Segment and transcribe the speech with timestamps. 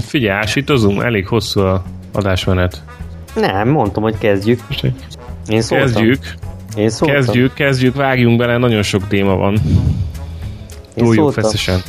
[0.00, 2.82] Figyelj, ásítozunk, elég hosszú a adásmenet.
[3.34, 4.60] Nem, mondtam, hogy kezdjük.
[5.48, 5.86] Én szóltam.
[5.86, 6.34] Kezdjük,
[6.76, 7.16] Én szóltam.
[7.16, 9.58] kezdjük, kezdjük, vágjunk bele, nagyon sok téma van.
[10.96, 11.80] Túljuk feszesen.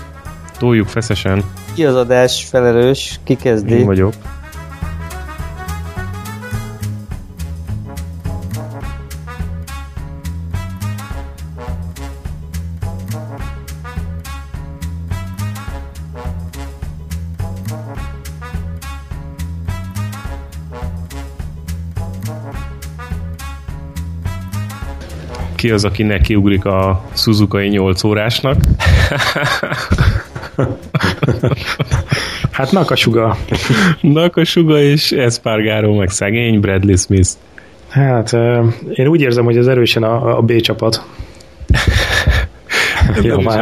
[0.57, 1.43] Túljuk feszesen.
[1.73, 3.19] Ki az adás felelős?
[3.23, 3.73] Ki kezdi?
[3.73, 4.13] Én vagyok.
[25.62, 28.56] Ki az, aki nekiugrik a Suzuki 8 órásnak?
[32.52, 33.38] Hát Nakasuga.
[34.02, 37.30] Nakasuga és Espargaro, meg szegény Bradley Smith.
[37.90, 38.34] Hát
[38.94, 41.06] én úgy érzem, hogy ez erősen a, a B csapat.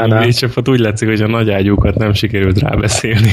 [0.07, 3.31] Nem is a csapat úgy látszik, hogy a nagy ágyúkat nem sikerült rábeszélni.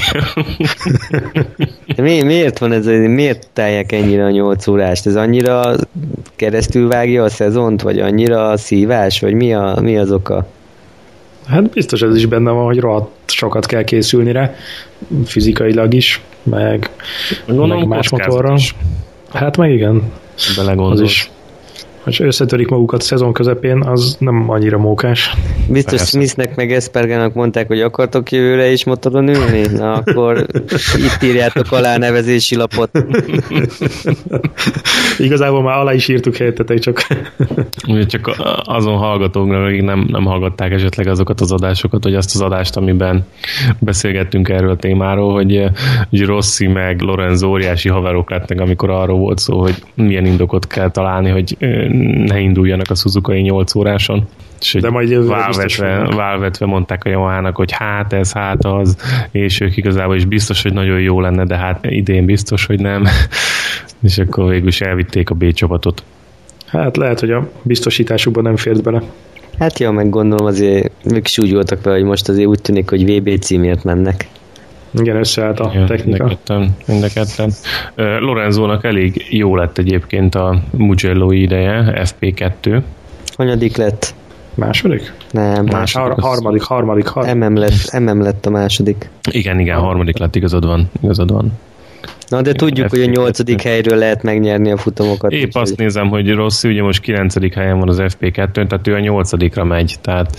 [1.97, 5.07] Mi, miért van ez, miért tálják ennyire a 8 órást?
[5.07, 5.75] Ez annyira
[6.37, 10.47] keresztül vágja a szezont, vagy annyira szívás, vagy mi, a, mi az oka?
[11.47, 14.55] Hát biztos ez is benne van, hogy rohadt sokat kell készülni rá,
[15.25, 16.91] fizikailag is, meg,
[17.47, 18.59] Gondolom, meg más motorral.
[19.33, 20.03] Hát meg igen,
[20.37, 21.01] az Belegondolsz.
[21.01, 21.31] is.
[22.07, 25.35] Hogy összetörik magukat szezon közepén, az nem annyira mókás.
[25.69, 26.07] Biztos Persze.
[26.07, 29.67] Smithnek meg Espergának mondták, hogy akartok jövőre is motoron ülni?
[29.77, 30.47] Na akkor
[30.97, 32.91] itt írjátok alá a nevezési lapot.
[35.19, 37.07] Igazából már alá is írtuk helyettetek, csak
[37.89, 38.35] Ugye csak
[38.65, 43.25] azon hallgatóknak, akik nem, nem hallgatták esetleg azokat az adásokat, hogy azt az adást, amiben
[43.79, 45.71] beszélgettünk erről a témáról, hogy, eh,
[46.11, 50.91] hogy Rossi meg Lorenzo óriási haverok lettek, amikor arról volt szó, hogy milyen indokot kell
[50.91, 51.89] találni, hogy eh,
[52.27, 54.29] ne induljanak a Suzuki 8 óráson.
[54.61, 58.97] És De majd jövőre válvetve, válvetve mondták a Yamahának, hogy hát ez, hát az,
[59.31, 63.07] és ők igazából is biztos, hogy nagyon jó lenne, de hát idén biztos, hogy nem.
[64.03, 66.03] És akkor végül is elvitték a B csapatot.
[66.67, 69.03] hát lehet, hogy a biztosításukban nem fért bele.
[69.59, 72.91] Hát jó, meg gondolom azért ők is úgy voltak vele, hogy most azért úgy tűnik,
[72.91, 74.29] hogy VB címért mennek.
[75.01, 76.25] Igen, összeállt a Ja, technika.
[76.25, 76.77] Mind a ketten.
[76.87, 77.51] Mind a ketten.
[78.21, 82.81] Lorenzónak elég jó lett egyébként a Mugello ideje, FP2.
[83.37, 84.15] Hanyadik lett?
[84.55, 85.13] Második?
[85.31, 87.43] Nem, Más- Har- harmadik, harmadik, harmadik.
[87.49, 89.11] MM lett, MM lett a második.
[89.31, 90.91] Igen, igen, harmadik lett, igazad van.
[91.03, 91.53] Igazad van.
[92.29, 93.17] Na de tudjuk, hogy a FP2.
[93.17, 95.33] nyolcadik helyről lehet megnyerni a futamokat.
[95.33, 97.55] Épp azt nézem, hogy Rossi ugye most 9.
[97.55, 100.37] helyen van az FP2-n, tehát ő a 8 megy, tehát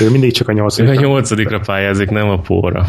[0.00, 0.98] Ő mindig csak a ő a nyolcadik.
[1.00, 2.86] 8 pályázik, nem a póra.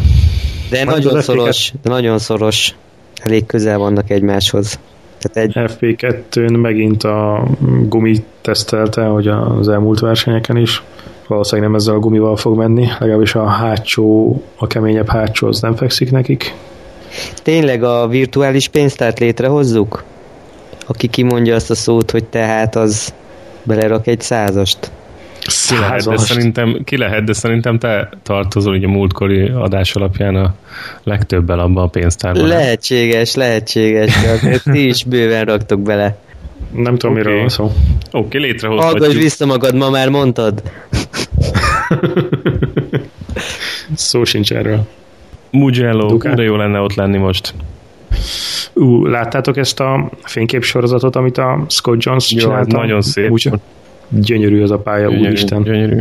[0.69, 2.75] De Majd nagyon szoros, de nagyon szoros.
[3.15, 4.79] Elég közel vannak egymáshoz.
[5.19, 7.47] Tehát egy, FP2-n megint a
[7.87, 10.83] gumi tesztelte, hogy az elmúlt versenyeken is.
[11.27, 15.75] Valószínűleg nem ezzel a gumival fog menni, legalábbis a hátsó, a keményebb hátsó az nem
[15.75, 16.55] fekszik nekik.
[17.43, 20.03] tényleg a virtuális pénztárt létrehozzuk?
[20.87, 23.13] Aki kimondja azt a szót, hogy tehát az
[23.63, 24.91] belerak egy százast.
[25.67, 30.35] Ki lehet, de szerintem, ki lehet, de szerintem te tartozol ugye a múltkori adás alapján
[30.35, 30.53] a
[31.03, 32.47] legtöbbel abban a pénztárban.
[32.47, 36.17] Lehetséges, lehetséges, de ti is bőven raktok bele.
[36.71, 37.23] Nem tudom, Oké.
[37.23, 37.63] miről van szó.
[37.63, 37.73] Oké,
[38.11, 39.13] Hallgass létrehozhatjuk.
[39.21, 40.61] vissza magad, ma már mondtad.
[43.93, 44.79] Szó sincs erről.
[45.51, 46.35] Mugello, Ducati.
[46.35, 47.53] de jó lenne ott lenni most.
[48.73, 52.77] Ú, láttátok ezt a fényképsorozatot, amit a Scott Jones Jó, ez csinálta?
[52.77, 53.29] nagyon szép.
[53.31, 53.49] Úgy,
[54.09, 55.63] gyönyörű az a pálya, Gyönyörű, úristen.
[55.63, 55.97] gyönyörű.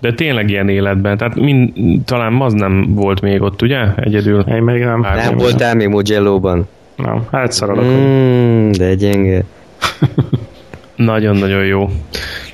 [0.00, 1.72] De tényleg ilyen életben, tehát mind,
[2.04, 3.94] talán az nem volt még ott, ugye?
[3.96, 4.40] Egyedül.
[4.40, 5.02] Én még nem.
[5.02, 6.66] Hát Nem nem voltál még Mugello-ban.
[6.96, 7.84] Nem, hát szaralak.
[7.84, 7.88] Mm.
[7.88, 9.44] Mm, de gyenge.
[10.96, 11.90] Nagyon-nagyon jó.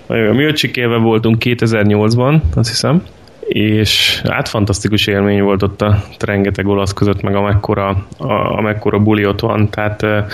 [0.06, 0.32] Nagyon jó.
[0.32, 3.02] Mi öcsikével voltunk 2008-ban, azt hiszem,
[3.48, 9.26] és hát fantasztikus élmény volt ott a rengeteg olasz között, meg amekkora, a, amekkora buli
[9.26, 10.24] ott van, tehát eh,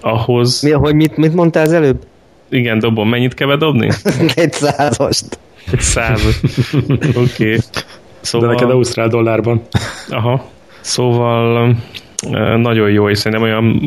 [0.00, 2.02] ahhoz, Mi, hogy mit, mit mondtál az előbb?
[2.50, 3.88] Igen, dobom, mennyit kell bedobni?
[4.34, 5.38] Egy százast.
[5.72, 6.40] Egy százat.
[7.14, 7.16] Oké.
[7.16, 7.56] Okay.
[7.56, 7.80] De
[8.20, 8.48] Szóval...
[8.48, 9.62] neked ausztrál dollárban.
[10.08, 10.44] Aha.
[10.80, 11.76] Szóval
[12.56, 13.80] nagyon jó, és szerintem olyan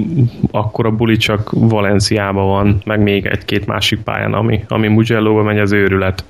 [0.52, 5.72] akkora buli csak Valenciában van, meg még egy-két másik pályán, ami, ami Mugello-ba megy az
[5.72, 6.24] őrület.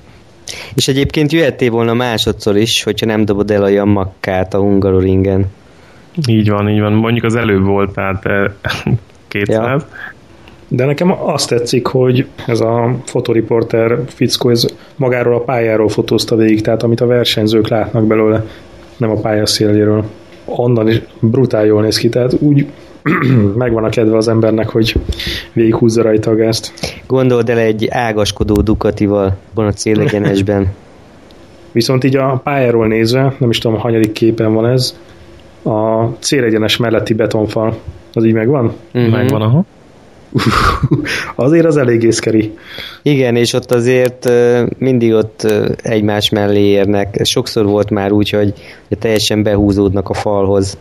[0.74, 5.46] És egyébként jöhettél volna másodszor is, hogyha nem dobod el a Yamakkát a Hungaroringen.
[6.28, 6.94] Így van, így van.
[6.94, 8.50] Mondjuk az előbb volt, tehát ö,
[9.28, 9.56] 200.
[9.56, 9.88] Ja.
[10.76, 14.66] De nekem azt tetszik, hogy ez a fotoriporter fickó, ez
[14.96, 18.46] magáról a pályáról fotózta végig, tehát amit a versenyzők látnak belőle,
[18.98, 20.04] nem a pálya széléről.
[20.46, 22.66] Onnan is brutál jól néz ki, tehát úgy
[23.56, 24.96] megvan a kedve az embernek, hogy
[25.54, 26.74] végighúzza rajta a gázt.
[27.08, 30.68] Gondold el egy ágaskodó Ducatival, van a célegyenesben.
[31.72, 34.98] Viszont így a pályáról nézve, nem is tudom, hanyadik képen van ez,
[35.64, 37.78] a célegyenes melletti betonfal,
[38.14, 38.74] az így megvan?
[38.94, 39.12] Uh-huh.
[39.12, 39.66] Megvan, aha.
[41.36, 42.54] azért az elég észkeri.
[43.02, 44.30] Igen, és ott azért
[44.78, 47.20] mindig ott egymás mellé érnek.
[47.24, 48.54] Sokszor volt már úgy, hogy
[49.00, 50.78] teljesen behúzódnak a falhoz.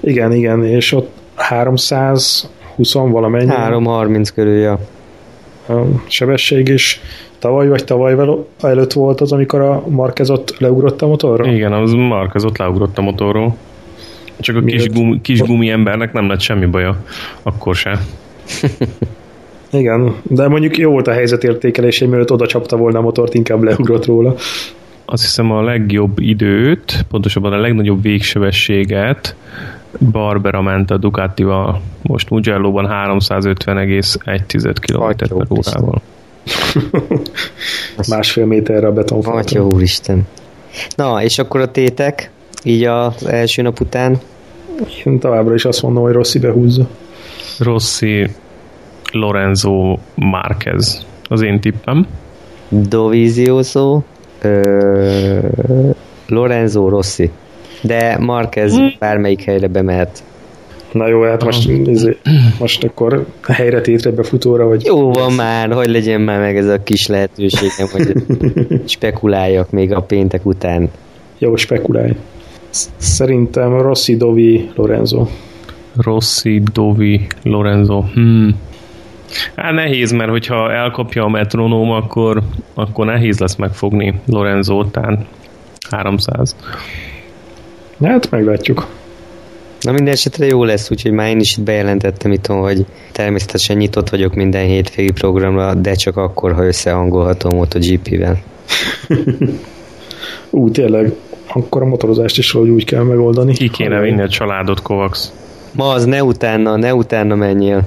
[0.00, 3.50] Igen, igen, és ott 320 valamennyi.
[3.50, 4.78] 330 körül, ja.
[5.68, 5.74] A
[6.06, 7.00] sebesség is
[7.38, 8.16] tavaly vagy tavaly
[8.60, 11.48] előtt volt az, amikor a Marquez ott leugrott a motorról?
[11.48, 13.56] Igen, az Marquez ott leugrott a motorról.
[14.38, 16.96] Csak a kis, gumi, kis gumi embernek nem lett semmi baja,
[17.42, 17.98] akkor se.
[19.72, 23.62] Igen, de mondjuk jó volt a helyzetértékelés, hogy mielőtt oda csapta volna a motort, inkább
[23.62, 24.34] leugrott róla.
[25.04, 29.36] Azt hiszem a legjobb időt, pontosabban a legnagyobb végsebességet
[30.10, 36.02] Barbera ment a Ducatival, most Mugello-ban 350,1 km per órával.
[38.08, 39.42] Másfél méterre a betonfalton.
[39.42, 40.26] Atya úristen.
[40.96, 42.30] Na, és akkor a tétek,
[42.62, 44.18] így az első nap után?
[45.04, 46.88] Én továbbra is azt mondom, hogy Rossi behúzza.
[47.58, 48.26] Rossi,
[49.12, 51.06] Lorenzo, Marquez.
[51.28, 52.06] Az én tippem.
[52.68, 54.02] Dovizioso,
[56.26, 57.30] Lorenzo, Rossi.
[57.82, 58.94] De Marquez hmm.
[58.98, 60.22] bármelyik helyre bemehet.
[60.92, 62.16] Na jó, hát most, izé,
[62.58, 64.84] most akkor helyre tétre befutóra, vagy...
[64.84, 68.12] Jó van már, hogy legyen már meg ez a kis lehetőségem, hogy
[68.94, 70.90] spekuláljak még a péntek után.
[71.38, 72.16] Jó, spekulálj.
[72.96, 75.26] Szerintem Rossi, Dovi, Lorenzo.
[75.96, 78.00] Rossi, Dovi, Lorenzo.
[78.00, 78.60] Hmm.
[79.56, 82.42] Hát nehéz, mert hogyha elkapja a metronóm, akkor,
[82.74, 85.26] akkor nehéz lesz megfogni Lorenzo után
[85.90, 86.56] 300.
[88.02, 88.86] Hát meglátjuk.
[89.80, 94.08] Na minden esetre jó lesz, úgyhogy már én is itt bejelentettem itt, hogy természetesen nyitott
[94.08, 98.42] vagyok minden hétvégi programra, de csak akkor, ha összehangolhatom MotoGP-vel.
[100.50, 101.12] Ú, tényleg,
[101.46, 103.52] akkor a motorozást is hogy úgy kell megoldani.
[103.52, 105.18] Ki kéne vinni a családot, Kovacs?
[105.76, 107.82] Ma az ne utána, ne utána menjél.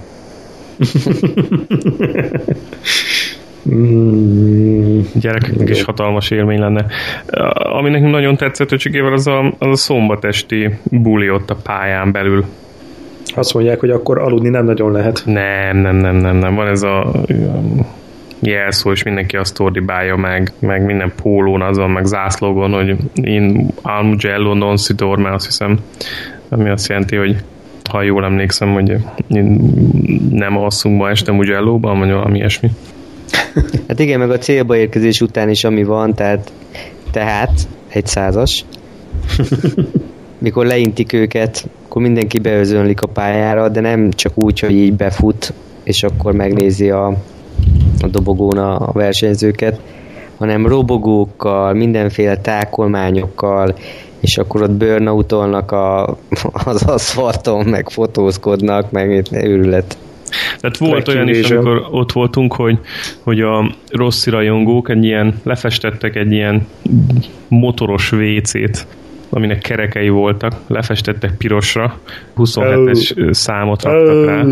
[3.70, 6.86] Mm, gyerekeknek is hatalmas élmény lenne.
[7.54, 12.46] Ami nekünk nagyon tetszett öcsikével, az a, az a szombatesti buli ott a pályán belül.
[13.36, 15.22] Azt mondják, hogy akkor aludni nem nagyon lehet.
[15.26, 16.56] Nem, nem, nem, nem, nem.
[16.56, 17.12] Van ez a
[18.40, 24.54] jelszó, és mindenki azt ordibálja meg, meg minden pólón azon, meg zászlógon, hogy én Almugello
[24.54, 25.80] non si dorme, azt hiszem,
[26.50, 27.36] ami azt jelenti, hogy
[27.90, 28.96] ha jól emlékszem, hogy
[30.30, 32.70] nem alszunk ma este Mugello-ban, vagy valami ilyesmi.
[33.88, 36.52] Hát igen, meg a célba érkezés után is ami van, tehát,
[37.12, 38.66] tehát egy százas.
[40.38, 45.54] Mikor leintik őket, akkor mindenki beözönlik a pályára, de nem csak úgy, hogy így befut,
[45.84, 47.08] és akkor megnézi a,
[48.02, 49.80] a dobogón a versenyzőket,
[50.38, 53.76] hanem robogókkal, mindenféle tákolmányokkal,
[54.20, 56.18] és akkor ott burnoutolnak a,
[56.66, 59.98] az aszfalton, meg fotózkodnak, meg őrület.
[60.60, 62.80] Tehát volt olyan is, amikor ott voltunk, hogy,
[63.24, 66.68] hogy a rossz rajongók egy ilyen, lefestettek egy ilyen
[67.48, 68.88] motoros WC-t,
[69.30, 72.00] aminek kerekei voltak, lefestettek pirosra,
[72.38, 73.32] 27-es oh.
[73.32, 74.44] számot raktak rá,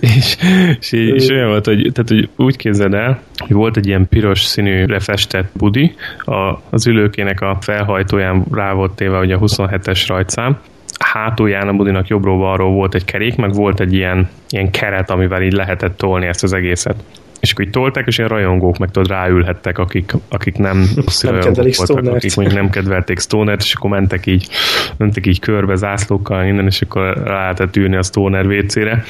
[0.00, 0.36] és,
[0.80, 4.42] és, és olyan volt, hogy, tehát, hogy úgy képzeld el, hogy volt egy ilyen piros
[4.42, 5.94] színű lefestett budi,
[6.24, 10.58] a, az ülőkének a felhajtóján rá volt téve hogy a 27-es rajtszám,
[10.98, 15.52] hátulján a budinak jobbról-balról volt egy kerék, meg volt egy ilyen, ilyen keret, amivel így
[15.52, 16.96] lehetett tolni ezt az egészet.
[17.40, 20.76] És akkor így tolták, és ilyen rajongók meg tudod ráülhettek, akik, akik nem,
[21.22, 22.16] nem voltak, Stonert.
[22.16, 24.48] akik mondjuk nem kedvelték Stonert, és akkor mentek így,
[24.96, 29.04] mentek így körbe zászlókkal, innen, és akkor rá lehetett ülni a Stoner WC-re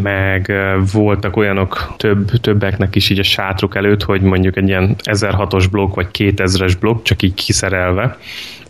[0.00, 0.52] meg
[0.92, 5.94] voltak olyanok több, többeknek is így a sátruk előtt, hogy mondjuk egy ilyen 1006-os blokk
[5.94, 8.18] vagy 2000-es blokk csak így kiszerelve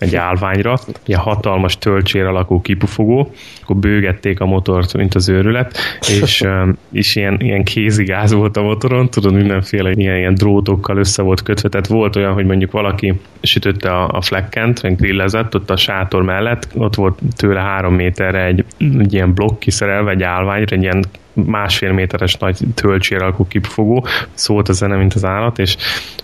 [0.02, 5.79] egy állványra, ilyen hatalmas töltsér alakú kipufogó, akkor bőgették a motort, mint az őrület,
[6.23, 6.45] és,
[6.93, 11.69] és ilyen, ilyen kézigáz volt a motoron, tudod, mindenféle ilyen, ilyen drótokkal össze volt kötve,
[11.69, 16.23] tehát volt olyan, hogy mondjuk valaki sütötte a, a flekkent, vagy grillezett ott a sátor
[16.23, 21.05] mellett, ott volt tőle három méterre egy, egy ilyen blokk kiszerelve, egy állványra, egy ilyen
[21.33, 25.77] másfél méteres nagy töltsér alkú kipfogó, szólt a zene, mint az állat, és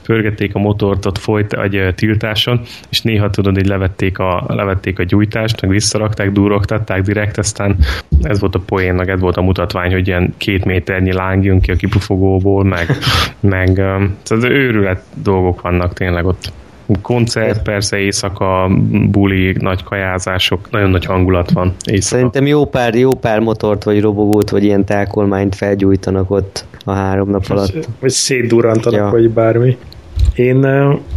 [0.03, 5.03] pörgették a motort ott folyt egy tiltáson, és néha tudod, hogy levették a, levették a
[5.03, 7.77] gyújtást, meg visszarakták, durogtatták direkt, aztán
[8.23, 11.71] ez volt a poénnak, ez volt a mutatvány, hogy ilyen két méternyi láng jön ki
[11.71, 12.97] a kipufogóból, meg,
[13.41, 13.83] meg
[14.23, 16.53] szóval őrület dolgok vannak tényleg ott
[17.03, 18.71] koncert, persze éjszaka,
[19.11, 22.15] buli, nagy kajázások, nagyon nagy hangulat van éjszaka.
[22.15, 27.31] Szerintem jó pár, jó pár motort, vagy robogót, vagy ilyen tákolmányt felgyújtanak ott a három
[27.31, 27.89] nap alatt.
[28.01, 29.11] Vagy szétdurantanak, ja.
[29.11, 29.77] vagy bármi.
[30.35, 30.67] Én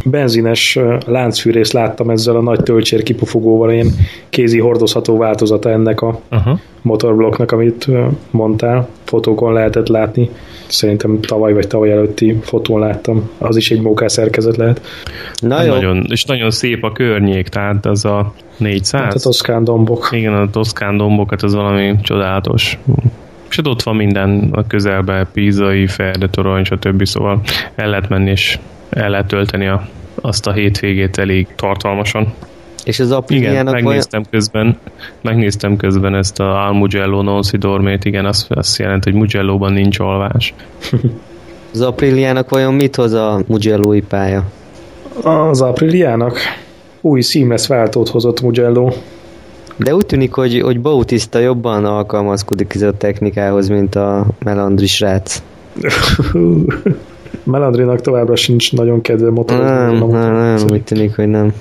[0.04, 3.88] benzines láncfűrészt láttam ezzel a nagy töltsér kipufogóval, ilyen
[4.30, 6.58] kézi hordozható változata ennek a uh-huh.
[6.82, 7.88] Motorblokknak, amit
[8.30, 8.88] mondtál.
[9.04, 10.30] Fotókon lehetett látni.
[10.66, 13.30] Szerintem tavaly vagy tavaly előtti fotón láttam.
[13.38, 14.80] Az is egy mókás szerkezet lehet.
[15.40, 15.72] Na jó.
[15.72, 19.00] Nagyon, és nagyon szép a környék, tehát az a 400.
[19.00, 20.08] Hát a toszkán dombok.
[20.10, 22.78] Igen, a toszkán dombok, hát az valami csodálatos.
[23.50, 27.04] És ott van minden a közelben, Pízai, Ferde, Torony, stb.
[27.04, 27.40] Szóval
[27.74, 28.58] el lehet menni és
[28.90, 29.88] el lehet tölteni a,
[30.20, 32.32] azt a hétvégét elég tartalmasan.
[32.84, 34.26] És az Apriliának Igen, megnéztem vajon...
[34.30, 34.78] közben,
[35.20, 39.72] megnéztem közben ezt a Al Mugello non si dormét, igen, azt, azt jelenti, hogy Mugello-ban
[39.72, 40.54] nincs alvás.
[41.72, 44.44] az Apriliának vajon mit hoz a Mugello-i pálya?
[45.22, 46.38] Az Apriliának
[47.00, 48.90] új seamless váltót hozott Mugello.
[49.76, 55.42] De úgy tűnik, hogy, hogy Bautista jobban alkalmazkodik ez a technikához, mint a Melandri srác.
[57.44, 59.98] Melandrinak továbbra sincs nagyon kedve motorozni.
[59.98, 61.52] Nem, nem, nem, úgy tűnik, hogy nem.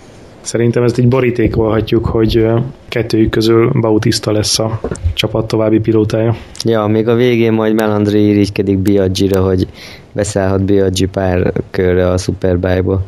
[0.41, 2.45] Szerintem ezt így borítékolhatjuk, hogy
[2.87, 4.79] kettőjük közül Bautista lesz a
[5.13, 6.35] csapat további pilótája.
[6.63, 9.67] Ja, még a végén majd Melandri irigykedik Biaggi-ra, hogy
[10.11, 13.01] beszállhat Biaggi pár körre a Superbike-ba.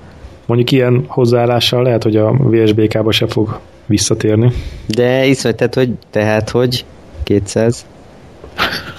[0.45, 4.51] Mondjuk ilyen hozzáállással lehet, hogy a VSBK-ba se fog visszatérni.
[4.87, 6.85] De iszony, tehát hogy, tehát hogy
[7.23, 7.85] 200?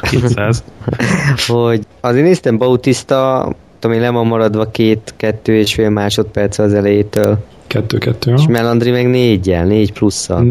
[0.00, 0.64] 200.
[1.47, 3.49] hogy azért néztem Bautista,
[3.79, 7.38] tudom én, le van maradva két, kettő és fél másodperc az elejétől.
[7.75, 8.33] Kettő-kettő.
[8.33, 10.47] És Melandri meg négyel, négy plusszal.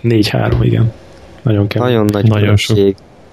[0.00, 0.92] Négy-három, igen.
[1.42, 1.88] Nagyon kemény.
[1.88, 2.78] Nagyon nagy Nagyon sok.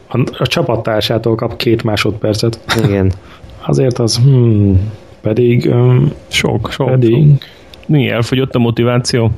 [0.07, 2.59] A, a csapattársától kap két másodpercet.
[2.83, 3.11] Igen.
[3.67, 5.65] Azért az, hmm, pedig...
[5.65, 6.89] Um, sok, sok.
[6.89, 7.13] Pedig...
[7.13, 7.43] Sok.
[7.85, 9.31] Mi, elfogyott a motiváció?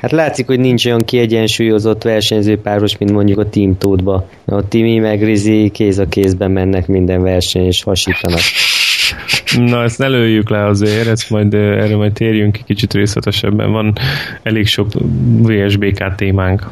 [0.00, 4.28] Hát látszik, hogy nincs olyan kiegyensúlyozott versenyzőpáros, mint mondjuk a Team Tódba.
[4.44, 8.40] A Timi meg Rizzi kéz a kézben mennek minden verseny, és hasítanak.
[9.56, 13.72] Na, ezt ne lőjük le azért, ezt majd, erről majd térjünk ki kicsit részletesebben.
[13.72, 13.92] Van
[14.42, 14.86] elég sok
[15.42, 16.70] VSBK témánk.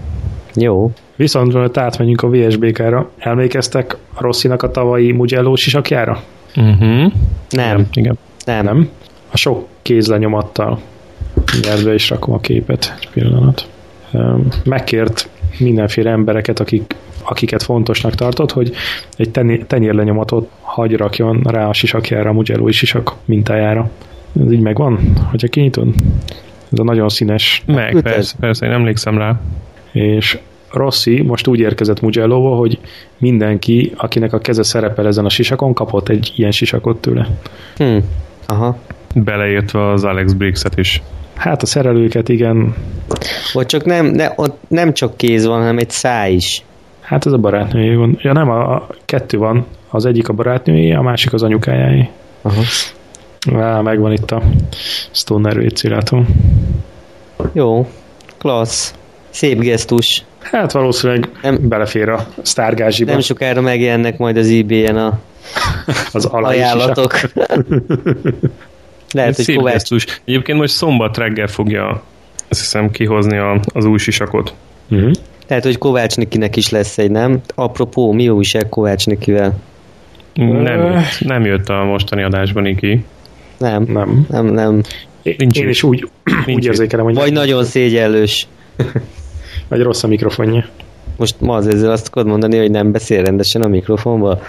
[0.54, 0.92] Jó.
[1.16, 3.10] Viszont hogy átmenjünk a VSBK-ra.
[3.18, 6.22] Emlékeztek a Rosszinak a tavalyi Mugello sisakjára?
[6.56, 7.12] Uh-huh.
[7.48, 7.86] Nem.
[7.92, 8.18] Igen.
[8.44, 8.64] Nem.
[8.64, 8.88] Nem?
[9.30, 10.80] A sok kézlenyomattal.
[11.52, 12.94] Mindjárt be is rakom a képet.
[13.00, 13.68] Egy pillanat.
[14.64, 18.72] Megkért mindenféle embereket, akik, akiket fontosnak tartott, hogy
[19.16, 19.30] egy
[19.66, 23.90] tenyérlenyomatot hagy rakjon rá a sisakjára, a Mugello sisak mintájára.
[24.44, 24.98] Ez így megvan,
[25.30, 25.88] hogyha kinyitod?
[26.72, 27.62] Ez a nagyon színes.
[27.66, 29.40] Meg, persze, persze, én emlékszem rá.
[29.92, 30.38] És
[30.74, 32.78] Rossi most úgy érkezett mugello hogy
[33.18, 37.28] mindenki, akinek a keze szerepel ezen a sisakon, kapott egy ilyen sisakot tőle.
[37.76, 38.00] Hmm.
[38.46, 38.78] Aha.
[39.14, 41.02] Beleértve az Alex Briggs-et is.
[41.34, 42.74] Hát a szerelőket, igen.
[43.52, 46.62] Vagy csak nem, ne, ott nem csak kéz van, hanem egy száj is.
[47.00, 48.18] Hát ez a barátnője van.
[48.20, 49.66] Ja nem, a, a kettő van.
[49.90, 52.08] Az egyik a barátnője, a másik az anyukájáé.
[52.42, 52.62] Aha.
[53.52, 54.42] Á, megvan itt a
[55.10, 56.26] Stoner WC, látom.
[57.52, 57.88] Jó,
[58.38, 58.94] klassz.
[59.30, 60.24] Szép gesztus.
[60.38, 63.10] Hát valószínűleg nem, belefér a sztárgázsiba.
[63.10, 65.18] Nem sokára megjelennek majd az eBay-en a
[66.12, 67.20] az ajánlatok.
[69.14, 69.90] Lehet, hogy Kovács...
[70.24, 72.02] Egyébként most szombat reggel fogja
[72.48, 74.54] azt hiszem kihozni a, az új sisakot.
[74.90, 75.10] Uh-huh.
[75.48, 77.40] Lehet, hogy Kovács Nikinek is lesz egy, nem?
[77.54, 79.54] Apropó, mi újság Kovács Nikivel?
[80.34, 83.04] Nem, nem jött a mostani adásban Niki.
[83.58, 84.46] Nem, nem, nem.
[84.46, 84.80] nem.
[85.22, 86.08] Nincs Én is úgy,
[86.46, 87.14] úgy érzékelem, hogy...
[87.14, 87.42] Vagy nem.
[87.42, 88.46] nagyon szégyellős.
[89.68, 90.64] Vagy rossz a mikrofonja.
[91.16, 94.40] Most ma az ezzel azt tudod mondani, hogy nem beszél rendesen a mikrofonba?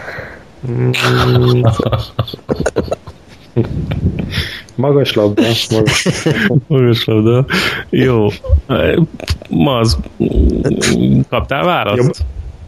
[4.75, 5.41] Magas labda.
[5.71, 6.07] Magas,
[6.67, 7.45] magas labda.
[7.89, 8.27] Jó.
[9.49, 9.97] Maz,
[11.29, 11.97] kaptál választ?
[11.97, 12.13] Jobb,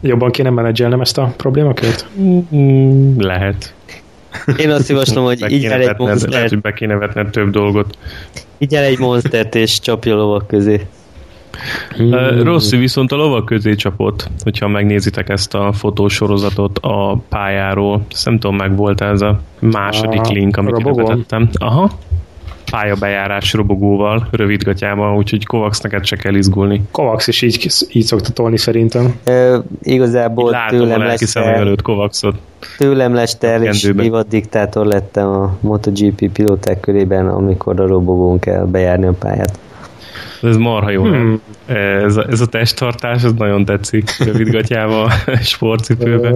[0.00, 2.06] jobban kéne menedzselnem ezt a problémakört?
[2.20, 3.74] Mm, lehet.
[4.56, 6.32] Én azt javaslom, hogy így el egy monstert.
[6.32, 7.98] Lehet, hogy be kéne vetned több dolgot.
[8.58, 10.86] Így el egy monstert és csapja a lovak közé.
[11.96, 12.42] Hmm.
[12.42, 18.04] Rossi viszont a lovak közé csapott, hogyha megnézitek ezt a fotósorozatot a pályáról.
[18.10, 21.48] Ezt nem tudom, meg volt ez a második a link, amit betettem.
[21.52, 21.90] Aha
[22.70, 26.82] pályabejárás robogóval, rövidgatjával, úgyhogy Kovacs neked se kell izgulni.
[26.90, 29.14] Kovacs is így, így szokta tolni szerintem.
[29.24, 32.34] E, igazából Látom tőlem lesz előtt Kovacsot.
[32.78, 38.64] Tőlem lesz el, és divat diktátor lettem a MotoGP pilóták körében, amikor a robogón kell
[38.64, 39.58] bejárni a pályát.
[40.42, 41.04] Ez marha jó.
[41.04, 41.40] Hmm.
[41.66, 44.24] Ez, a, ez a testtartás, ez nagyon tetszik.
[44.24, 45.10] Rövidgatjával,
[45.42, 46.34] sportcipőbe.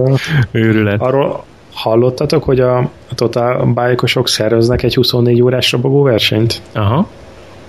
[0.51, 1.01] Őrület.
[1.01, 6.61] Arról, Hallottatok, hogy a, Total bike szerveznek egy 24 órás robogó versenyt?
[6.73, 7.07] Aha.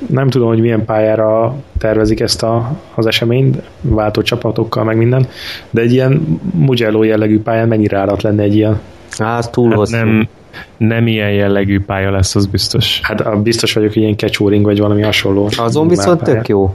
[0.06, 5.26] Nem tudom, hogy milyen pályára tervezik ezt a, az eseményt, váltó csapatokkal, meg minden,
[5.70, 8.80] de egy ilyen Mugello jellegű pályán mennyire állat lenne egy ilyen?
[9.18, 10.28] Á, az túl hát Nem,
[10.76, 13.00] nem ilyen jellegű pálya lesz, az biztos.
[13.02, 15.48] Hát a biztos vagyok, hogy ilyen catchooring vagy valami hasonló.
[15.56, 16.74] Azon viszont tök jó.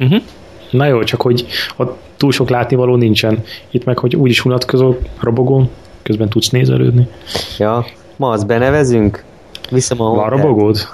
[0.00, 0.22] Uh-huh.
[0.70, 3.42] Na jó, csak hogy ott túl sok látnivaló nincsen.
[3.70, 5.70] Itt meg, hogy úgyis unatkozol, robogón,
[6.02, 7.08] közben tudsz nézelődni.
[7.58, 9.24] Ja, ma azt benevezünk?
[9.70, 10.88] Viszem a Van robogód?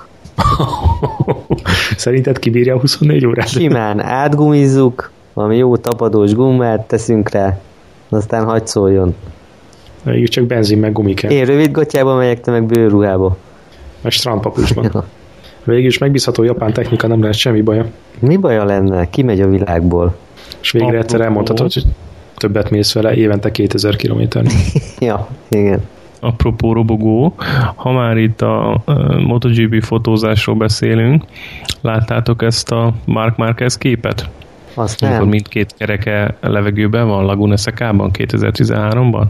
[1.97, 3.49] Szerinted kibírja a 24 órát?
[3.49, 7.59] Simán átgumizzuk, valami jó tapadós gumát teszünk rá,
[8.09, 9.15] aztán hagyd szóljon.
[10.03, 11.31] Végül csak benzin meg gumi kell.
[11.31, 13.37] Én rövid gatyába megyek, te meg bőrruhába.
[14.01, 14.91] Meg strandpapucsban.
[14.93, 15.05] Ja.
[15.65, 17.87] Végül is megbízható japán technika, nem lehet semmi baja.
[18.19, 19.11] Mi baja lenne?
[19.11, 20.17] Kimegy a világból.
[20.61, 21.85] És végre egyszer elmondhatod, hogy
[22.37, 24.51] többet mész vele, évente 2000 kilométerni.
[24.99, 25.81] ja, igen.
[26.21, 27.35] Apropó robogó,
[27.75, 28.83] ha már itt a
[29.27, 31.25] MotoGP fotózásról beszélünk,
[31.81, 34.29] láttátok ezt a Mark Marquez képet?
[34.75, 35.29] Azt Amikor nem.
[35.29, 39.25] mindkét kereke levegőben van Laguna Secában 2013-ban?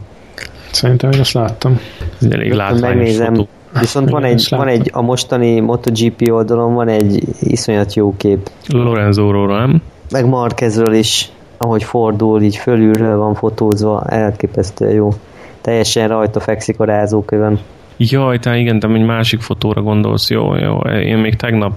[0.70, 1.80] Szerintem én azt láttam.
[2.20, 3.34] Ez elég látványos megnézem.
[3.34, 3.48] fotó.
[3.80, 8.50] Viszont van egy, van egy, a mostani MotoGP oldalon van egy iszonyat jó kép.
[8.66, 9.82] Lorenzóról, nem?
[10.10, 15.08] Meg Marquezről is, ahogy fordul, így fölülről van fotózva, elképesztően jó.
[15.60, 17.58] Teljesen rajta fekszik a rázókövön.
[17.96, 20.78] Jaj, te igen, te egy másik fotóra gondolsz, jó, jó.
[20.80, 21.72] Én még tegnap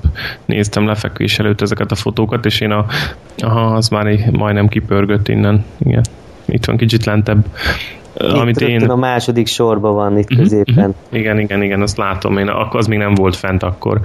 [0.45, 2.85] néztem lefekvés előtt ezeket a fotókat, és én a,
[3.37, 6.03] aha, az már így majdnem kipörgött innen, igen.
[6.45, 7.45] Itt van kicsit lentebb.
[8.15, 10.95] Itt Amit én, a második sorban van itt Mhm, középen.
[11.09, 13.99] igen, igen, igen, azt látom, én, akkor az még nem volt fent akkor.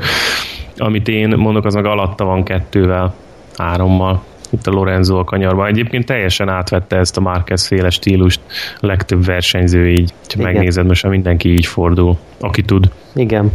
[0.76, 3.14] Amit én mondok, az meg alatta van kettővel,
[3.56, 4.22] hárommal.
[4.50, 5.66] Itt a Lorenzo a kanyarban.
[5.66, 8.40] Egyébként teljesen átvette ezt a Márquez féle stílust.
[8.80, 10.12] A legtöbb versenyző így.
[10.36, 12.90] Ha megnézed, most már mindenki így fordul, aki tud.
[13.14, 13.52] Igen.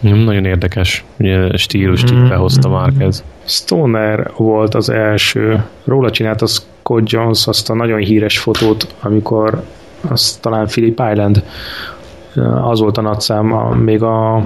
[0.00, 3.24] Nagyon érdekes, ugye stílust így behozta Márquez.
[3.44, 5.64] Stoner volt az első.
[5.84, 6.46] Róla csinált a
[6.90, 9.62] Scott Jones azt a nagyon híres fotót, amikor
[10.08, 11.42] az talán Philip Island
[12.62, 14.36] az volt a nagyszám, a, még a,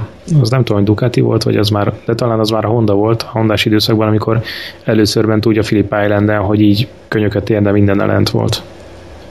[0.40, 2.94] az nem tudom, hogy Ducati volt, vagy az már, de talán az már a Honda
[2.94, 4.42] volt, a Hondás időszakban, amikor
[4.84, 8.62] először ment úgy a Philip Islanden, hogy így könyöket ér, de minden lent volt.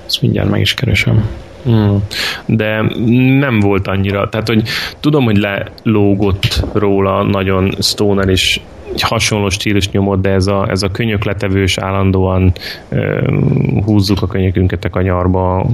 [0.05, 1.29] Ezt mindjárt meg is keresem.
[1.69, 1.95] Mm.
[2.45, 2.81] De
[3.39, 4.63] nem volt annyira, tehát hogy
[4.99, 8.61] tudom, hogy lelógott róla nagyon Stoner is
[8.93, 12.51] egy hasonló stílus nyomott, de ez a, ez a könyökletevős állandóan
[12.89, 13.21] ö,
[13.85, 15.65] húzzuk a könyökünket a kanyarba,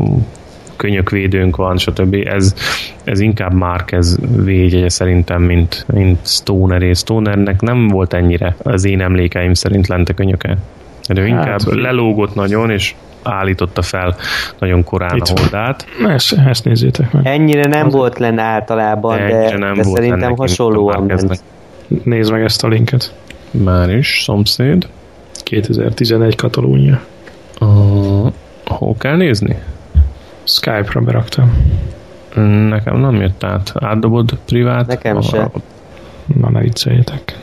[0.75, 2.17] könyökvédőnk van, stb.
[2.23, 2.55] Ez,
[3.03, 9.01] ez inkább Márquez védjegye szerintem, mint, mint Stoner, és Stonernek nem volt ennyire az én
[9.01, 10.57] emlékeim szerint lent a könyöke.
[11.13, 14.15] De ő Hát, inkább lelógott nagyon, és állította fel
[14.59, 15.75] nagyon korán Itt a.
[16.01, 17.27] Na, Ezt, ezt nézzétek meg.
[17.27, 21.43] Ennyire nem Az- volt lenne általában, Ennyire de, nem de volt szerintem hasonlóan ment.
[22.03, 23.13] Nézd meg ezt a linket.
[23.51, 24.87] Már is, szomszéd.
[25.43, 27.01] 2011 Katalónia.
[27.61, 28.31] Uh,
[28.65, 29.57] hol kell nézni?
[30.43, 31.51] Skype-ra beraktam.
[32.69, 33.71] Nekem nem jött át.
[33.75, 34.87] Átdobod privát?
[34.87, 35.49] Nekem A- se.
[36.39, 37.39] Na, ne vicceljetek.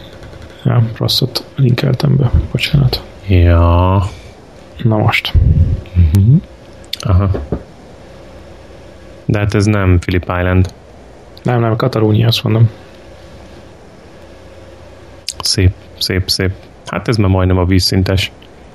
[0.65, 2.31] Ja, rosszat linkeltem be.
[2.51, 3.03] Bocsánat.
[3.27, 4.03] Ja.
[4.83, 5.33] Na most.
[7.01, 7.31] Aha.
[9.25, 10.73] De hát ez nem Philip Island.
[11.43, 12.71] Nem, nem, Katalónia, azt mondom.
[15.47, 16.51] Szép, szép, szép.
[16.87, 18.33] Hát ez már majdnem a vízszintes.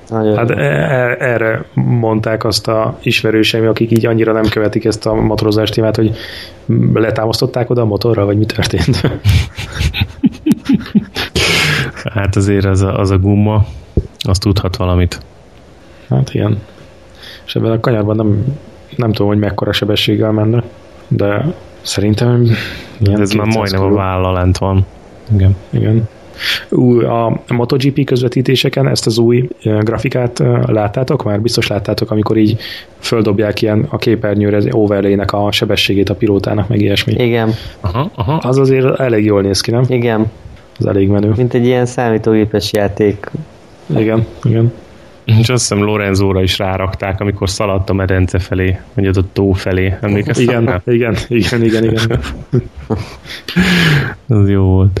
[0.08, 5.06] Nagyon Hát e- e- erre mondták azt a ismerőseim, akik így annyira nem követik ezt
[5.06, 6.16] a motorozás témát, hogy
[6.94, 9.00] letámasztották oda a motorra, vagy mi történt?
[12.14, 13.64] Hát azért az a, az a gumma,
[14.18, 15.20] az tudhat valamit.
[16.08, 16.58] hát igen.
[17.46, 18.44] És ebben a kanyarban nem,
[18.96, 20.62] nem tudom, hogy mekkora sebességgel menne,
[21.08, 21.46] de
[21.80, 22.42] szerintem
[22.98, 23.96] ilyen ez már 200 majdnem a körül.
[23.96, 24.86] válla lent van.
[25.34, 25.56] Igen.
[25.70, 26.08] Igen.
[26.70, 31.40] Ú, a MotoGP közvetítéseken ezt az új grafikát láttátok már?
[31.40, 32.56] Biztos láttátok, amikor így
[32.98, 37.12] földobják ilyen a képernyőre az overlay-nek a sebességét a pilótának, meg ilyesmi.
[37.12, 38.32] Igen, Aha, aha.
[38.36, 39.84] Az azért elég jól néz ki, nem?
[39.88, 40.30] igen.
[40.78, 41.32] Az elég menő.
[41.36, 43.30] Mint egy ilyen számítógépes játék.
[43.96, 44.72] Igen, igen.
[45.24, 49.52] És azt hiszem Lorenzóra is rárakták, amikor szaladt a medence felé, vagy az a tó
[49.52, 49.96] felé.
[50.00, 50.44] Emlékeztek?
[50.44, 50.82] Igen, rá?
[50.86, 52.18] igen, igen, igen, igen.
[54.28, 55.00] Az jó volt.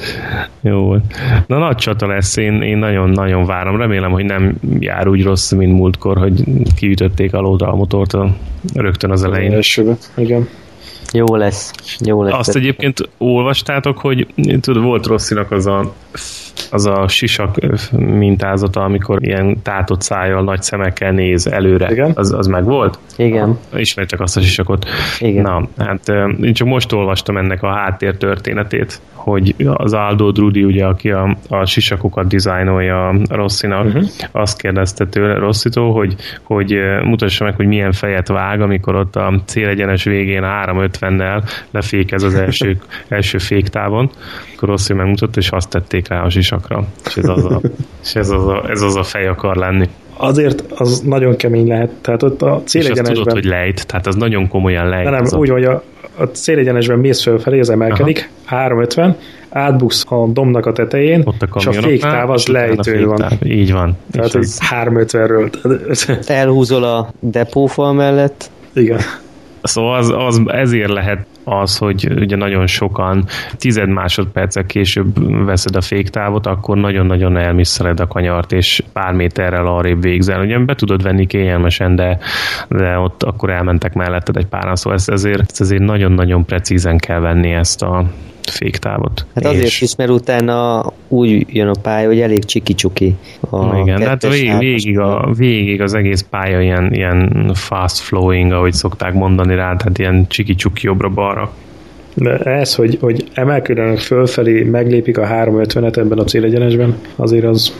[0.60, 1.04] Jó volt.
[1.46, 3.76] Na nagy csata lesz, én, én nagyon-nagyon várom.
[3.76, 6.44] Remélem, hogy nem jár úgy rossz, mint múltkor, hogy
[6.76, 8.36] kiütötték alóta a motort a-
[8.74, 9.52] rögtön az elején.
[9.52, 10.48] Elsőbe, igen.
[11.12, 11.72] Jó lesz.
[11.98, 12.34] Jó lesz.
[12.34, 14.26] Azt egyébként olvastátok, hogy
[14.60, 15.92] tudod, volt Rosszinak az a
[16.70, 17.56] az a sisak
[17.96, 22.12] mintázata, amikor ilyen tátott szájjal, nagy szemekkel néz előre, Igen.
[22.14, 22.98] az, az meg volt?
[23.16, 23.58] Igen.
[23.74, 24.86] Ismertek azt a sisakot.
[25.18, 25.42] Igen.
[25.42, 26.08] Na, hát
[26.40, 31.36] én csak most olvastam ennek a háttér történetét, hogy az Aldo Drudi, ugye, aki a,
[31.48, 34.04] a sisakokat dizájnolja Rosszinak, uh-huh.
[34.30, 39.40] azt kérdezte tőle Rosszitól, hogy, hogy mutassa meg, hogy milyen fejet vág, amikor ott a
[39.44, 42.76] célegyenes végén 350-nel lefékez az első,
[43.08, 44.10] első féktávon,
[44.56, 46.84] akkor Rossi megmutatta, és azt tették rá a sisakra.
[47.06, 47.60] És ez az a,
[48.04, 49.88] és ez az a, ez az a fej akar lenni.
[50.16, 51.90] Azért az nagyon kemény lehet.
[52.00, 53.14] Tehát ott a És azt célegyenesben...
[53.14, 55.04] tudod, hogy lejt, tehát az nagyon komolyan lejt.
[55.04, 55.82] De nem, az a- úgy, hogy a,
[56.16, 59.16] a célegyenesben mész fölfelé, az emelkedik, 350,
[59.48, 63.24] átbuksz a domnak a tetején, ott a és a féktáv az lejtőn van.
[63.44, 63.96] Így van.
[64.10, 66.28] Tehát, az, 350-ről.
[66.28, 68.98] Elhúzol a depófal mellett, Igen.
[69.62, 73.24] Szóval az, az, ezért lehet az, hogy ugye nagyon sokan
[73.56, 80.02] tized másodpercek később veszed a féktávot, akkor nagyon-nagyon elmisszeled a kanyart, és pár méterrel arrébb
[80.02, 80.40] végzel.
[80.40, 82.18] Ugye be tudod venni kényelmesen, de,
[82.68, 87.52] de ott akkor elmentek melletted egy páran, szóval ezt ezért, ezért nagyon-nagyon precízen kell venni
[87.52, 88.04] ezt a
[88.50, 89.26] féktávot.
[89.34, 93.14] hát azért És- is, mert utána úgy jön a pálya, hogy elég csiki-csuki.
[93.50, 98.52] A igen, de hát vég, végig, a, végig az egész pálya ilyen, ilyen fast flowing,
[98.52, 101.52] ahogy szokták mondani rá, tehát ilyen csiki-csuki jobbra-balra.
[102.14, 107.74] De ez, hogy, hogy emelkedőnek fölfelé, meglépik a 350-et ebben a célegyenesben, azért az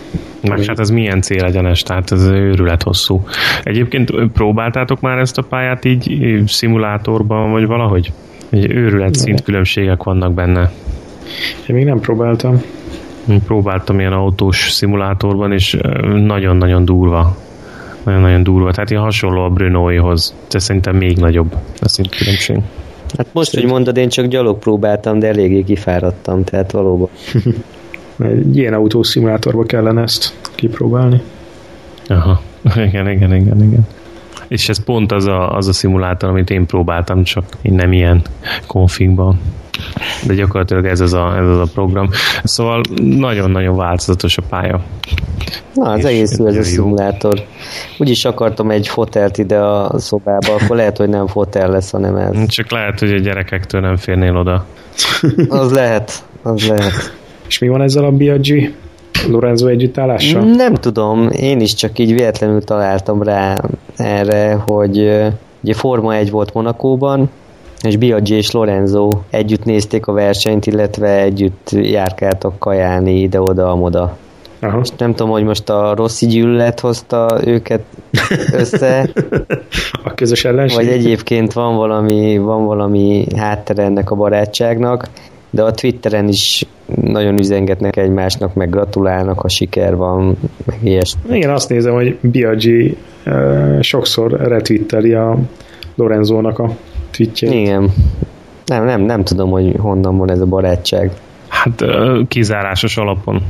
[0.49, 3.25] Meg hát ez milyen célegyenes, tehát ez őrület hosszú.
[3.65, 8.13] Egyébként próbáltátok már ezt a pályát így szimulátorban, vagy valahogy?
[8.53, 10.71] Egy őrület szintkülönbségek vannak benne.
[11.67, 12.63] én még nem próbáltam.
[13.29, 15.79] Én próbáltam ilyen autós szimulátorban, és
[16.25, 17.37] nagyon-nagyon durva.
[18.03, 18.73] Nagyon-nagyon durva.
[18.73, 22.57] Tehát ilyen hasonló a Brunóihoz, de szerintem még nagyobb a szintkülönbség.
[23.17, 27.09] Hát most, hogy mondod, én csak gyalog próbáltam, de eléggé kifáradtam, tehát valóban.
[28.19, 31.21] Egy ilyen autószimulátorba kellene ezt kipróbálni.
[32.09, 32.43] Aha,
[32.87, 33.87] igen, igen, igen, igen.
[34.53, 38.23] És ez pont az a, az a szimulátor, amit én próbáltam, csak én nem ilyen
[38.67, 39.41] konfigban.
[40.27, 42.09] De gyakorlatilag ez az a, ez az a program.
[42.45, 44.81] Szóval nagyon-nagyon változatos a pálya.
[45.75, 47.47] Na, az És egész ez a szimulátor.
[47.99, 52.47] Úgyis akartam egy fotelt ide a szobába, akkor lehet, hogy nem fotel lesz, hanem ez.
[52.47, 54.67] Csak lehet, hogy a gyerekektől nem férnél oda.
[55.49, 57.15] Az lehet, az lehet.
[57.49, 58.75] És mi van ezzel a Biaggi
[59.29, 60.43] Lorenzo együttállással?
[60.43, 63.61] Nem tudom, én is csak így véletlenül találtam rá
[63.97, 64.99] erre, hogy
[65.63, 67.31] ugye Forma 1 volt Monakóban,
[67.83, 74.17] és Biaggi és Lorenzo együtt nézték a versenyt, illetve együtt járkáltak kajálni ide-oda-amoda.
[74.61, 74.83] Aha.
[74.99, 77.83] Nem tudom, hogy most a Rossi gyűlölet hozta őket
[78.53, 79.09] össze,
[80.05, 80.79] A közös ellenség?
[80.79, 85.09] vagy egyébként van valami, van valami háttere ennek a barátságnak,
[85.51, 86.67] de a Twitteren is
[87.01, 91.37] nagyon üzengetnek egymásnak, meg gratulálnak, ha siker van, meg ilyesmi.
[91.37, 95.39] Igen, azt nézem, hogy Biaggi uh, sokszor retwitteli a
[95.95, 96.71] Lorenzónak a
[97.11, 97.53] tweetjét.
[97.53, 97.91] Igen.
[98.65, 101.11] Nem, nem, nem tudom, hogy honnan van ez a barátság.
[101.49, 101.85] Hát
[102.29, 103.43] kizárásos alapon.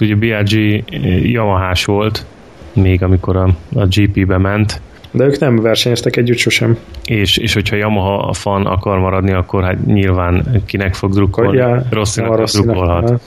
[0.00, 0.84] Ugye BLG
[1.22, 2.26] Yamahás volt,
[2.72, 6.78] még amikor a, a GP-be ment, De ők nem versenyeztek együtt sosem.
[7.04, 11.56] és, és hogyha Yamaha fan akar maradni, akkor hát nyilván kinek fog drukkolni?
[11.56, 12.66] Ja, Rosszinak Rossinak.
[12.66, 13.04] drukkolhat.
[13.04, 13.18] Aha.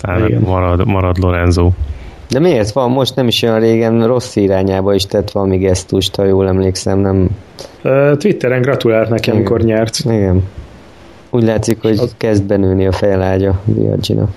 [0.00, 0.40] Tehát Igen.
[0.40, 1.70] marad, marad Lorenzo.
[2.28, 2.90] De miért van?
[2.90, 7.28] Most nem is olyan régen rossz irányába is tett valami gesztust, ha jól emlékszem, nem...
[8.18, 9.36] Twitteren gratulált neki, Igen.
[9.36, 9.98] amikor nyert.
[10.04, 10.42] Igen.
[11.30, 14.30] Úgy látszik, hogy kezd benőni a fejlágya Biagginak.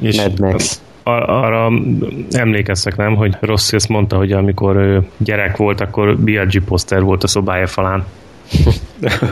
[0.00, 0.80] És Mad Max.
[1.02, 1.70] Ar- arra
[2.30, 7.22] emlékeztek, nem, hogy Rossi ezt mondta, hogy amikor ő gyerek volt, akkor BLG poszter volt
[7.22, 8.04] a szobája falán.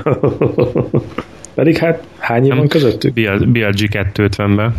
[1.54, 3.12] Pedig hát hány év van közöttük?
[3.12, 4.74] BLG 250-ben.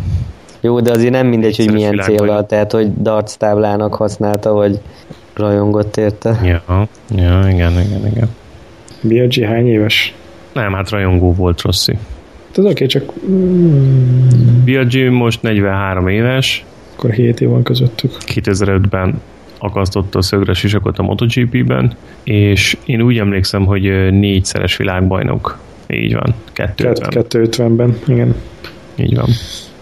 [0.60, 4.80] Jó, de azért nem mindegy, hogy milyen célra, tehát hogy darts táblának használta, vagy
[5.34, 6.38] rajongott érte.
[6.42, 8.28] Ja, ja, igen, igen, igen.
[9.02, 10.14] Biaggi hány éves?
[10.52, 11.92] Nem, hát rajongó volt Rossi.
[12.46, 13.12] Hát Ez oké, csak
[14.64, 16.64] BLG most 43 éves,
[17.00, 18.12] akkor 7 év van közöttük.
[18.26, 19.20] 2005-ben
[19.58, 25.58] akasztotta a szögre sisakot a MotoGP-ben, és én úgy emlékszem, hogy négyszeres világbajnok.
[25.86, 27.24] Így van, 250.
[27.28, 28.34] 250-ben, igen.
[28.96, 29.28] Így van.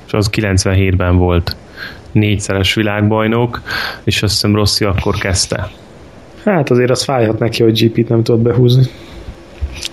[0.07, 1.57] És az 97-ben volt
[2.12, 3.62] négyszeres világbajnok,
[4.04, 5.70] és azt hiszem Rossi akkor kezdte.
[6.44, 8.87] Hát azért az fájhat neki, hogy GP-t nem tudott behúzni.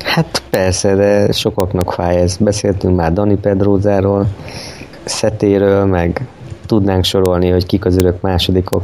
[0.04, 2.38] Hát persze, de sokaknak fáj ez.
[2.38, 4.28] Beszéltünk már Dani Pedrózáról,
[5.04, 6.28] Szetéről, meg
[6.66, 8.84] tudnánk sorolni, hogy kik az örök másodikok.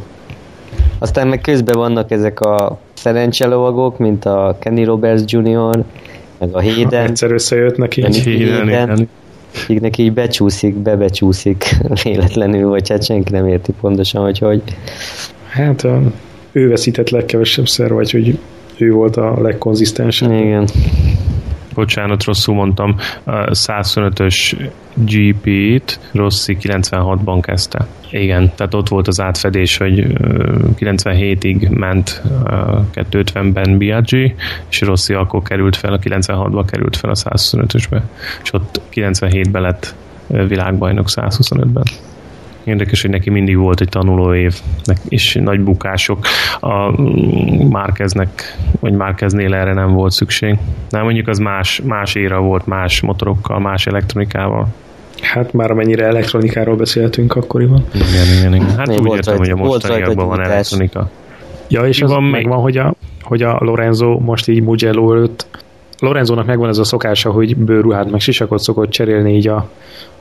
[0.99, 5.83] Aztán meg közben vannak ezek a szerencselovagok, mint a Kenny Roberts Jr.,
[6.37, 8.01] meg a Hayden, Egyszer összejött neki.
[8.01, 8.67] Hayden.
[8.67, 9.09] igen.
[9.63, 11.65] Akiknek így becsúszik, bebecsúszik
[12.03, 14.61] véletlenül, vagy hát senki nem érti pontosan, hogy hogy.
[15.49, 15.87] Hát
[16.51, 18.37] ő veszített legkevesebb szer, vagy hogy
[18.77, 20.31] ő volt a legkonzisztensebb.
[20.31, 20.67] Igen.
[21.73, 22.95] Bocsánat, rosszul mondtam.
[23.23, 27.87] A 125-ös GP-t Rossi 96-ban kezdte.
[28.11, 30.05] Igen, tehát ott volt az átfedés, hogy
[30.79, 32.21] 97-ig ment
[32.93, 34.35] 250-ben Biaggi,
[34.69, 38.01] és Rossi akkor került fel, a 96-ba került fel a 125-ösbe,
[38.43, 39.95] és ott 97-ben lett
[40.27, 41.83] világbajnok 125-ben.
[42.63, 44.59] Érdekes, hogy neki mindig volt egy tanuló év,
[45.09, 46.25] és nagy bukások.
[46.59, 47.01] A
[47.69, 50.57] Márkeznek, vagy Márkeznél erre nem volt szükség.
[50.89, 54.67] Nem, mondjuk az más, más éra volt, más motorokkal, más elektronikával.
[55.21, 57.85] Hát már amennyire elektronikáról beszéltünk akkoriban.
[57.93, 58.77] Igen, igen, igen.
[58.77, 61.09] Hát Még úgy értem, hogy a mostaniakban van elektronika.
[61.67, 65.45] Ja, és az van megvan, hogy a, hogy a Lorenzo most így Mugello előtt
[65.99, 69.69] Lorenzónak megvan ez a szokása, hogy bőruhát meg sisakot szokott cserélni így a,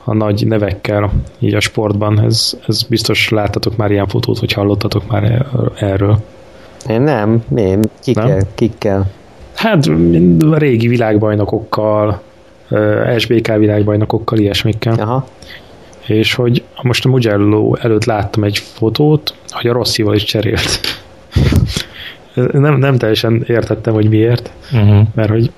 [0.03, 2.21] a nagy nevekkel így a sportban.
[2.21, 6.17] Ez, ez biztos láttatok már ilyen fotót, hogy hallottatok már erről.
[6.89, 8.39] Én nem, én kikkel, nem?
[8.55, 9.11] kikkel.
[9.55, 9.85] Hát
[10.49, 12.21] a régi világbajnokokkal,
[13.17, 14.93] SBK világbajnokokkal, ilyesmikkel.
[14.99, 15.27] Aha.
[16.07, 20.79] És hogy most a Mugello előtt láttam egy fotót, hogy a Rosszival is cserélt.
[22.51, 25.07] nem, nem teljesen értettem, hogy miért, uh-huh.
[25.15, 25.51] mert hogy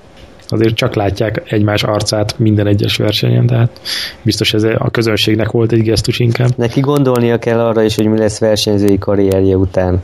[0.48, 3.80] azért csak látják egymás arcát minden egyes versenyen, tehát
[4.22, 6.48] biztos ez a közönségnek volt egy gesztus inkább.
[6.56, 10.02] Neki gondolnia kell arra is, hogy mi lesz versenyzői karrierje után.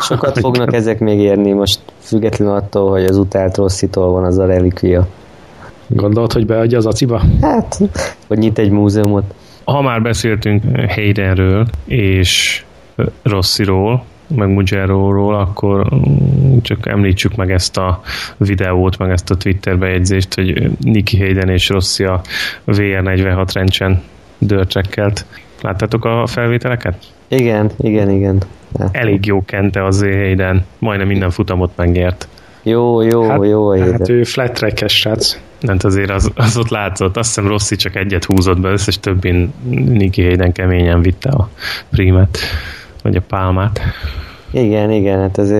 [0.00, 4.46] Sokat fognak ezek még érni most, függetlenül attól, hogy az utált rosszitól van az a
[4.46, 5.06] relikvia.
[5.86, 7.22] Gondolod, hogy beadja az aciba?
[7.40, 7.78] Hát,
[8.28, 9.34] hogy nyit egy múzeumot.
[9.64, 12.64] Ha már beszéltünk Haydenről és
[13.22, 14.04] Rossiról,
[14.36, 18.00] meg Mugello-ról, akkor mm, csak említsük meg ezt a
[18.36, 22.20] videót, meg ezt a Twitter bejegyzést, hogy Nicky Hayden és Rossi a
[22.66, 24.02] VR46 rendsen
[24.38, 25.26] dörcsekkelt.
[25.60, 26.96] Láttátok a felvételeket?
[27.28, 28.42] Igen, igen, igen.
[28.90, 32.28] Elég jó kente az Hayden, majdnem minden futamot megnyert.
[32.62, 33.68] Jó, jó, hát, jó.
[33.68, 33.92] Hayden.
[33.92, 35.38] Hát ő flat track-es srác.
[35.60, 37.16] Nem, azért az, az ott látszott.
[37.16, 41.48] Azt hiszem Rossi csak egyet húzott be, összes többin Nicky Hayden keményen vitte a
[41.90, 42.38] prímet
[43.02, 43.80] vagy a pálmát.
[44.50, 45.50] Igen, igen, hát az,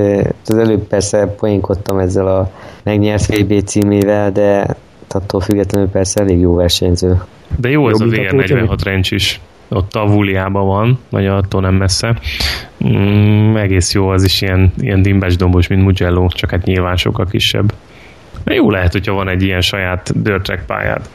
[0.47, 2.51] az előbb persze poénkodtam ezzel a
[2.83, 4.77] megnyert VB címével, de
[5.09, 7.23] attól függetlenül persze elég jó versenyző.
[7.57, 9.41] De jó, ez a VR46 rencs is.
[9.69, 12.19] Ott Tavuliában van, vagy attól nem messze.
[12.87, 17.27] Mm, egész jó, az is ilyen, ilyen dimbes dombos, mint Mugello, csak hát nyilván sokkal
[17.27, 17.73] kisebb.
[18.45, 21.09] De jó lehet, hogyha van egy ilyen saját dirt track pályád.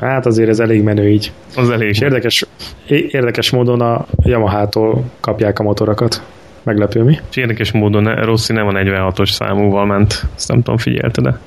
[0.00, 1.32] Hát azért ez elég menő így.
[1.56, 1.88] Az elég.
[1.88, 2.46] És érdekes,
[2.86, 6.22] érdekes módon a Yamaha-tól kapják a motorokat.
[6.62, 7.18] Meglepő mi?
[7.30, 10.24] És érdekes módon Rossi nem a 46-os számúval ment.
[10.36, 11.38] Ezt nem tudom, figyelte, de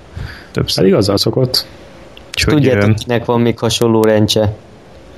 [0.52, 0.84] többször.
[0.84, 1.68] Pedig azzal szokott.
[2.46, 4.56] Tudjátok, kinek van még hasonló rencse?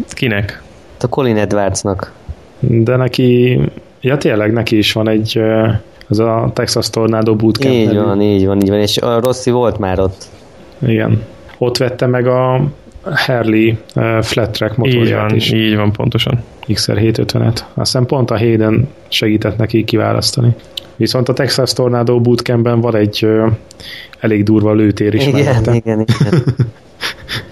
[0.10, 0.62] Kinek?
[1.00, 2.12] A Colin Edwardsnak.
[2.60, 3.60] De neki,
[4.02, 5.41] ja tényleg neki is van egy,
[6.08, 7.74] az a Texas Tornado Bootcamp.
[7.74, 10.26] Így van, így van, így van, és a Rossi volt már ott.
[10.80, 11.24] Igen.
[11.58, 12.62] Ott vette meg a
[13.01, 15.51] Harley uh, flat track motorját így van, is.
[15.51, 16.43] Így van, pontosan.
[16.67, 17.55] XR750-et.
[17.55, 20.55] Azt hiszem pont a Hayden segített neki kiválasztani.
[20.95, 23.51] Viszont a Texas Tornado Bootcampben van egy uh,
[24.19, 25.27] elég durva lőtér is.
[25.27, 25.73] Igen, mellette.
[25.75, 26.43] igen, igen.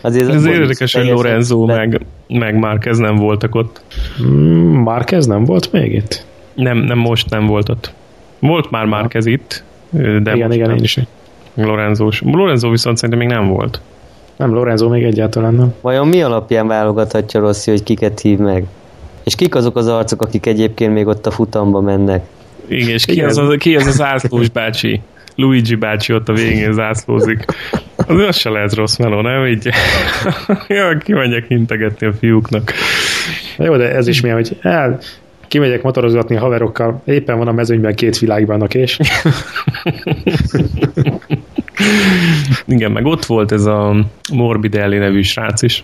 [0.01, 3.81] Azért Ez érdekes, hogy Lorenzo meg, meg Márquez nem voltak ott.
[4.23, 6.25] Mm, Márquez nem volt még itt?
[6.53, 7.93] Nem, nem most nem volt ott.
[8.39, 10.77] Volt már Márquez itt, de igen, igen, nem.
[10.77, 10.99] én is.
[11.53, 13.81] Lorenzo, Lorenzo viszont szerintem még nem volt.
[14.39, 15.73] Nem, Lorenzo még egyáltalán nem.
[15.81, 18.65] Vajon mi alapján válogathatja Rossi, hogy kiket hív meg?
[19.23, 22.25] És kik azok az arcok, akik egyébként még ott a futamba mennek?
[22.67, 23.27] Igen, és ki, Igen.
[23.27, 25.01] Az, az, ki az az ászlós bácsi?
[25.35, 27.45] Luigi bácsi ott a végén zászlózik.
[27.95, 29.45] Az, az se lehet rossz meló, nem?
[29.45, 29.69] Így
[30.67, 32.73] ja, kimegyek integetni a fiúknak.
[33.57, 34.99] Jó, de ez is milyen, hogy el,
[35.47, 38.99] kimegyek motorozgatni a haverokkal, éppen van a mezőnyben két világbannak, és
[42.65, 43.95] Igen, meg ott volt ez a
[44.33, 45.83] Morbidelli nevű srác is,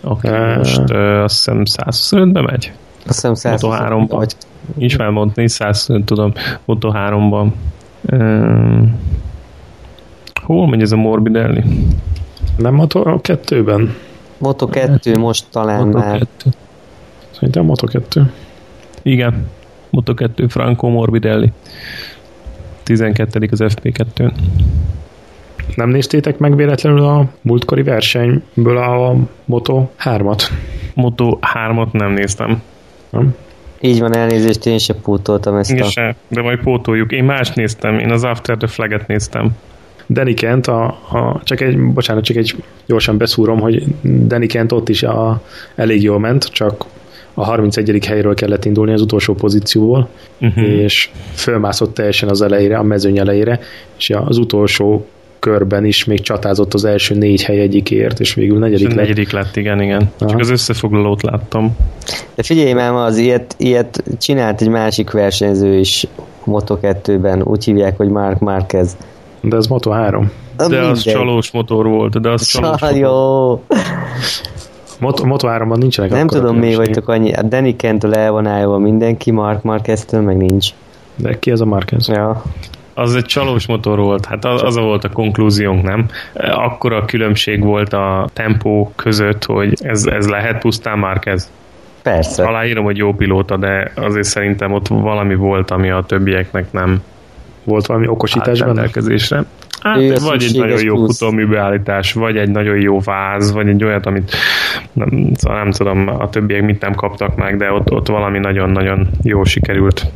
[0.00, 2.72] aki uh, most uh, azt hiszem 125-be megy.
[3.06, 4.18] Azt hiszem 125 Moto 3-ban.
[4.18, 4.32] Vagy...
[4.74, 6.32] Nincs felmondani, 125 tudom,
[6.64, 7.46] Moto 3-ban.
[8.12, 8.88] Uh,
[10.42, 11.62] hol megy ez a Morbidelli?
[12.56, 13.94] Nem Moto 2-ben?
[14.38, 16.18] Moto 2 most talán Moto már.
[16.18, 16.50] 2.
[17.30, 18.32] Szerintem Moto 2.
[19.02, 19.46] Igen,
[19.90, 21.52] Moto 2 Franco Morbidelli.
[22.82, 23.48] 12.
[23.50, 24.32] az FP2-n.
[25.74, 30.42] Nem néztétek meg véletlenül a múltkori versenyből a Moto 3-at?
[30.94, 32.62] Moto 3-at nem néztem.
[33.10, 33.34] Nem?
[33.80, 35.84] Így van, elnézést, én se pótoltam ezt én a...
[35.84, 37.12] Se, de majd pótoljuk.
[37.12, 39.50] Én más néztem, én az After the Flag-et néztem.
[40.08, 42.54] Danny Kent, a, a, csak egy, bocsánat, csak egy
[42.86, 45.42] gyorsan beszúrom, hogy Danny Kent ott is a,
[45.74, 46.84] elég jól ment, csak
[47.34, 48.06] a 31.
[48.06, 50.08] helyről kellett indulni az utolsó pozícióból,
[50.40, 50.64] uh-huh.
[50.64, 53.60] és fölmászott teljesen az elejére, a mezőny elejére,
[53.98, 55.06] és az utolsó
[55.44, 58.96] körben is még csatázott az első négy hely egyikért, és végül negyedik lett.
[58.96, 60.10] Negyedik lett, igen, igen.
[60.18, 60.30] Aha.
[60.30, 61.76] Csak az összefoglalót láttam.
[62.34, 66.06] De figyelj már, az ilyet, ilyet csinált egy másik versenyző is
[66.46, 68.96] Moto2-ben, úgy hívják, hogy Mark Marquez.
[69.40, 70.30] De ez Moto 3.
[70.56, 70.90] De Minden.
[70.90, 73.62] az csalós motor volt, de az csalós Csal, Jó.
[75.00, 77.32] Moto, Moto 3-ban nincsenek Nem tudom, mi vagytok annyi.
[77.32, 80.68] A Danny Kentől el van állva mindenki, Mark Marquez-től meg nincs.
[81.16, 82.08] De ki az a Marquez?
[82.08, 82.42] Ja
[82.94, 86.06] az egy csalós motor volt, hát az, az volt a konklúziónk, nem?
[86.34, 91.50] Akkor a különbség volt a tempó között, hogy ez, ez lehet pusztán már ez.
[92.02, 92.44] Persze.
[92.44, 97.02] Aláírom, hogy jó pilóta, de azért szerintem ott valami volt, ami a többieknek nem
[97.64, 98.88] volt valami okosítás benne?
[99.80, 104.06] Hát, vagy egy nagyon jó futómű beállítás, vagy egy nagyon jó váz, vagy egy olyat,
[104.06, 104.32] amit
[104.92, 109.08] nem, szóval nem tudom, a többiek mit nem kaptak meg, de ott, ott valami nagyon-nagyon
[109.22, 110.06] jó sikerült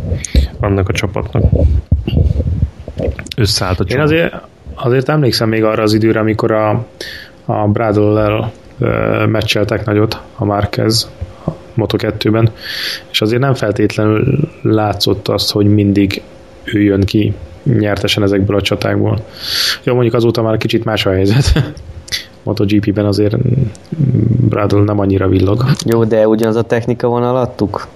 [0.60, 1.42] annak a csapatnak
[3.36, 4.34] összeállt a Én azért,
[4.74, 6.86] azért emlékszem még arra az időre, amikor a,
[7.44, 8.52] a Bradle-lel
[9.26, 11.10] meccseltek nagyot a Marquez
[11.46, 12.50] a Moto2-ben,
[13.10, 16.22] és azért nem feltétlenül látszott azt, hogy mindig
[16.64, 17.34] ő jön ki
[17.64, 19.24] nyertesen ezekből a csatákból.
[19.82, 21.52] Jó, mondjuk azóta már kicsit más a helyzet.
[22.42, 23.36] MotoGP-ben azért
[24.48, 25.64] Bradle nem annyira villog.
[25.84, 27.86] Jó, de ugyanaz a technika van alattuk?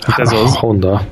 [0.00, 0.56] Hát ez az.
[0.56, 1.02] Honda.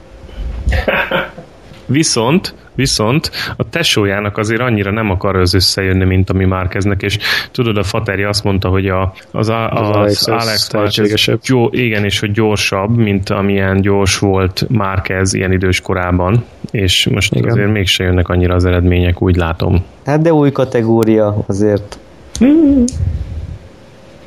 [1.87, 7.18] Viszont Viszont a tesójának azért annyira nem akar az összejönni, mint ami már kezdnek, és
[7.50, 12.18] tudod, a Fateri azt mondta, hogy a, az, a, az, az Alex jó, igen, és
[12.18, 17.50] hogy gyorsabb, mint amilyen gyors volt Márkez ilyen idős korában, és most igen.
[17.50, 19.84] azért mégse jönnek annyira az eredmények, úgy látom.
[20.04, 21.98] Hát de új kategória azért.
[22.38, 22.84] Hmm.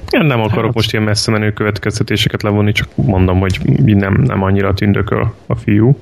[0.10, 0.74] Én nem akarok hát.
[0.74, 5.98] most ilyen messze menő következtetéseket levonni, csak mondom, hogy nem, nem annyira tündököl a fiú.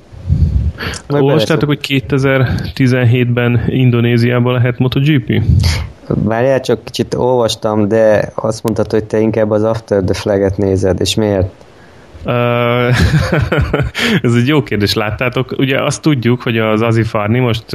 [1.10, 5.42] Olvastátok, hogy 2017-ben Indonéziában lehet MotoGP?
[6.08, 11.00] Várjál, csak kicsit olvastam, de azt mondtad, hogy te inkább az After the Flag-et nézed,
[11.00, 11.50] és miért?
[14.22, 15.56] Ez egy jó kérdés, láttátok?
[15.58, 17.66] Ugye azt tudjuk, hogy az Azifarni most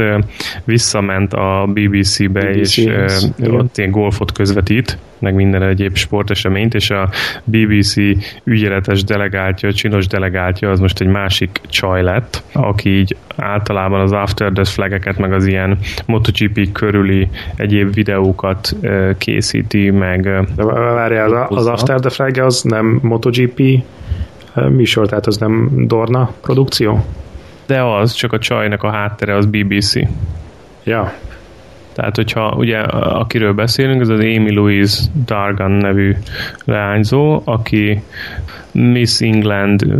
[0.65, 2.87] visszament a BBC-be, BBC, és
[3.38, 7.09] uh, ott ilyen golfot közvetít, meg minden egyéb sporteseményt, és a
[7.45, 7.95] BBC
[8.45, 14.51] ügyeletes delegáltja, csinos delegáltja, az most egy másik csaj lett, aki így általában az After
[14.53, 18.77] the Flag-eket, meg az ilyen MotoGP körüli egyéb videókat
[19.19, 20.23] készíti, meg...
[20.57, 23.83] De várjál, az, az After the Flag az nem MotoGP
[24.55, 27.05] műsor, tehát az nem Dorna produkció?
[27.67, 29.93] De az, csak a csajnak a háttere az BBC.
[30.85, 31.12] Ja.
[31.93, 36.17] Tehát, hogyha ugye akiről beszélünk, ez az Amy Louise Dargan nevű
[36.65, 38.03] leányzó, aki
[38.73, 39.97] Miss England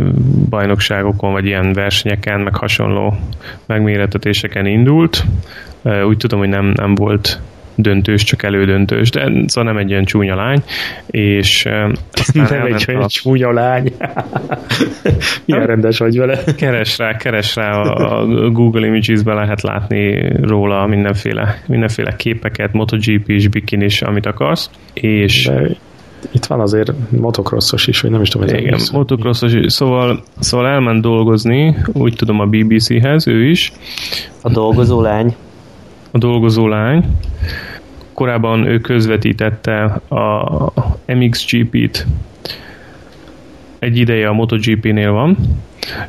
[0.49, 3.17] bajnokságokon, vagy ilyen versenyeken, meg hasonló
[3.65, 5.25] megméretetéseken indult.
[6.07, 7.41] Úgy tudom, hogy nem, nem volt
[7.75, 10.63] döntős, csak elődöntős, de szóval nem egy olyan csúnya lány,
[11.05, 11.65] és
[12.11, 13.07] aztán nem egy olyan a...
[13.07, 13.93] csúnya lány.
[15.45, 16.43] Milyen rendes vagy vele.
[16.57, 23.29] Keres rá, keres rá a, a Google Images-be lehet látni róla mindenféle, mindenféle képeket, MotoGP
[23.29, 25.77] is, is, amit akarsz, és de
[26.31, 29.73] itt van azért motocrossos is, vagy nem is tudom, hogy Igen, motocrossos is.
[29.73, 33.71] Szóval, szóval elment dolgozni, úgy tudom a BBC-hez, ő is.
[34.41, 35.35] A dolgozó lány
[36.13, 37.05] a dolgozó lány.
[38.13, 40.71] Korábban ő közvetítette a
[41.05, 42.07] MXGP-t,
[43.79, 45.37] egy ideje a MotoGP-nél van,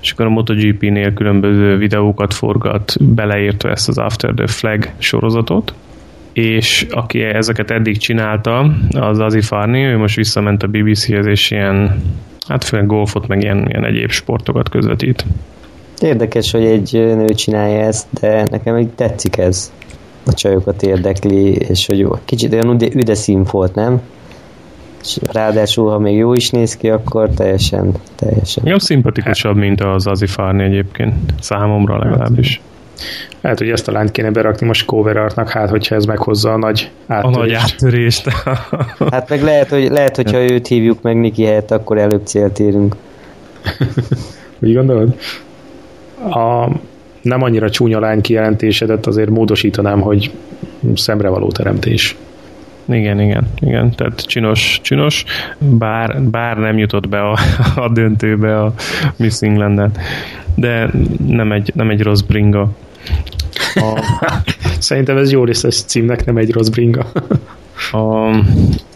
[0.01, 5.75] és akkor a MotoGP-nél különböző videókat forgat, beleértve ezt az After the Flag sorozatot,
[6.33, 12.03] és aki ezeket eddig csinálta, az Azi Farni, ő most visszament a BBC-hez, és ilyen,
[12.49, 15.25] hát főleg golfot, meg ilyen, ilyen egyéb sportokat közvetít.
[16.01, 19.73] Érdekes, hogy egy nő csinálja ezt, de nekem így tetszik ez
[20.27, 23.15] a csajokat érdekli, és hogy jó, kicsit olyan üde
[23.51, 24.01] volt, nem?
[25.03, 28.67] És ráadásul, ha még jó is néz ki, akkor teljesen, teljesen.
[28.67, 32.61] Jó, szimpatikusabb, mint az Azifárni egyébként, számomra legalábbis.
[33.41, 36.57] Lehet, hogy ezt a lányt kéne berakni most cover artnak, hát hogyha ez meghozza a
[36.57, 37.37] nagy áttörést.
[37.37, 38.29] A nagy áttörést.
[39.11, 42.97] hát meg lehet, hogy, lehet hogyha őt hívjuk meg Niki helyett, akkor előbb célt érünk.
[44.59, 45.17] Úgy gondolod?
[46.31, 46.71] A,
[47.23, 50.31] nem annyira csúnya lány kijelentésedet azért módosítanám, hogy
[50.95, 52.17] szemrevaló teremtés.
[52.85, 55.25] Igen, igen, igen, tehát csinos, csinos,
[55.59, 57.39] bár, bár nem jutott be a,
[57.85, 58.75] a döntőbe a
[59.17, 59.91] Miss england
[60.55, 60.91] de
[61.27, 62.69] nem egy, nem egy rossz bringa.
[63.75, 64.05] A...
[64.79, 67.07] Szerintem ez jó lesz a címnek, nem egy rossz bringa.
[67.93, 68.37] A,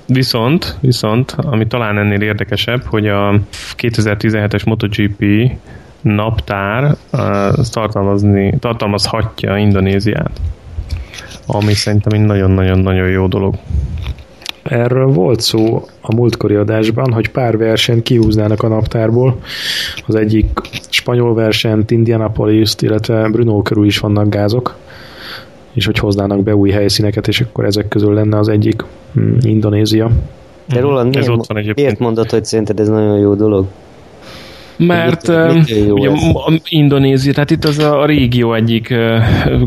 [0.07, 3.40] viszont, viszont, ami talán ennél érdekesebb, hogy a
[3.76, 5.50] 2017-es MotoGP
[6.01, 6.96] naptár
[7.70, 10.40] tartalmazni, tartalmazhatja Indonéziát.
[11.46, 13.55] Ami szerintem egy nagyon-nagyon-nagyon jó dolog.
[14.62, 19.40] Erről volt szó a múltkori adásban, hogy pár versenyt kihúznának a naptárból.
[20.07, 24.76] Az egyik spanyol versenyt, Indianapolis, illetve Bruno körül is vannak gázok,
[25.72, 28.84] és hogy hoznának be új helyszíneket, és akkor ezek közül lenne az egyik
[29.20, 30.11] mm, Indonézia.
[30.68, 31.86] De Roland, Ez miért, ott van egyébként.
[31.86, 33.66] miért mondod, hogy szerinted ez nagyon jó dolog?
[34.78, 36.10] Mert Mit- ugye
[36.68, 38.94] Indonézia, tehát itt az a régió egyik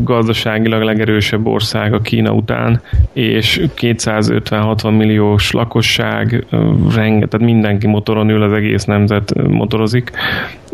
[0.02, 2.80] gazdaságilag legerősebb ország a Kína után,
[3.12, 6.56] és 250-60 milliós lakosság, ö,
[6.94, 10.10] renge, tehát mindenki motoron ül, az egész nemzet motorozik,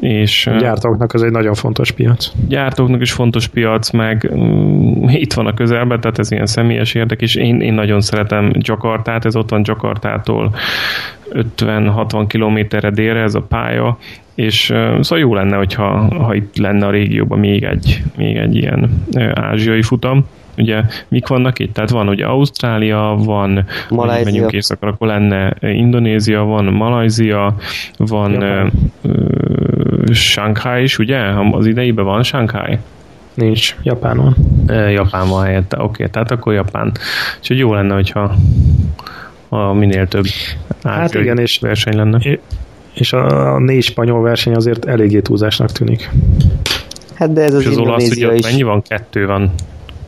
[0.01, 2.31] és A gyártóknak ez egy nagyon fontos piac.
[2.49, 4.31] gyártóknak is fontos piac, meg
[5.07, 9.25] itt van a közelben, tehát ez ilyen személyes érdek, és én, én nagyon szeretem Jakartát,
[9.25, 10.55] ez ott van Jakartától
[11.33, 13.99] 50-60 kilométerre délre ez a pálya,
[14.35, 14.65] és
[15.01, 19.05] szóval jó lenne, hogyha ha itt lenne a régióban még egy, még egy ilyen
[19.35, 20.27] ázsiai futam.
[20.57, 21.73] Ugye mik vannak itt?
[21.73, 24.25] Tehát van ugye Ausztrália, van, Malajzia.
[24.25, 27.55] menjünk északra, akkor lenne Indonézia, van Malajzia,
[27.97, 28.73] van Japán.
[29.03, 31.19] uh, Shanghai is, ugye?
[31.51, 32.79] Az ideiben van Shanghai?
[33.35, 34.35] Nincs, Japánon.
[34.67, 36.93] E, Japán van helyette, oké, okay, tehát akkor Japán.
[37.39, 38.35] Úgyhogy jó lenne, hogyha
[39.49, 40.25] a minél több
[40.83, 42.39] Hát igen, és- verseny lenne.
[42.95, 46.11] És a négy spanyol verseny azért eléggé túlzásnak tűnik.
[47.15, 48.45] Hát de ez az, És az olasz, ugye is.
[48.45, 48.83] mennyi van?
[48.83, 49.51] Kettő van.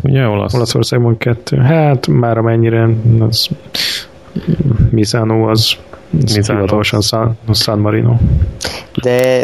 [0.02, 0.54] Ugye olasz?
[0.54, 1.56] Olaszországban kettő.
[1.56, 2.88] Hát már amennyire
[3.28, 3.48] az
[4.90, 5.76] Misano az,
[6.24, 8.14] az hivatalosan San, San Marino.
[9.02, 9.42] De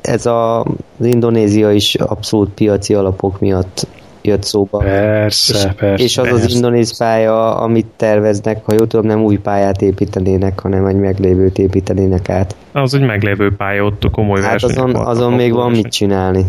[0.00, 0.60] ez a,
[0.98, 3.86] az Indonézia is abszolút piaci alapok miatt
[4.26, 4.78] jött szóba.
[4.78, 6.04] Persze, és, persze.
[6.04, 6.54] és az az persze.
[6.56, 12.28] indonéz pálya, amit terveznek, ha jól tudom, nem új pályát építenének, hanem egy meglévőt építenének
[12.28, 12.56] át.
[12.72, 16.44] Az egy meglévő pálya, ott a komoly Hát azon, azon még van mit csinálni.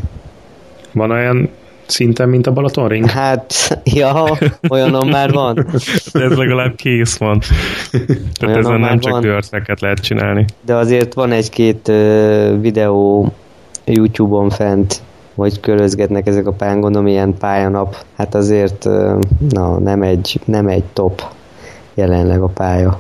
[0.92, 1.50] Van olyan
[1.86, 3.10] szinten, mint a Balatonring?
[3.10, 3.54] Hát,
[4.00, 4.38] ja,
[4.70, 5.66] olyanon már van.
[6.14, 7.40] De ez legalább kész van.
[7.90, 10.46] Tehát Olyanon ezen nem csak dörteket lehet csinálni.
[10.66, 13.34] De azért van egy-két ö, videó
[13.86, 15.02] YouTube-on fent,
[15.38, 17.96] hogy körözgetnek ezek a pályán, gondolom ilyen pályanap.
[18.16, 18.84] Hát azért
[19.50, 21.22] na, nem, egy, nem egy top
[21.94, 23.00] jelenleg a pálya.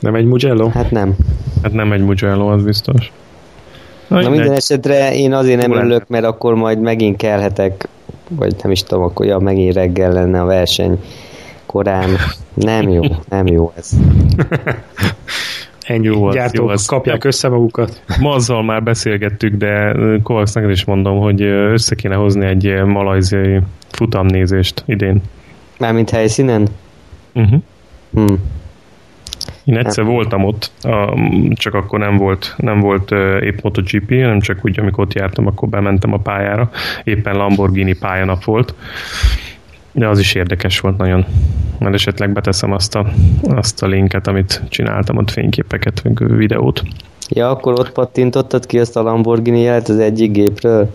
[0.00, 0.68] Nem egy Mugello?
[0.68, 1.14] Hát nem.
[1.62, 3.12] Hát nem egy Mugello, az biztos.
[4.08, 4.36] Na mindegy.
[4.36, 7.88] minden esetre én azért nem örülök, mert akkor majd megint kelhetek,
[8.28, 10.98] vagy nem is tudom, akkor ja, megint reggel lenne a verseny
[11.66, 12.08] korán.
[12.54, 13.90] Nem jó, nem jó ez.
[15.82, 16.86] Ennyi Jó az, gyártók jó az.
[16.86, 18.02] kapják össze magukat.
[18.20, 23.60] Ma azzal már beszélgettük, de Kovacs, neked is mondom, hogy össze kéne hozni egy malajziai
[23.90, 25.22] futamnézést idén.
[25.78, 26.68] Mármint helyszínen?
[27.34, 27.60] Uh-huh.
[28.12, 28.34] Hm.
[29.64, 31.18] Én egyszer voltam ott, a,
[31.54, 35.46] csak akkor nem volt, nem volt uh, épp MotoGP, hanem csak úgy, amikor ott jártam,
[35.46, 36.70] akkor bementem a pályára.
[37.04, 38.74] Éppen Lamborghini pályanap volt.
[39.92, 41.24] De az is érdekes volt nagyon.
[41.78, 43.06] Majd esetleg beteszem azt a,
[43.42, 46.82] azt a linket, amit csináltam, ott fényképeket, meg videót.
[47.28, 50.90] Ja, akkor ott pattintottad ki azt a Lamborghini jelet az egyik gépről?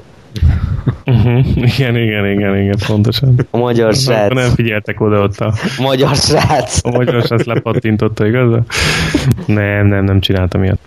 [1.06, 1.48] Uh-huh.
[1.56, 3.48] Igen, igen, igen, igen, pontosan.
[3.52, 4.34] A magyar srác.
[4.34, 6.80] Nem figyeltek oda ott a, A magyar srác.
[6.84, 8.60] a magyar srác lepattintotta, igaz?
[9.46, 10.80] Nem, nem, nem csináltam ilyet.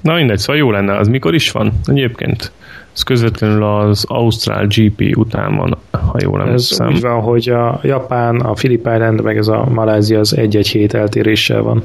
[0.00, 0.96] Na mindegy, szóval jó lenne.
[0.96, 2.52] Az mikor is van egyébként?
[2.94, 6.86] Ez közvetlenül az Ausztrál GP után van, ha jól Ez emlékszem.
[6.88, 10.94] úgy van, hogy a Japán, a Phillip Island, meg ez a Malázia az egy-egy hét
[10.94, 11.82] eltéréssel van.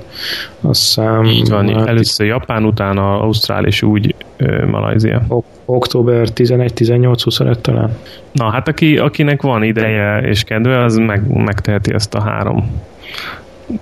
[0.62, 5.22] Azt hiszem, Így van, hát először Japán, utána Ausztrál, és úgy ö, Malajzia.
[5.28, 7.97] ok- október 11-18-25 talán.
[8.32, 12.72] Na hát aki, akinek van ideje és kedve, az meg, megteheti ezt a három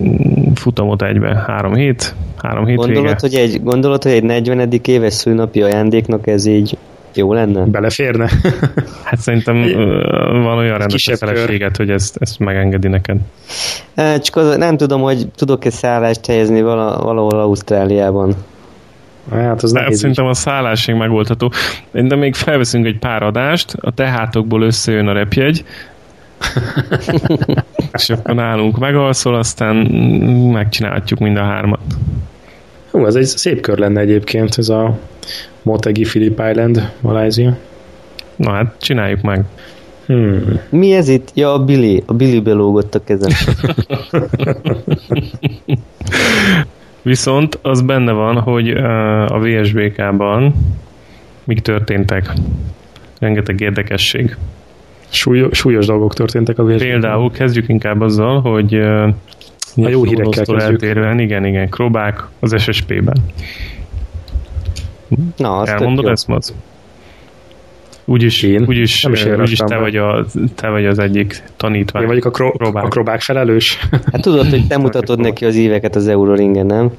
[0.03, 1.43] mm, futamot egybe.
[1.47, 2.93] Három hét, három hétvége.
[2.93, 4.69] Gondolod, hogy egy, gondolod, hogy egy 40.
[4.83, 6.77] éves szülnapi ajándéknak ez így
[7.17, 7.65] jó lenne?
[7.65, 8.29] Beleférne?
[9.03, 9.61] Hát szerintem
[10.43, 13.17] van olyan rendes feleséget, hogy ezt, ezt megengedi neked.
[13.95, 18.33] Csak az, nem tudom, hogy tudok-e szállást helyezni vala, valahol Ausztráliában.
[19.31, 19.99] hát az nehéz.
[19.99, 21.51] szerintem a szállásig megoldható.
[21.91, 25.65] De még felveszünk egy pár adást, a tehátokból összejön a repjegy,
[27.97, 29.75] és akkor nálunk megalszol, aztán
[30.51, 31.79] megcsinálhatjuk mind a hármat.
[32.97, 34.99] Hú, ez egy szép kör lenne egyébként, ez a
[35.61, 37.57] Motegi Phillip Island, Malázia.
[38.35, 39.45] Na hát, csináljuk meg.
[40.05, 40.59] Hmm.
[40.69, 41.31] Mi ez itt?
[41.33, 42.03] Ja, a Billy.
[42.05, 43.31] A Billy belógott a kezem.
[47.01, 48.69] Viszont az benne van, hogy
[49.27, 50.53] a VSBK-ban
[51.43, 52.33] mik történtek.
[53.19, 54.35] Rengeteg érdekesség.
[55.09, 56.79] Súly, súlyos dolgok történtek a VSB.
[56.79, 58.79] Például kezdjük inkább azzal, hogy
[59.85, 60.61] a jó hírekkel.
[60.61, 63.17] Eltérően, igen, igen, Krobák az SSP-ben.
[65.37, 66.53] Na, azt Elmondod ezt, Mac?
[68.05, 68.65] Úgyis, Én?
[68.67, 69.77] úgyis, Nem is úgyis te, be.
[69.77, 70.25] vagy a,
[70.55, 72.01] te vagy az egyik tanítvány.
[72.01, 72.83] Én vagyok a, kro- Krobák.
[72.83, 73.79] a krobák felelős.
[73.91, 76.91] Hát tudod, hogy te mutatod neki az éveket az Euroringen, nem?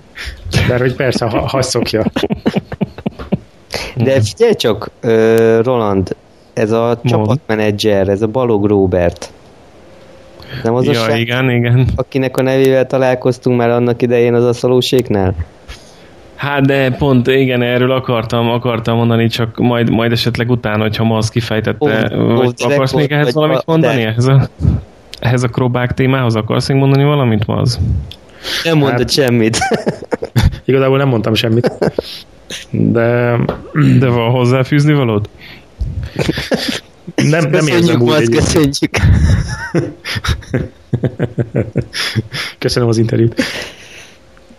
[0.68, 2.04] De hogy persze, ha, ha szokja.
[3.96, 4.90] De figyelj csak,
[5.62, 6.16] Roland,
[6.52, 9.32] ez a csapatmenedzser, ez a Balog Robert.
[10.62, 11.86] Nem az a Ja, srác, igen, igen.
[11.96, 15.34] akinek a nevével találkoztunk már annak idején az aszalóséknál?
[16.36, 21.16] Hát de pont igen, erről akartam, akartam mondani, csak majd, majd esetleg utána, hogyha ma
[21.16, 24.02] azt kifejtette, ó, vagy direkt akarsz még ehhez valamit a- mondani?
[24.02, 24.48] de- Ehhez a,
[25.20, 27.78] ehhez a krobák témához akarsz még mondani valamit, ma az?
[28.64, 29.58] Nem mondod Hát- semmit.
[30.64, 31.72] Igazából nem mondtam semmit.
[32.70, 33.36] De
[33.98, 35.28] De van hozzáfűzni valód?
[37.14, 38.28] nem, nem köszönjük, érzem úgy egy...
[38.28, 38.90] köszönjük.
[42.58, 43.42] Köszönöm az interjút.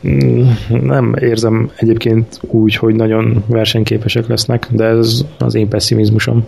[0.07, 6.45] Mm, Nem érzem egyébként úgy, hogy nagyon versenyképesek lesznek, de ez az én pessimizmusom.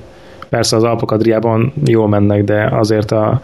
[0.49, 3.41] Persze az Alpok Adriában jól mennek, de azért a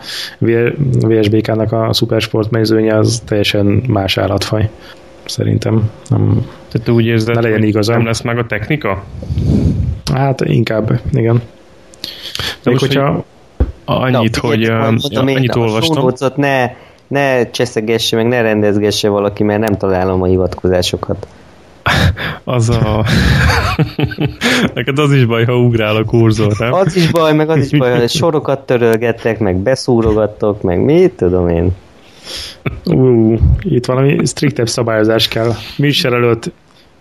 [1.01, 4.70] VSBK-nak a szupersport mezőnye az teljesen más állatfaj.
[5.26, 5.89] Szerintem.
[6.10, 7.95] Nem, Tehát te úgy érzed, Ne legyen hogy igazam.
[7.97, 9.03] nem lesz meg a technika?
[10.14, 11.41] hát inkább, igen.
[12.64, 13.26] De most, hogyha
[13.89, 16.14] Annyit, Na, hogy uh, én, annyit a olvastam.
[16.18, 16.72] show ne,
[17.08, 21.28] ne cseszegesse, meg ne rendezgesse valaki, mert nem találom a hivatkozásokat.
[22.43, 23.05] Az a...
[24.74, 26.74] Neked az is baj, ha ugrál a kurzor, nem?
[26.74, 31.49] Az is baj, meg az is baj, hogy sorokat törölgettek, meg beszúrogattok, meg mit tudom
[31.49, 31.72] én.
[32.86, 35.53] ú, itt valami striktebb szabályozás kell.
[35.78, 36.51] Műsor előtt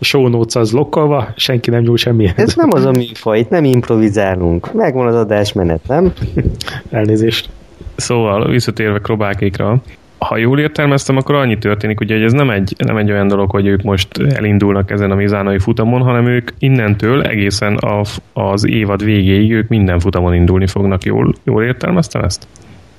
[0.00, 2.38] show notes az lokkolva, senki nem nyúl semmihez.
[2.38, 4.72] Ez nem az a műfaj, itt nem improvizálunk.
[4.72, 6.12] Megvan az adásmenet, nem?
[6.90, 7.48] Elnézést.
[7.96, 9.82] Szóval, visszatérve krobákékra,
[10.18, 13.50] ha jól értelmeztem, akkor annyi történik, ugye, hogy ez nem egy, nem egy olyan dolog,
[13.50, 19.04] hogy ők most elindulnak ezen a mizánai futamon, hanem ők innentől egészen a, az évad
[19.04, 21.04] végéig ők minden futamon indulni fognak.
[21.04, 22.46] Jól, jól értelmeztem ezt?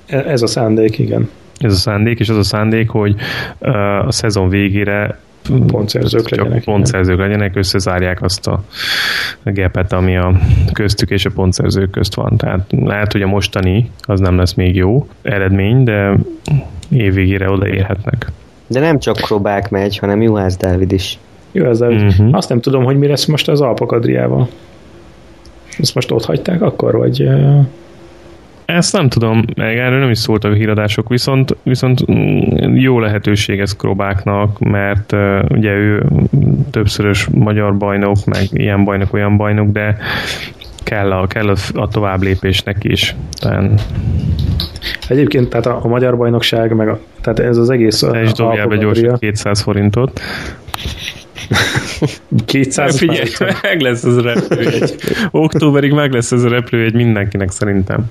[0.06, 1.30] E- Ez a szándék, igen.
[1.58, 3.14] Ez a szándék, és az a szándék, hogy
[4.06, 5.18] a szezon végére
[5.66, 6.64] Pontszerzők csak legyenek.
[6.64, 8.62] pontszerzők legyenek, összezárják azt a
[9.44, 10.40] gepet, ami a
[10.72, 12.36] köztük és a pontszerzők közt van.
[12.36, 16.16] Tehát lehet, hogy a mostani az nem lesz még jó eredmény, de
[16.90, 18.26] évvégére odaérhetnek.
[18.66, 21.18] De nem csak Krobák megy, hanem Juhász Dávid is.
[21.52, 22.06] Jó, ezzel Mhm.
[22.06, 22.28] uh-huh.
[22.32, 24.48] azt nem tudom, hogy mi lesz most az Alpok Adriával.
[25.78, 27.28] Ezt most ott hagyták akkor, vagy...
[28.72, 33.60] Ezt nem tudom, meg erről nem is szóltak a híradások, viszont, viszont mm, jó lehetőség
[33.60, 36.04] ez Krobáknak, mert uh, ugye ő
[36.70, 39.96] többszörös magyar bajnok, meg ilyen bajnok, olyan bajnok, de
[40.82, 43.14] kell a, kell a, a tovább lépésnek is.
[43.40, 43.86] Tehát
[45.08, 48.66] Egyébként tehát a, a magyar bajnokság, meg a, tehát ez az egész te is dobjál
[48.66, 49.30] be gyorsan Adria.
[49.30, 50.20] 200 forintot.
[52.44, 53.28] 200 Figyelj,
[53.62, 54.94] meg lesz ez a repülőjegy.
[55.30, 58.10] Októberig meg lesz ez a repülőjegy mindenkinek szerintem.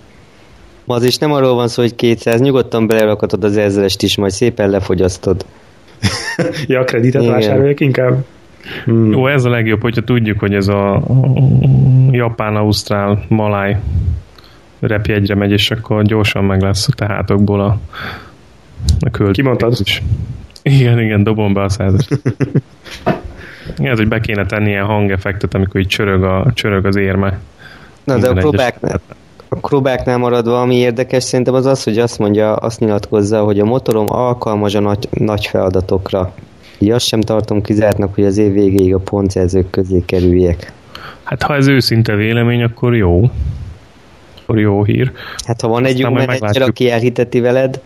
[0.89, 4.69] Az is nem arról van szó, hogy 200, nyugodtan belerakatod az ezerest is, majd szépen
[4.69, 5.45] lefogyasztod.
[6.67, 7.33] Ja, kreditet Igen.
[7.33, 8.25] vásároljak inkább?
[8.85, 9.11] Hmm.
[9.11, 11.03] Jó, ez a legjobb, hogyha tudjuk, hogy ez a
[12.11, 13.77] japán, ausztrál, maláj
[14.79, 17.77] repjegyre megy, és akkor gyorsan meg lesz a tehátokból a,
[18.99, 19.43] a költség.
[19.43, 19.77] Kimondtad?
[19.83, 20.03] is.
[20.61, 22.19] Igen, igen, dobom be a százast.
[23.77, 27.39] Igen, ez, hogy be kéne tenni ilyen hangeffektet, amikor így csörög, a, csörög az érme.
[28.03, 29.01] Na de a Krobáknál,
[29.49, 33.65] a Krobáknál maradva, ami érdekes szerintem az az, hogy azt mondja, azt nyilatkozza, hogy a
[33.65, 36.33] motorom alkalmas a nagy, nagy feladatokra.
[36.79, 40.71] Így azt sem tartom kizártnak, hogy az év végéig a pontszerzők közé kerüljek.
[41.23, 43.29] Hát ha ez őszinte vélemény, akkor jó.
[44.41, 45.11] Akkor jó hír.
[45.45, 47.81] Hát ha van egy jó menedzser, aki elhiteti veled,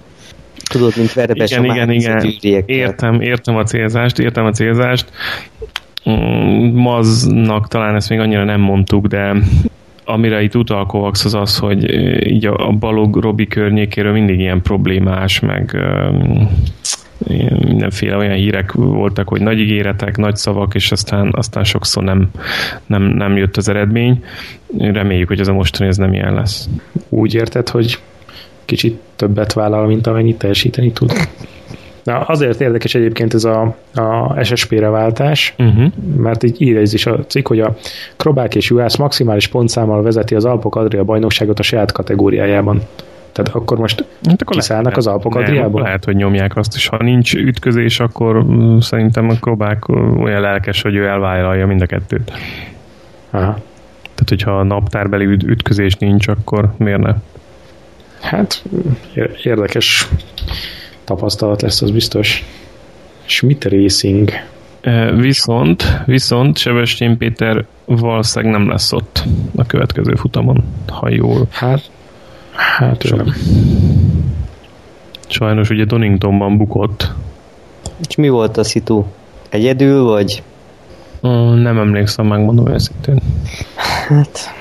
[0.72, 2.64] tudod, mint Verebes Igen, a igen, igen.
[2.66, 5.10] Értem, értem a célzást, értem a célzást.
[6.10, 9.36] Mm, Maznak talán ezt még annyira nem mondtuk, de
[10.06, 11.90] amire itt utal Kovacs az az, hogy
[12.28, 15.78] így a a Balog Robi környékéről mindig ilyen problémás, meg
[17.60, 22.30] mindenféle olyan hírek voltak, hogy nagy ígéretek, nagy szavak, és aztán, aztán sokszor nem,
[22.86, 24.24] nem, nem jött az eredmény.
[24.78, 26.70] Reméljük, hogy ez a mostani ez nem ilyen lesz.
[27.10, 28.00] Úgy érted, hogy
[28.66, 31.12] kicsit többet vállal, mint amennyit teljesíteni tud.
[32.04, 35.92] Na, azért érdekes egyébként ez a, a SSP-re váltás, Uh-huh.
[36.18, 37.76] mert így ír ez is a cikk, hogy a
[38.18, 42.82] Krobák és Juhász maximális pontszámmal vezeti az Alpok Adria bajnokságot a saját kategóriájában.
[43.32, 45.82] Tehát akkor most Hát akkor Kiszállnak az Alpok Adriából?
[45.82, 46.88] Lehet, hogy nyomják azt is.
[46.88, 49.88] Ha nincs ütközés, akkor mm, szerintem a Krobák
[50.20, 52.32] olyan lelkes, hogy ő elvállalja mind a kettőt.
[53.30, 53.58] Aha.
[54.02, 57.14] Tehát, hogyha a naptárbeli üt- ütközés nincs, akkor miért ne?
[58.22, 58.64] Hát
[59.44, 60.08] érdekes
[61.12, 62.46] tapasztalat lesz, az biztos.
[63.26, 64.30] Schmidt Racing.
[65.16, 69.24] Viszont, viszont Sebestyén Péter valószínűleg nem lesz ott
[69.56, 71.48] a következő futamon, ha jól.
[71.50, 71.90] Hát,
[72.52, 73.36] hát Sajnos,
[75.28, 77.12] Sajnos ugye Doningtonban bukott.
[78.08, 79.06] És mi volt a szitu?
[79.50, 80.44] Egyedül, vagy?
[81.62, 83.20] Nem emlékszem, megmondom őszintén.
[84.08, 84.60] Hát...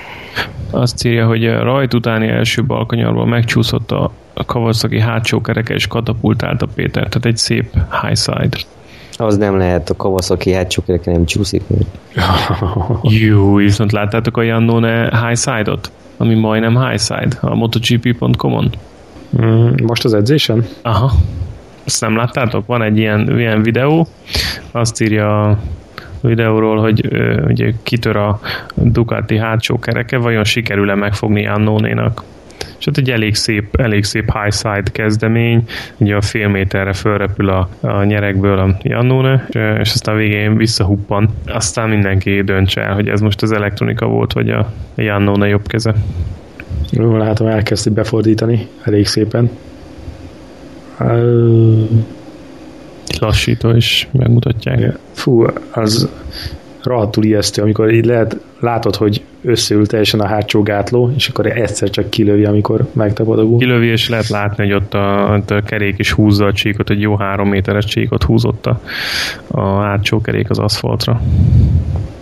[0.71, 5.87] Azt írja, hogy a rajt utáni első balkanyarban megcsúszott a, a Kawasaki hátsó kereke és
[5.87, 7.73] katapultált a Péter, tehát egy szép
[8.03, 8.59] high side.
[9.17, 11.63] Az nem lehet, a Kawasaki hátsó kereke nem csúszik.
[13.03, 15.91] Jó, viszont láttátok a Jannone high side-ot?
[16.17, 18.71] Ami majdnem high side, a MotoGP.com-on.
[19.43, 20.67] Mm, most az edzésen?
[20.83, 21.13] Aha.
[21.85, 22.67] Ezt nem láttátok?
[22.67, 24.07] Van egy ilyen, ilyen videó,
[24.71, 25.59] azt írja
[26.23, 28.41] videóról, hogy ö, ugye kitör a
[28.75, 32.23] Ducati hátsó kereke, vajon sikerül-e megfogni Annónénak?
[32.79, 35.65] És ott egy elég szép, elég szép high side kezdemény,
[35.97, 39.47] ugye a fél méterre fölrepül a, a nyerekből a Jannone,
[39.81, 41.29] és, aztán végén visszahuppan.
[41.47, 45.95] Aztán mindenki döntse el, hogy ez most az elektronika volt, vagy a Jannone jobb keze.
[46.91, 49.51] Jó, látom, elkezdi befordítani elég szépen.
[53.21, 54.99] Lassító is megmutatják.
[55.13, 56.09] Fú, az
[56.83, 61.91] rohadtul ijesztő, amikor így lehet, látod, hogy összeül teljesen a hátsó gátló, és akkor egyszer
[61.91, 63.59] csak kilövi, amikor megtapad a gumi.
[63.59, 67.01] Kilövi, és lehet látni, hogy ott a, ott a kerék is húzza a csíkot, egy
[67.01, 68.81] jó három méteres csíkot húzott a,
[69.49, 71.21] a hátsó kerék az aszfaltra.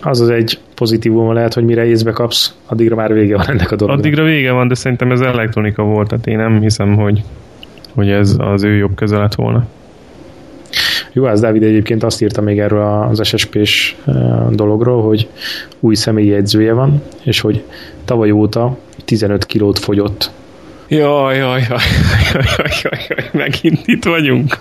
[0.01, 3.75] Az az egy pozitívum lehet, hogy mire észbe kapsz, addigra már vége van ennek a
[3.75, 4.05] dolognak.
[4.05, 7.23] Addigra vége van, de szerintem ez elektronika volt, tehát én nem hiszem, hogy,
[7.95, 9.65] hogy ez az ő jobb közelet volna.
[11.13, 13.95] Juhász Dávid egyébként azt írta még erről az SSP-s
[14.49, 15.27] dologról, hogy
[15.79, 17.63] új személyi edzője van, és hogy
[18.05, 20.31] tavaly óta 15 kilót fogyott.
[20.87, 21.79] Jaj, jaj, jaj,
[22.33, 24.59] jaj, jaj, jaj, jaj megint itt vagyunk.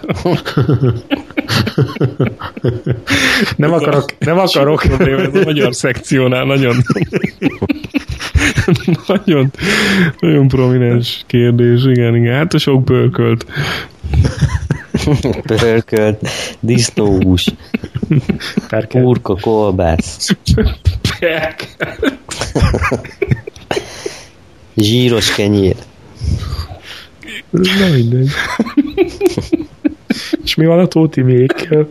[3.57, 4.85] nem akarok, nem akarok.
[5.01, 6.77] Ez a magyar szekciónál nagyon
[9.07, 9.53] nagyon,
[10.21, 12.35] nagyon prominens kérdés, igen, igen.
[12.35, 13.47] Hát a sok pörkölt.
[15.47, 16.29] Pörkölt,
[16.61, 17.47] disznóhús,
[18.89, 20.27] kurka, kolbász.
[24.77, 25.77] Zsíros kenyér.
[27.51, 28.31] Na mindegy.
[30.45, 31.87] És mi van a Tóti mékkel?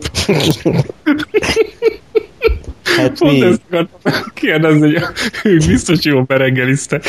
[2.82, 3.28] Hát mi?
[3.28, 5.02] Pont ezt akartam kérdezni, hogy
[5.42, 7.04] ők biztos jó bereggeliztek.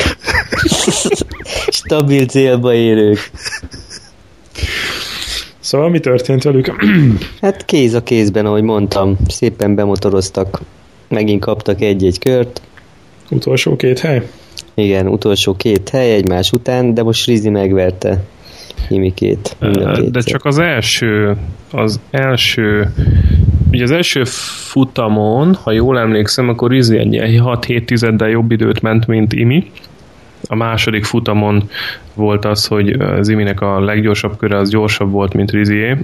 [1.68, 3.30] Stabil célba érők.
[5.70, 6.72] Szóval mi történt velük?
[7.42, 10.60] Hát kéz a kézben, ahogy mondtam, szépen bemotoroztak,
[11.08, 12.60] megint kaptak egy-egy kört.
[13.30, 14.28] Utolsó két hely?
[14.74, 18.24] Igen, utolsó két hely egymás után, de most Rizi megverte
[18.88, 19.56] Imikét.
[20.10, 21.36] De csak az első,
[21.72, 22.92] az első
[23.70, 29.06] ugye az első futamon, ha jól emlékszem, akkor Rizi egy 6-7 tizeddel jobb időt ment,
[29.06, 29.70] mint Imi.
[30.52, 31.70] A második futamon
[32.14, 35.96] volt az, hogy az Iminek a leggyorsabb köre az gyorsabb volt, mint Rizié.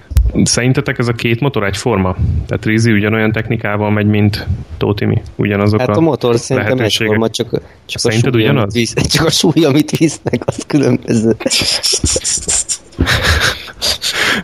[0.43, 2.17] Szerintetek ez a két motor egyforma?
[2.47, 5.23] Tehát Rizi ugyanolyan technikával megy, mint Tótimi?
[5.37, 8.75] Ugyanazok hát a, a motor szerintem egyforma, csak, csak, a súly, ugyanaz?
[8.75, 11.37] Visz, csak a súly, amit visznek, az különböző.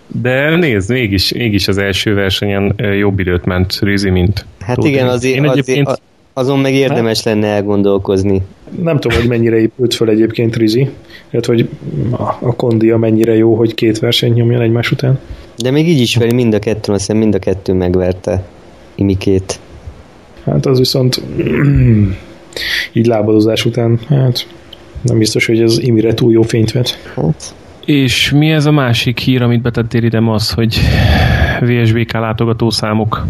[0.07, 4.95] De nézd, mégis, mégis az első versenyen jobb időt ment Rizi, mint Hát Tótimi.
[4.95, 5.87] igen, azért, Én egyébként...
[5.87, 6.03] azért
[6.33, 7.35] azon meg érdemes hát?
[7.35, 8.43] lenne elgondolkozni.
[8.83, 10.91] Nem tudom, hogy mennyire épült föl egyébként Rizi,
[11.33, 11.69] hát hogy
[12.41, 15.19] a kondia mennyire jó, hogy két versenyt nyomjon egymás után.
[15.57, 18.45] De még így is veri mind a kettő, azt hiszem mind a kettő megverte
[18.95, 19.61] Imikét.
[20.45, 21.23] Hát az viszont
[22.93, 24.47] így lábadozás után, hát
[25.03, 26.99] nem biztos, hogy az Imire túl jó fényt vet.
[27.15, 27.55] Hát.
[27.85, 30.79] És mi ez a másik hír, amit betettél ide, az, hogy
[31.61, 33.27] VSBK látogatószámok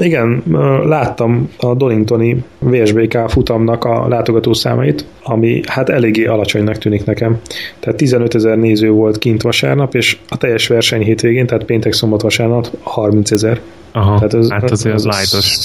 [0.00, 0.42] igen,
[0.84, 7.40] láttam a Doningtoni VSBK futamnak a látogatószámait, ami hát eléggé alacsonynak tűnik nekem.
[7.80, 12.22] Tehát 15 ezer néző volt kint vasárnap, és a teljes verseny hétvégén, tehát péntek, szombat,
[12.22, 13.60] vasárnap 30 ezer.
[13.92, 15.56] Aha, tehát az, hát azért az, az lájtos.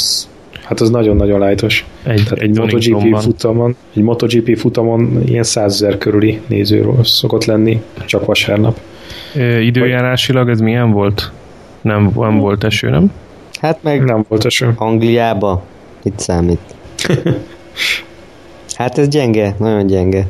[0.64, 1.86] Hát az nagyon-nagyon lájtos.
[2.04, 8.26] Egy, Tehát egy MotoGP futamon, egy MotoGP futamon ilyen százezer körüli nézőről szokott lenni, csak
[8.26, 8.80] vasárnap.
[9.36, 11.32] E, időjárásilag ez milyen volt?
[11.82, 13.12] Nem, nem volt eső, nem?
[13.60, 14.74] Hát meg nem volt eső.
[14.76, 15.64] Angliába
[16.04, 16.60] itt számít.
[18.78, 20.26] hát ez gyenge, nagyon gyenge.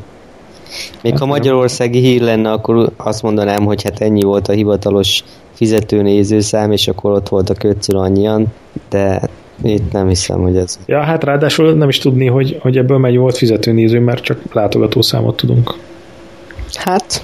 [1.02, 5.24] Még hát ha magyarországi hír lenne, akkor azt mondanám, hogy hát ennyi volt a hivatalos
[5.54, 8.48] fizető nézőszám, és akkor ott volt a kötszül annyian,
[8.90, 9.22] de
[9.64, 10.80] itt nem hiszem, hogy ez.
[10.86, 14.54] Ja, hát ráadásul nem is tudni, hogy, hogy ebből mennyi volt fizető néző, mert csak
[14.54, 15.74] látogató számot tudunk.
[16.74, 17.24] Hát,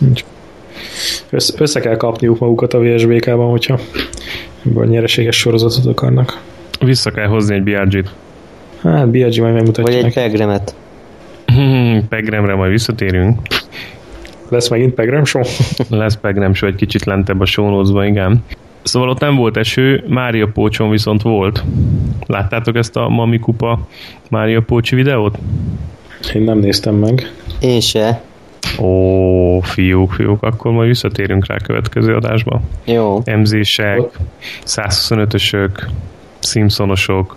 [1.29, 3.79] Össze, össze kell kapniuk magukat a VSBK-ban, hogyha
[4.65, 6.41] ebből nyereséges sorozatot akarnak.
[6.79, 8.09] Vissza kell hozni egy BRG-t.
[8.83, 10.19] Hát BRG majd megmutatja vagy egy neki.
[10.19, 10.75] pegremet.
[11.45, 13.39] Hmm, Pegremre majd visszatérünk.
[14.49, 15.43] Lesz megint Pegram show?
[15.89, 18.43] Lesz Pegrem show egy kicsit lentebb a show igen.
[18.83, 21.63] Szóval ott nem volt eső, Mária Pócson viszont volt.
[22.25, 23.87] Láttátok ezt a Mami Kupa
[24.29, 25.37] Mária Pócsi videót?
[26.33, 27.31] Én nem néztem meg.
[27.59, 28.21] Én se.
[28.79, 32.61] Ó, fiúk, fiúk, akkor majd visszatérünk rá a következő adásba.
[32.85, 33.21] Jó.
[33.25, 34.01] MZ-sek,
[34.65, 35.87] 125-ösök,
[36.39, 37.35] Simpsonosok,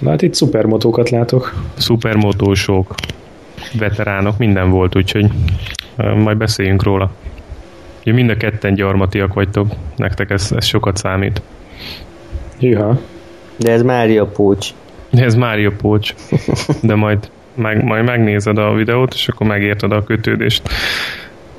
[0.00, 1.54] Na hát itt szupermotókat látok.
[1.74, 2.94] szupermotósok,
[3.78, 5.26] veteránok, minden volt, úgyhogy
[5.96, 7.10] majd beszéljünk róla.
[8.00, 11.42] Ugye mind a ketten gyarmatiak vagytok, nektek ez, ez sokat számít.
[12.58, 12.98] Hűha.
[13.56, 14.68] De ez Mária Pócs.
[15.10, 16.14] De ez Mária Pócs,
[16.82, 20.62] de majd, meg, majd megnézed a videót, és akkor megérted a kötődést.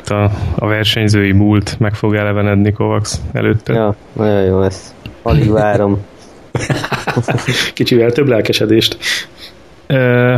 [0.06, 3.74] A, a versenyzői múlt meg fog elevenedni Kovacs előtte.
[3.74, 4.96] Ja, nagyon jó ez.
[5.22, 6.06] Alig várom.
[7.74, 8.98] Kicsivel több lelkesedést.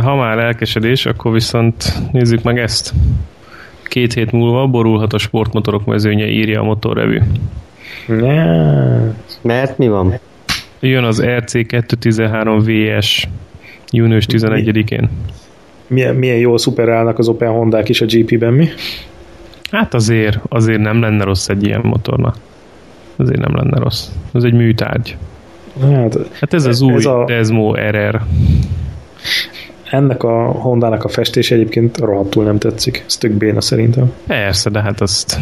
[0.02, 2.92] Ha már lelkesedés, akkor viszont nézzük meg ezt.
[3.82, 7.18] Két hét múlva borulhat a sportmotorok mezőnye, írja a motorrevű.
[9.42, 10.18] Mert mi van?
[10.80, 13.28] Jön az RC 213 VS
[13.90, 15.10] június 11-én.
[15.90, 18.68] Milyen, milyen jól szuperálnak az Open Hondák is a GP-ben, mi?
[19.70, 22.34] Hát azért, azért nem lenne rossz egy ilyen motornak.
[23.16, 24.06] Azért nem lenne rossz.
[24.34, 25.16] Ez egy műtárgy.
[25.80, 28.20] Hát, Hát ez az új Ez a- Desmo RR.
[29.90, 33.02] ennek a Hondának a festése egyébként rohadtul nem tetszik.
[33.06, 34.12] Ez tök béna szerintem.
[34.26, 35.38] Persze, de hát azt,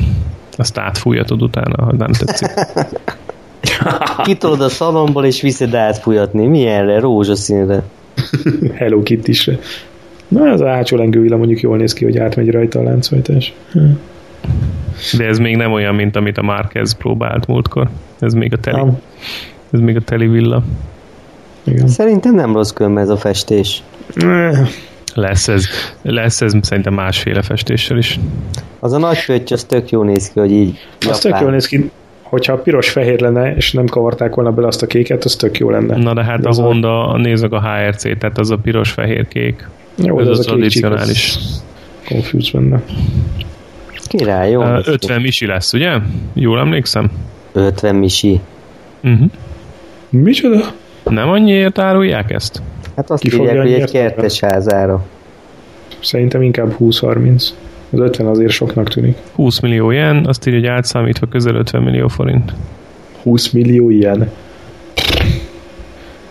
[0.56, 2.48] azt átfújatod utána, ha nem tetszik.
[4.24, 6.46] Kitolod a szalomból és viszed átfújatni.
[6.46, 7.00] Milyenre?
[7.00, 7.82] Rózsaszínre.
[8.74, 9.58] Hello Kitty-sre.
[10.28, 13.54] Na, ez a hátsó lengővilla mondjuk jól néz ki, hogy átmegy rajta a láncfajtás.
[15.16, 17.88] De ez még nem olyan, mint amit a Márquez próbált múltkor.
[18.18, 18.98] Ez még a teli, Nem.
[19.70, 20.62] ez még a teli villa.
[21.64, 21.88] Igen.
[21.88, 23.82] Szerintem nem rossz különben ez a festés.
[25.14, 25.66] Lesz ez,
[26.02, 28.18] lesz ez szerintem másféle festéssel is.
[28.78, 31.66] Az a nagy pötty, az tök jó néz ki, hogy így Az tök jól néz
[31.66, 31.90] ki,
[32.22, 35.96] hogyha piros-fehér lenne, és nem kavarták volna bele azt a kéket, az tök jó lenne.
[35.96, 39.68] Na de hát a Ez a- Honda, nézzük a HRC, tehát az a piros-fehér-kék.
[40.02, 41.38] Jó, ez a az a csík, tradicionális.
[42.08, 42.82] Confuse benne.
[44.06, 44.60] Király, jó.
[44.60, 44.90] Ki.
[44.90, 45.98] 50 misi lesz, ugye?
[46.32, 47.10] Jól emlékszem?
[47.52, 48.40] 50 misi.
[49.04, 49.30] Uh-huh.
[50.08, 50.72] Micsoda?
[51.04, 52.62] Nem annyiért árulják ezt?
[52.96, 55.04] Hát azt Ki írják, hogy egy kertes házára.
[56.00, 57.48] Szerintem inkább 20-30.
[57.90, 59.16] Az 50 azért soknak tűnik.
[59.34, 62.52] 20 millió jen, azt írja, hogy átszámítva közel 50 millió forint.
[63.22, 64.30] 20 millió ilyen.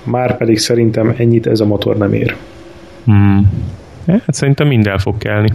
[0.04, 2.36] Már pedig szerintem ennyit ez a motor nem ér.
[3.08, 3.52] Hmm.
[4.08, 5.50] Hát szerintem mind el fog kelni.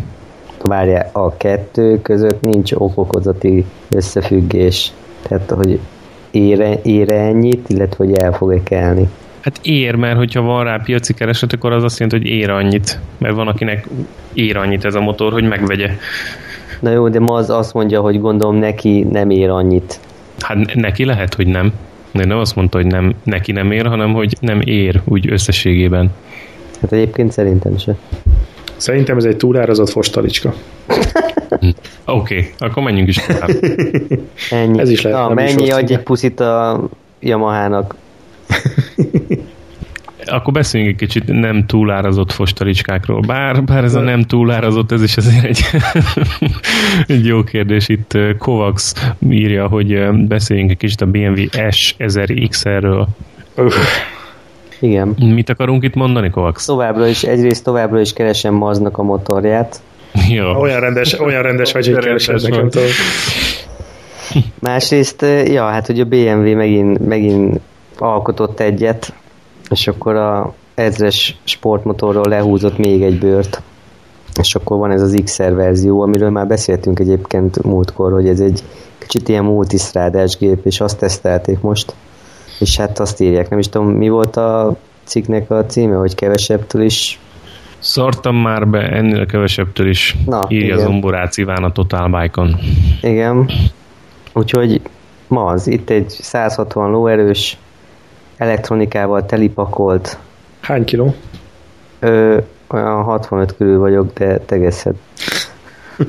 [0.62, 4.92] Várjál, a kettő között nincs okokozati összefüggés.
[5.22, 5.78] Tehát, hogy
[6.30, 9.08] ére, ére ennyit, illetve hogy el fog-e kelni.
[9.40, 12.98] Hát ér, mert hogyha van rá piaci kereset, akkor az azt jelenti, hogy ér annyit.
[13.18, 13.88] Mert van, akinek
[14.32, 15.90] ér annyit ez a motor, hogy megvegye.
[16.80, 20.00] Na jó, de ma az azt mondja, hogy gondolom neki nem ér annyit.
[20.38, 21.72] Hát ne- neki lehet, hogy nem.
[22.12, 26.10] De nem azt mondta, hogy nem, neki nem ér, hanem hogy nem ér úgy összességében.
[26.82, 27.96] Hát egyébként szerintem se.
[28.76, 30.54] Szerintem ez egy túlárazott fostalicska.
[31.48, 31.74] Oké,
[32.04, 33.50] okay, akkor menjünk is tovább.
[34.50, 34.78] Ennyi.
[34.80, 36.88] Ez is lehet, Na, mennyi adj egy puszit a
[37.20, 37.94] Yamahának.
[40.24, 43.20] Akkor beszéljünk egy kicsit nem túlárazott fostalicskákról.
[43.20, 45.60] Bár, bár ez a nem túlárazott, ez is azért egy,
[47.16, 47.88] egy jó kérdés.
[47.88, 48.82] Itt eh, Kovacs
[49.28, 53.06] írja, hogy eh, beszéljünk egy kicsit a BMW S1000XR-ről.
[54.82, 55.16] Igen.
[55.34, 56.64] Mit akarunk itt mondani, Kovacs?
[56.64, 59.80] Továbbra is, egyrészt továbbra is keresem Maznak a motorját.
[60.28, 60.58] Ja.
[60.58, 62.68] olyan rendes, olyan rendes vagy, hogy keresed nekem.
[64.58, 67.60] Másrészt, eh, ja, hát hogy a BMW megint, megint
[67.98, 69.12] alkotott egyet,
[69.70, 73.62] és akkor a ezres sportmotorról lehúzott még egy bőrt.
[74.40, 78.62] És akkor van ez az XR verzió, amiről már beszéltünk egyébként múltkor, hogy ez egy
[78.98, 81.94] kicsit ilyen multisztrádás gép, és azt tesztelték most.
[82.62, 86.82] És hát azt írják, nem is tudom, mi volt a cikknek a címe, hogy kevesebbtől
[86.82, 87.20] is
[87.78, 90.78] Szartam már be ennél kevesebbtől is, Na, írja igen.
[90.78, 92.56] Zomborác Iván a Total Bike-on.
[93.00, 93.50] Igen.
[94.32, 94.80] Úgyhogy
[95.28, 95.66] ma az.
[95.66, 97.58] Itt egy 160 lóerős
[98.36, 100.18] elektronikával telipakolt
[100.60, 101.14] Hány kiló?
[101.98, 102.38] ö,
[102.68, 104.94] olyan 65 körül vagyok, de tegezhet.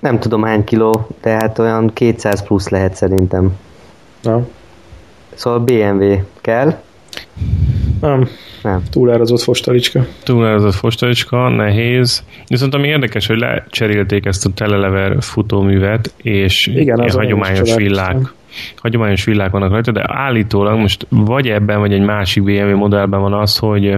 [0.00, 3.56] Nem tudom hány kiló, de hát olyan 200 plusz lehet szerintem.
[4.22, 4.46] Na,
[5.40, 6.80] Szóval BMW kell.
[8.00, 8.28] Nem.
[8.62, 8.82] Nem.
[8.90, 10.06] Túlárazott fostalicska.
[10.24, 12.24] Túlárazott fostalicska, nehéz.
[12.46, 18.16] Viszont ami érdekes, hogy lecserélték ezt a telelever futóművet, és Igen, az hagyományos villák
[18.76, 23.32] hagyományos villák vannak rajta, de állítólag most vagy ebben, vagy egy másik BMW modellben van
[23.32, 23.96] az, hogy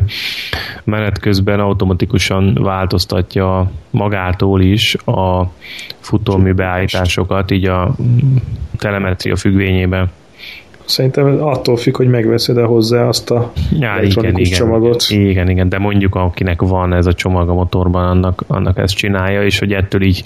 [0.84, 5.52] menet közben automatikusan változtatja magától is a
[6.00, 7.94] futómű beállításokat, így a
[8.78, 10.10] telemetria függvényében.
[10.84, 15.04] Szerintem attól függ, hogy megveszed-e hozzá azt a ja, igen, igen, csomagot.
[15.08, 19.42] Igen, igen, de mondjuk akinek van ez a csomag a motorban, annak, annak ezt csinálja,
[19.42, 20.22] és hogy ettől így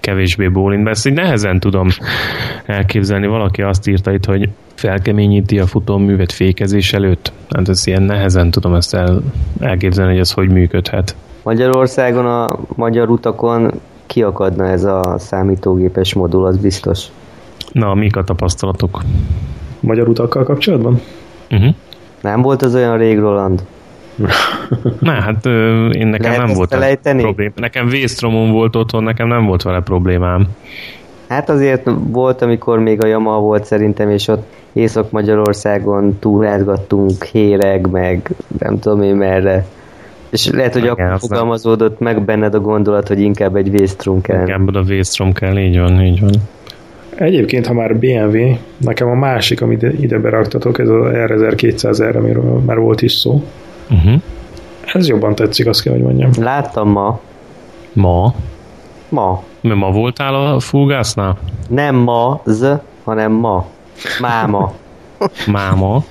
[0.00, 0.90] kevésbé bólint be.
[0.90, 1.88] Ezt így nehezen tudom
[2.66, 3.26] elképzelni.
[3.26, 7.32] Valaki azt írta itt, hogy felkeményíti a futóművet fékezés előtt.
[7.50, 9.20] Hát ez ilyen nehezen tudom ezt el,
[9.60, 11.16] elképzelni, hogy ez hogy működhet.
[11.42, 13.70] Magyarországon a magyar utakon
[14.06, 17.06] kiakadna ez a számítógépes modul, az biztos.
[17.72, 19.00] Na, mik a tapasztalatok?
[19.80, 21.00] Magyar utakkal kapcsolatban?
[21.50, 21.74] Uh-huh.
[22.20, 23.62] Nem volt az olyan rég, Roland?
[25.00, 25.46] Na, hát
[25.94, 26.68] én nekem Lehet nem volt
[27.20, 27.52] probléma.
[27.56, 30.46] Nekem Vésztromon volt otthon, nekem nem volt vele problémám.
[31.28, 38.30] Hát azért volt, amikor még a Yamaha volt szerintem, és ott Észak-Magyarországon túlázgattunk, héreg, meg
[38.58, 39.66] nem tudom én merre.
[40.30, 44.40] És lehet, hogy Igen, akkor fogalmazódott meg benned a gondolat, hogy inkább egy Vésztrom kell.
[44.40, 46.30] Inkább a Vésztrom kell, így van, így van.
[47.20, 52.78] Egyébként, ha már BMW, nekem a másik, amit ide beraktatok, ez az R1200R, amiről már
[52.78, 53.42] volt is szó.
[53.90, 54.20] Uh-huh.
[54.94, 56.30] Ez jobban tetszik, azt kell, hogy mondjam.
[56.38, 57.20] Láttam ma.
[57.92, 58.34] Ma?
[59.08, 59.42] Ma.
[59.60, 61.38] Mert ma voltál a Fulgásznál?
[61.68, 62.66] Nem ma, z,
[63.04, 63.66] hanem ma.
[64.20, 64.72] Máma.
[65.46, 66.04] Máma.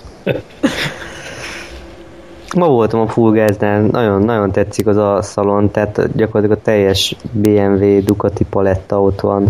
[2.55, 8.03] Ma voltam a Fulgáznál, nagyon, nagyon tetszik az a szalon, tehát gyakorlatilag a teljes BMW
[8.03, 9.47] Ducati paletta ott van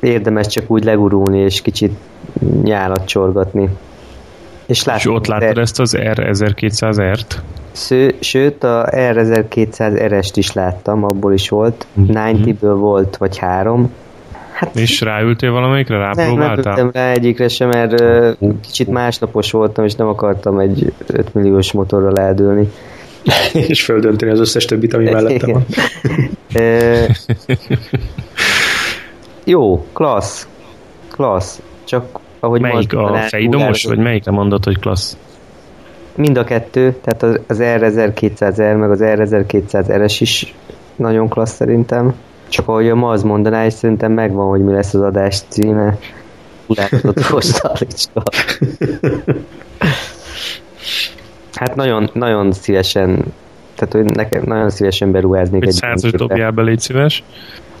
[0.00, 1.92] érdemes csak úgy legurulni és kicsit
[2.62, 3.68] nyálat csorgatni.
[4.66, 5.58] És, és ott láttad er...
[5.58, 7.36] ezt az R1200R-t?
[7.72, 11.86] Sző, sőt, a R1200 R-est is láttam, abból is volt.
[12.00, 12.10] Mm-hmm.
[12.14, 13.92] 90-ből volt, vagy három.
[14.52, 15.96] Hát, és ráültél valamelyikre?
[15.96, 16.74] Rápróbáltál?
[16.74, 21.34] Nem, nem rá egyikre sem, mert uh, kicsit másnapos voltam, és nem akartam egy 5
[21.34, 22.68] milliós motorral eldőlni.
[23.68, 25.66] és földönteni az összes többit, ami mellette van.
[29.48, 30.48] Jó, klassz.
[31.10, 31.62] Klassz.
[31.84, 35.16] Csak ahogy Melyik a fejdomos, vagy melyikre mondod, hogy klassz?
[36.14, 40.54] Mind a kettő, tehát az, az R1200R meg az R1200RS is
[40.96, 42.14] nagyon klassz szerintem.
[42.48, 45.98] Csak ahogy a Maz mondaná, és szerintem megvan, hogy mi lesz az adás címe.
[46.66, 47.18] Látod.
[51.52, 53.24] Hát nagyon, nagyon szívesen
[53.74, 57.24] tehát hogy nekem nagyon szívesen beruháznék egy, egy százas dobjál be, légy szíves.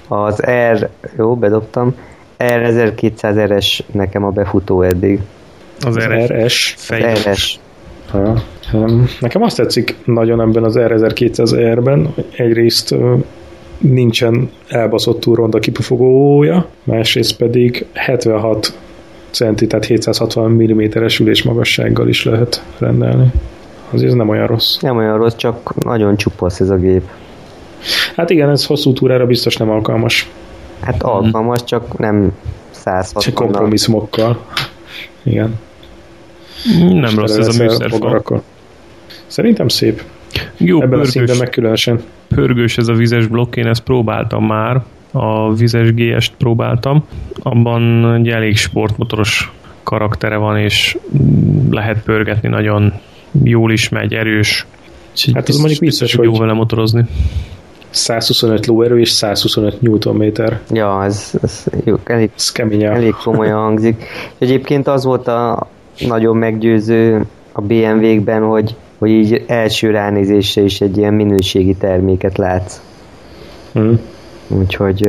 [0.08, 0.42] Az
[0.72, 1.94] R, jó, bedobtam,
[2.38, 5.20] R1200RS nekem a befutó eddig.
[5.80, 6.74] Az, az RS?
[6.88, 7.60] Az RS.
[8.10, 8.38] Ha.
[9.20, 12.94] Nekem azt tetszik nagyon ebben az R1200R-ben, egyrészt
[13.78, 18.72] nincsen elbaszott túl ronda kipufogója, másrészt pedig 76
[19.30, 23.32] centi, tehát 760 mm-es ülés magassággal is lehet rendelni.
[23.90, 24.78] Azért ez nem olyan rossz.
[24.80, 27.02] Nem olyan rossz, csak nagyon csupasz ez a gép.
[28.16, 30.30] Hát igen, ez hosszú túrára biztos nem alkalmas.
[30.80, 32.32] Hát alkalmas, csak nem
[32.70, 34.44] 160 Csak kompromisszumokkal.
[35.22, 35.54] Igen.
[36.78, 38.42] Nem És rossz ez a műszerfal.
[39.26, 40.02] Szerintem szép.
[40.56, 42.00] Jó, Ebben pörgős, a színben meg különösen.
[42.28, 44.82] Pörgős ez a vizes blokk, én ezt próbáltam már.
[45.12, 47.04] A vizes GS-t próbáltam.
[47.42, 49.52] Abban egy elég sportmotoros
[49.82, 50.98] karaktere van, és
[51.70, 52.92] lehet pörgetni nagyon
[53.42, 54.66] jól is megy, erős.
[55.32, 57.04] Hát az mondjuk biztos, hogy jó vele motorozni.
[57.98, 60.22] 125 lóerő és 125 Nm.
[60.70, 62.82] Ja, ez, ez, jó, elég, ez kemény.
[62.82, 64.04] elég komolyan hangzik.
[64.38, 65.66] Egyébként az volt a
[66.06, 72.80] nagyon meggyőző a BMW-kben, hogy, hogy így első ránézésre is egy ilyen minőségi terméket látsz.
[73.72, 74.00] Hmm.
[74.48, 75.08] Úgyhogy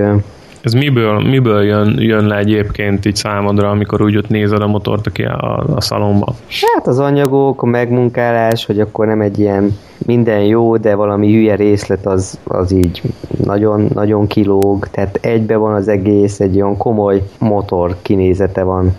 [0.61, 5.07] ez miből, miből jön, jön le egyébként így számodra, amikor úgy ott nézed a motort
[5.07, 6.35] aki a, a szalomba?
[6.73, 11.55] Hát az anyagok, a megmunkálás, hogy akkor nem egy ilyen minden jó, de valami hülye
[11.55, 13.01] részlet az, az így
[13.43, 18.95] nagyon, nagyon kilóg, tehát egybe van az egész, egy olyan komoly motor kinézete van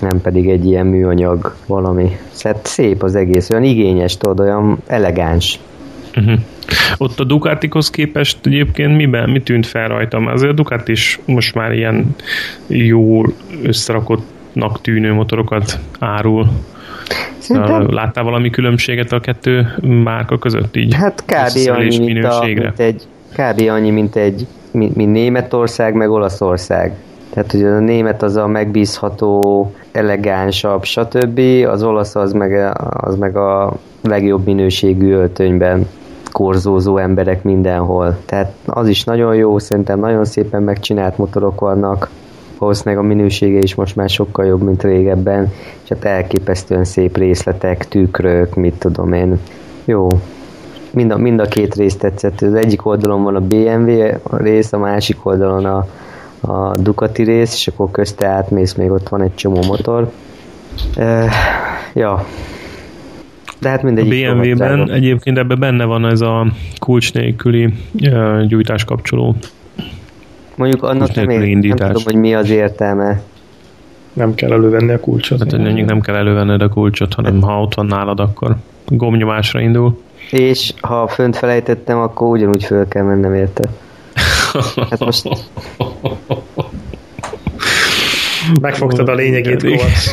[0.00, 2.16] nem pedig egy ilyen műanyag valami.
[2.42, 5.58] Tehát szép az egész, olyan igényes, tudod, olyan elegáns.
[6.16, 6.38] Uh-huh.
[6.98, 10.26] Ott a Ducatikhoz képest egyébként miben, mi tűnt fel rajtam?
[10.26, 12.16] Azért a Ducati is most már ilyen
[12.66, 13.22] jó
[13.62, 16.48] összerakottnak tűnő motorokat árul.
[17.38, 17.90] Szerintem...
[17.90, 20.94] Láttál valami különbséget a kettő márka között így?
[20.94, 21.70] Hát kb.
[21.70, 23.02] annyi, mint, a, mint egy,
[23.32, 23.68] kb.
[23.68, 26.94] annyi, mint egy mint, mint Németország, meg Olaszország.
[27.30, 31.40] Tehát, hogy a német az a megbízható, elegánsabb, stb.
[31.66, 35.86] Az olasz az meg, az meg a legjobb minőségű öltönyben
[36.34, 38.16] korzózó emberek mindenhol.
[38.24, 42.10] Tehát az is nagyon jó, szerintem nagyon szépen megcsinált motorok vannak,
[42.58, 47.88] valószínűleg a minősége is most már sokkal jobb, mint régebben, és hát elképesztően szép részletek,
[47.88, 49.38] tükrök, mit tudom én.
[49.84, 50.08] Jó.
[50.90, 52.40] Mind a, mind a két rész tetszett.
[52.40, 55.86] Az egyik oldalon van a BMW rész, a másik oldalon a,
[56.40, 60.10] a Ducati rész, és akkor közte átmész, még ott van egy csomó motor.
[60.96, 61.30] Uh,
[61.94, 62.24] ja,
[63.60, 64.24] de hát mindegy.
[64.24, 66.46] A BMW-ben egyébként ebben benne van ez a
[66.78, 67.74] kulcs nélküli
[68.46, 69.36] gyújtás kapcsoló.
[70.56, 73.22] Mondjuk annak nem, ér, nem tudom, hogy mi az értelme.
[74.12, 75.38] Nem kell elővenni a kulcsot.
[75.38, 79.98] Hát, mondjuk nem kell elővenned a kulcsot, hanem ha ott van nálad, akkor gomnyomásra indul.
[80.30, 83.68] És ha fönt felejtettem, akkor ugyanúgy föl kell mennem érte.
[84.90, 85.28] Hát most...
[88.60, 90.10] Megfogtad a lényegét, Kovacs.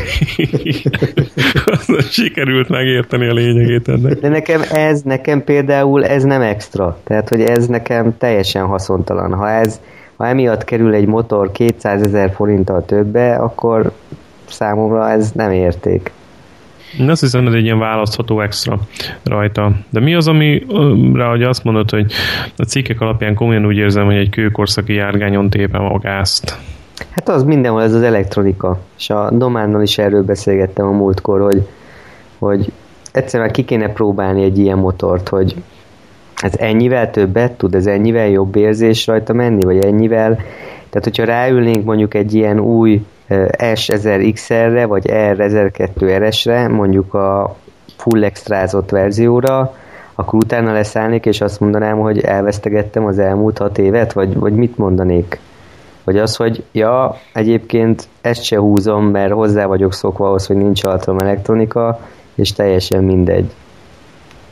[2.11, 4.19] Sikerült megérteni a lényegét ennek.
[4.19, 6.99] De nekem ez, nekem például ez nem extra.
[7.03, 9.33] Tehát, hogy ez nekem teljesen haszontalan.
[9.33, 9.79] Ha ez,
[10.15, 13.91] ha emiatt kerül egy motor 200 ezer forinttal többe, akkor
[14.47, 16.11] számomra ez nem érték.
[16.99, 18.79] Én azt hiszem, ez egy ilyen választható extra
[19.23, 19.71] rajta.
[19.89, 20.65] De mi az, ami
[21.13, 22.11] rá, hogy azt mondod, hogy
[22.55, 26.57] a cikkek alapján komolyan úgy érzem, hogy egy kőkorszaki járgányon tépem a gázt.
[27.09, 28.79] Hát az mindenhol ez az elektronika.
[28.97, 31.67] És a Dománnal is erről beszélgettem a múltkor, hogy,
[32.39, 32.71] hogy
[33.11, 35.55] egyszerűen ki kéne próbálni egy ilyen motort, hogy
[36.41, 40.35] ez ennyivel többet tud, ez ennyivel jobb érzés rajta menni, vagy ennyivel.
[40.89, 43.05] Tehát, hogyha ráülnénk mondjuk egy ilyen új
[43.57, 47.55] S1000XR-re, vagy R1002RS-re, mondjuk a
[47.97, 49.75] full extrázott verzióra,
[50.15, 54.77] akkor utána leszállnék, és azt mondanám, hogy elvesztegettem az elmúlt hat évet, vagy, vagy mit
[54.77, 55.39] mondanék?
[56.03, 60.83] Vagy az, hogy ja, egyébként ezt se húzom, mert hozzá vagyok szokva ahhoz, hogy nincs
[60.83, 61.99] alattam elektronika,
[62.35, 63.51] és teljesen mindegy.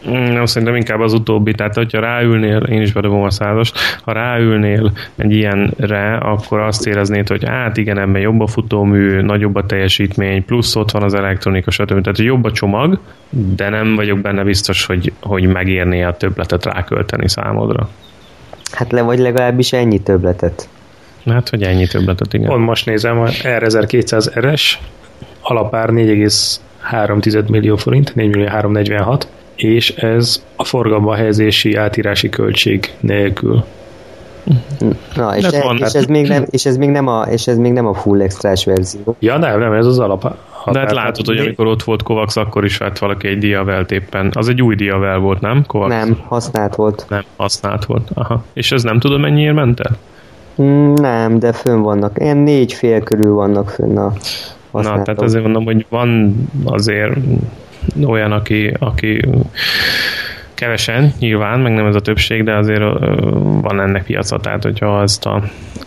[0.06, 4.91] Nem, szerintem inkább az utóbbi, tehát hogyha ráülnél, én is bedobom a százast, ha ráülnél
[5.16, 10.45] egy ilyenre, akkor azt éreznéd, hogy hát igen, ebben jobb a futómű, nagyobb a teljesítmény,
[10.45, 11.88] plusz ott van az elektronika, stb.
[11.88, 17.30] Tehát jobb a csomag, de nem vagyok benne biztos, hogy, hogy megérné a többletet rákölteni
[17.30, 17.89] számodra.
[18.72, 20.70] Hát le vagy legalábbis ennyi többletet.
[21.26, 22.47] Hát, hogy ennyi többletet, igen.
[22.47, 24.80] Pont most nézem, a R1200 RS
[25.41, 33.63] alapár 4,3 millió forint, 4 millió 346, és ez a forgalomba helyezési átírási költség nélkül.
[35.15, 37.72] Na, és, e, és, ez még nem, és, ez még nem a, és ez még
[37.72, 39.15] nem a full extrás verzió.
[39.20, 40.36] Ja, nem, nem, ez az alap.
[40.72, 44.32] De hát látod, hogy amikor ott volt Kovacs, akkor is vett valaki egy diavelt éppen.
[44.34, 45.63] Az egy új diavel volt, nem?
[45.67, 45.89] Kovacs?
[45.89, 47.05] Nem, használt volt.
[47.09, 48.09] Nem, használt volt.
[48.13, 48.43] Aha.
[48.53, 49.97] És ez nem tudom mennyiért ment el?
[50.95, 52.18] Nem, de fönn vannak.
[52.20, 54.14] Ilyen négy fél körül vannak fönn a
[54.72, 56.36] Na, tehát azért mondom, hogy van
[56.66, 57.16] azért
[58.05, 59.22] olyan, aki, aki
[60.53, 62.80] kevesen, nyilván, meg nem ez a többség, de azért
[63.62, 65.43] van ennek piaca, tehát hogyha ezt a...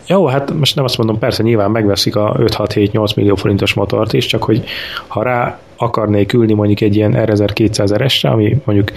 [0.06, 4.26] Jó, hát most nem azt mondom, persze nyilván megveszik a 5-6-7-8 millió forintos motort is,
[4.26, 4.64] csak hogy
[5.06, 8.90] ha rá akarnék ülni mondjuk egy ilyen R1200 RS-re, ami mondjuk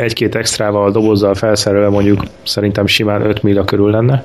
[0.00, 4.24] egy-két extrával, dobozzal felszerelve mondjuk szerintem simán 5 millió körül lenne.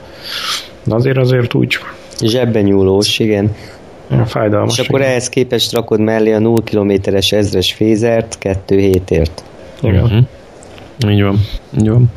[0.83, 1.77] Na azért azért úgy...
[2.21, 3.55] Zsebben nyúlós, igen.
[4.25, 4.79] Fájdalmas.
[4.79, 5.11] És akkor igen.
[5.11, 9.43] ehhez képest rakod mellé a 0 kilométeres ezres fézert 2 hétért.
[9.81, 10.03] Igen.
[10.03, 11.11] Uh-huh.
[11.11, 11.39] Így van.
[11.79, 12.11] Így van.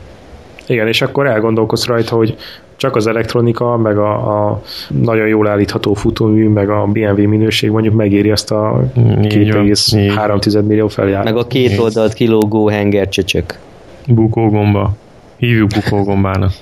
[0.66, 2.36] Igen, és akkor elgondolkodsz rajta, hogy
[2.78, 7.94] csak az elektronika, meg a, a nagyon jól állítható futómű, meg a BMW minőség mondjuk
[7.94, 11.24] megéri ezt a 2,3 millió feljár.
[11.24, 13.58] Meg a két oldalt kilógó hengercsöcsök.
[14.06, 14.92] Bukógomba.
[15.36, 16.52] Hívjuk bukógombának.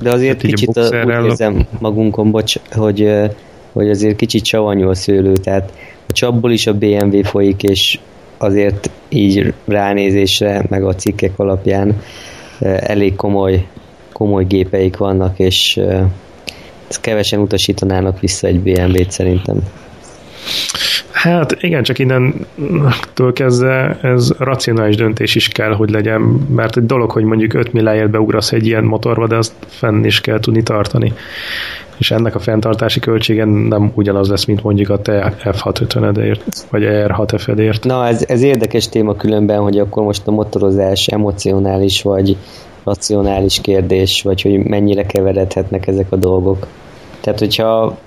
[0.00, 3.12] De azért hát kicsit a, úgy érzem magunkon, bocs, hogy,
[3.72, 5.72] hogy azért kicsit savanyú a szőlő, tehát
[6.08, 7.98] a csapból is a BMW folyik, és
[8.38, 12.00] azért így ránézésre, meg a cikkek alapján
[12.60, 13.66] elég komoly
[14.14, 15.80] komoly gépeik vannak, és
[16.88, 19.62] ezt kevesen utasítanának vissza egy BMW-t szerintem.
[21.12, 26.20] Hát igen, csak innentől kezdve ez racionális döntés is kell, hogy legyen,
[26.54, 30.20] mert egy dolog, hogy mondjuk 5 milliáért beugrasz egy ilyen motorba, de azt fenn is
[30.20, 31.12] kell tudni tartani.
[31.98, 36.40] És ennek a fenntartási költsége nem ugyanaz lesz, mint mondjuk a te F650-edért,
[36.70, 37.84] vagy R6F-edért.
[37.84, 42.36] Na, ez, ez érdekes téma különben, hogy akkor most a motorozás emocionális, vagy
[42.84, 46.66] racionális kérdés, vagy hogy mennyire keveredhetnek ezek a dolgok.
[47.20, 47.98] Tehát, hogyha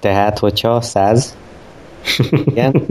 [0.00, 1.36] tehát, hogyha száz
[2.44, 2.82] igen.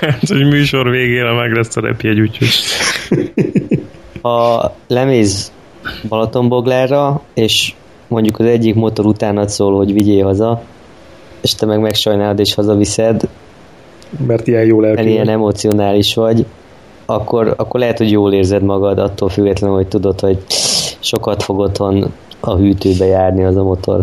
[0.00, 2.48] hát, hogy műsor végére meg lesz a repjegy, úgyhogy.
[4.22, 5.52] Ha lemész
[6.08, 7.72] Balatonboglára, és
[8.08, 10.62] mondjuk az egyik motor utánad szól, hogy vigyél haza,
[11.40, 13.28] és te meg megsajnálod és hazaviszed,
[14.26, 15.10] mert ilyen jól elkívül.
[15.10, 16.46] ilyen emocionális vagy,
[17.14, 20.38] akkor, akkor lehet, hogy jól érzed magad, attól függetlenül, hogy tudod, hogy
[21.00, 24.02] sokat fog otthon a hűtőbe járni az a motor.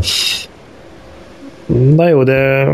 [1.95, 2.67] Na jó, de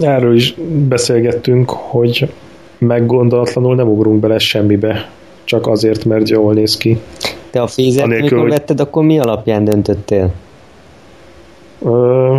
[0.00, 0.54] erről is
[0.88, 2.32] beszélgettünk, hogy
[2.78, 5.08] meggondolatlanul nem ugrunk bele semmibe,
[5.44, 6.98] csak azért, mert jól néz ki.
[7.50, 10.30] Te a fézet, amikor hogy- vetted, akkor mi alapján döntöttél?
[11.82, 12.38] Ö,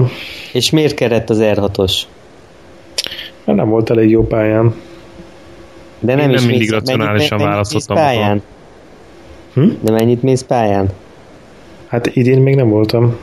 [0.54, 2.02] És miért kerett az R6-os?
[3.46, 4.74] mert nem volt elég jó pályán.
[6.00, 8.42] De nem, Én is nem mindig mész, racionálisan mennyit, választottam pályán?
[9.54, 9.70] Hm?
[9.82, 10.90] De mennyit mész pályán?
[11.88, 13.16] Hát idén még nem voltam,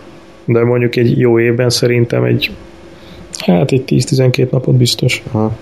[0.44, 2.50] de mondjuk egy jó évben szerintem egy
[3.36, 5.22] hát egy 10-12 napot biztos.
[5.32, 5.52] Aha.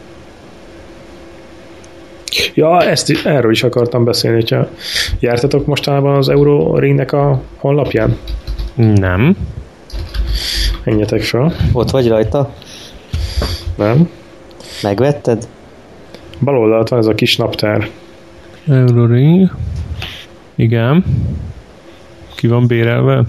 [2.55, 4.69] Ja, ezt, erről is akartam beszélni, hogyha
[5.19, 8.17] jártatok mostanában az Euroringnek a honlapján?
[8.75, 9.37] Nem.
[10.85, 11.55] Menjetek fel.
[11.73, 12.55] Ott vagy rajta?
[13.77, 14.11] Nem?
[14.83, 15.49] Megvetted?
[16.41, 17.89] Bal oldalt van ez a kis naptár.
[18.69, 19.51] Euroring.
[20.55, 21.05] Igen.
[22.35, 23.25] Ki van bérelve?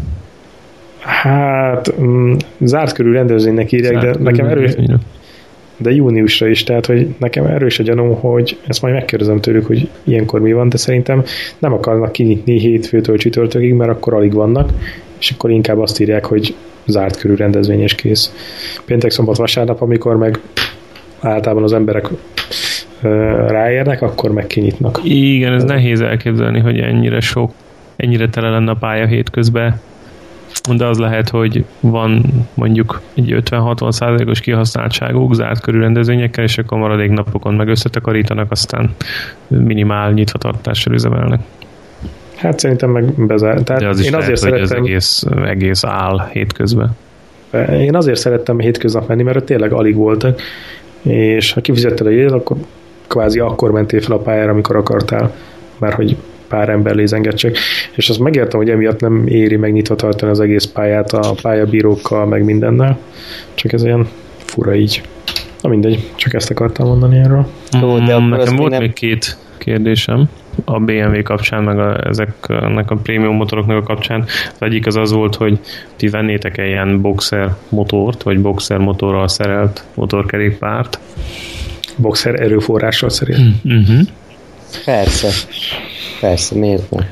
[0.99, 4.75] Hát, mm, zárt körül rendezvénynek írják, de nekem erős,
[5.77, 9.89] de júniusra is, tehát hogy nekem erős a gyanúm, hogy ezt majd megkérdezem tőlük, hogy
[10.03, 11.23] ilyenkor mi van, de szerintem
[11.57, 14.69] nem akarnak kinyitni hétfőtől csütörtökig, mert akkor alig vannak,
[15.19, 18.33] és akkor inkább azt írják, hogy zárt körű rendezvény és kész.
[18.85, 20.39] Péntek, szombat, vasárnap, amikor meg
[21.19, 22.07] általában az emberek
[23.47, 24.99] ráérnek, akkor meg kinyitnak.
[25.03, 27.51] Igen, ez nehéz elképzelni, hogy ennyire sok,
[27.95, 29.79] ennyire tele lenne a pálya hétközben,
[30.77, 36.77] de az lehet, hogy van mondjuk egy 50-60 százalékos kihasználtságuk zárt körű rendezvényekkel, és akkor
[36.77, 38.89] maradék napokon meg összetakarítanak, aztán
[39.47, 41.39] minimál nyitvatartással üzemelnek.
[42.35, 43.59] Hát szerintem meg bezár.
[43.59, 46.89] Tehát De az is én lehet, azért hogy az szerettem, egész, egész áll hétközben.
[47.71, 50.41] Én azért szerettem hétköznap menni, mert tényleg alig voltak,
[51.01, 52.57] és ha kifizetted a jegyet, akkor
[53.07, 55.35] kvázi akkor mentél fel a pályára, amikor akartál,
[55.77, 56.15] mert hogy
[56.47, 57.55] pár ember lézengett csak.
[57.95, 62.43] És azt megértem, hogy emiatt nem éri megnyitva tartani az egész pályát a pályabírókkal, meg
[62.43, 62.97] mindennel,
[63.53, 65.01] csak ez ilyen fura így.
[65.61, 67.47] Na mindegy, csak ezt akartam mondani erről.
[67.81, 70.29] Jó, de Mm, akkor Nekem még volt nem- még két kérdésem
[70.65, 74.21] a BMW kapcsán, meg a, ezeknek a prémium motoroknak a kapcsán.
[74.53, 75.59] Az egyik az az volt, hogy
[75.95, 80.99] ti vennétek-e ilyen boxer motort, vagy boxer motorral szerelt motorkerékpárt.
[81.97, 83.55] Boxer erőforrással szerint.
[83.63, 83.99] Uh-huh.
[84.85, 85.29] Persze.
[86.19, 87.05] Persze, miért nem?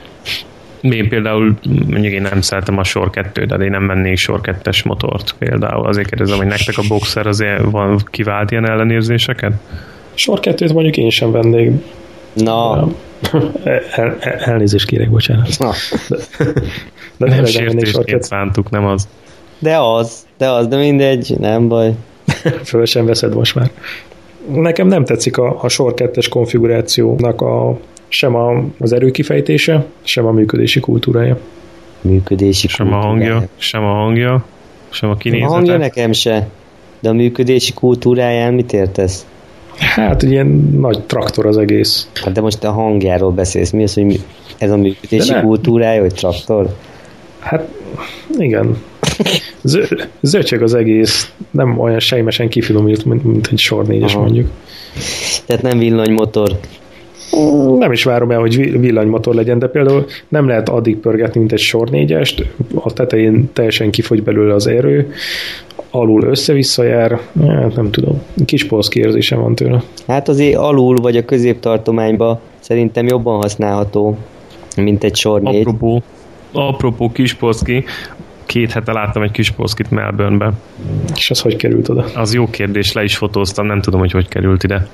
[0.81, 1.57] Én például
[1.88, 5.88] mondjuk én nem szeretem a sor 2 de én nem vennék sor 2-es motort például.
[5.88, 9.53] Azért kérdezem, hogy nektek a boxer azért van kivált ilyen ellenérzéseket?
[10.13, 11.71] Sor kettőt mondjuk én sem vennék.
[12.34, 12.88] Na,
[13.63, 13.81] El,
[14.19, 15.59] el, elnézést kérek, bocsánat.
[15.59, 15.71] na.
[17.17, 19.07] De Nem tényleg nem sor sértésként szántuk, nem az.
[19.59, 21.93] De az, de az, de mindegy, nem baj.
[22.63, 23.71] föl sem veszed most már.
[24.52, 27.78] Nekem nem tetszik a, a sor 2-es konfigurációnak a,
[28.08, 31.38] sem a, az erőkifejtése, sem a működési kultúrája.
[32.02, 33.32] Működési Sem a kultúrája.
[33.34, 34.44] hangja, sem a hangja,
[34.89, 35.52] sem a A kinézete.
[35.52, 36.48] hangja nekem se.
[37.00, 39.26] De a működési kultúráján mit értesz?
[39.78, 40.48] Hát egy ilyen
[40.80, 42.08] nagy traktor az egész.
[42.14, 43.72] Hát de most a hangjáról beszélsz.
[43.72, 44.20] Mi az, hogy
[44.58, 46.76] ez a működési kultúrája, hogy traktor?
[47.39, 47.68] Hát
[48.38, 48.78] igen.
[49.64, 54.49] Zö- zöcsög az egész, nem olyan sejmesen kifinomult, mint, mint egy sor négyes mondjuk.
[55.45, 56.49] Tehát nem villanymotor.
[57.78, 61.51] Nem is várom el, hogy vi- villanymotor legyen, de például nem lehet addig pörgetni, mint
[61.51, 62.45] egy sor négyest,
[62.76, 65.14] a tetején teljesen kifogy belőle az erő,
[65.91, 69.84] alul össze-vissza jár, hát nem tudom, kis polszki érzésem van tőle.
[70.07, 74.18] Hát azért alul vagy a középtartományba szerintem jobban használható,
[74.78, 75.59] mint egy sor négy.
[75.59, 76.03] Apropó,
[76.51, 77.84] apropó Kispolszki,
[78.54, 80.51] két hete láttam egy Kispolszkit Melbournebe.
[81.16, 82.06] És az hogy került oda?
[82.16, 84.88] Az jó kérdés, le is fotóztam, nem tudom, hogy hogy került ide.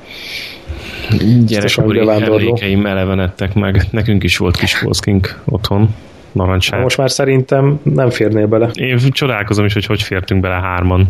[1.45, 3.82] Gyerekkori emlékeim elevenedtek meg.
[3.91, 5.95] Nekünk is volt Kispolszkink otthon,
[6.32, 6.82] narancsát.
[6.82, 8.70] Most már szerintem nem férnél bele.
[8.74, 11.08] Én csodálkozom is, hogy hogy fértünk bele hárman.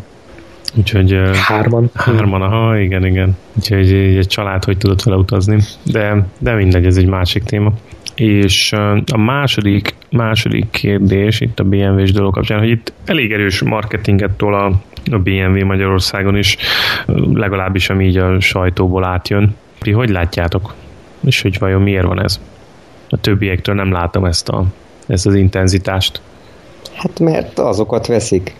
[0.76, 1.90] Úgyhogy Hárman.
[1.94, 3.38] hárman, aha, igen, igen.
[3.58, 5.58] Úgyhogy egy, egy család hogy tudott vele utazni.
[5.84, 7.74] De, de mindegy, ez egy másik téma.
[8.20, 8.72] És
[9.12, 14.54] a második, második kérdés itt a BMW-s dolog kapcsán, hogy itt elég erős marketinget tol
[14.54, 14.66] a,
[15.12, 16.58] a BMW Magyarországon is,
[17.34, 19.56] legalábbis ami így a sajtóból átjön.
[19.80, 20.74] Ti hogy látjátok?
[21.26, 22.40] És hogy vajon miért van ez?
[23.10, 24.64] A többiektől nem látom ezt, a,
[25.08, 26.22] ezt az intenzitást.
[26.94, 28.56] Hát mert azokat veszik.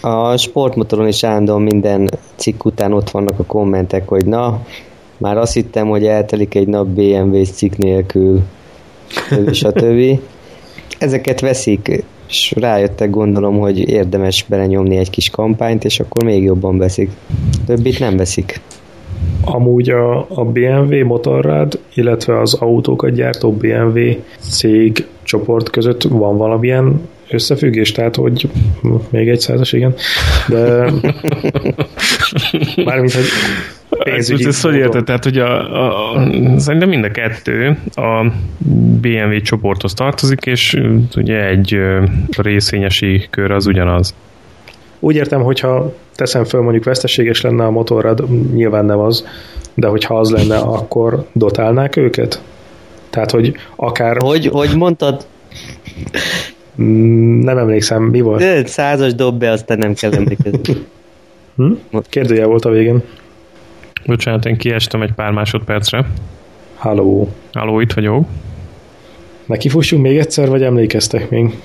[0.00, 4.60] A sportmotoron is állandóan minden cikk után ott vannak a kommentek, hogy na,
[5.18, 8.42] már azt hittem, hogy eltelik egy nap BMW-s cikk nélkül,
[9.52, 10.18] stb.
[10.98, 16.78] Ezeket veszik, és rájöttek gondolom, hogy érdemes belenyomni egy kis kampányt, és akkor még jobban
[16.78, 17.10] veszik.
[17.66, 18.60] Többit nem veszik.
[19.44, 24.00] amúgy a, a BMW motorrád, illetve az autókat gyártó BMW
[24.38, 28.48] cég csoport között van valamilyen összefüggés, tehát hogy
[29.10, 29.94] még egy százas, igen,
[30.48, 30.92] de
[32.84, 33.24] mármint, hogy
[34.04, 34.46] pénzügyi...
[34.46, 35.04] Ez hogy érted?
[35.04, 36.28] Tehát, hogy a, a, a,
[36.58, 38.32] szerintem mind a kettő a
[39.00, 40.80] BMW csoporthoz tartozik, és
[41.16, 41.78] ugye egy
[42.36, 44.14] részvényesi kör az ugyanaz.
[45.00, 49.26] Úgy értem, hogyha teszem föl, mondjuk veszteséges lenne a motorrad, nyilván nem az,
[49.74, 52.42] de hogyha az lenne, akkor dotálnák őket?
[53.10, 54.16] Tehát, hogy akár...
[54.18, 55.26] Hogy, hogy mondtad?
[56.82, 58.66] Mm, nem emlékszem, mi volt?
[58.66, 60.74] Százas dob be, aztán nem kell emlékezni.
[61.56, 61.72] Hm?
[62.08, 63.02] Kérdője volt a végén.
[64.06, 66.06] Bocsánat, én kiestem egy pár másodpercre.
[66.74, 67.28] Halló.
[67.52, 68.26] Halló, itt vagyok.
[69.46, 71.58] Nekifussunk még egyszer, vagy emlékeztek még?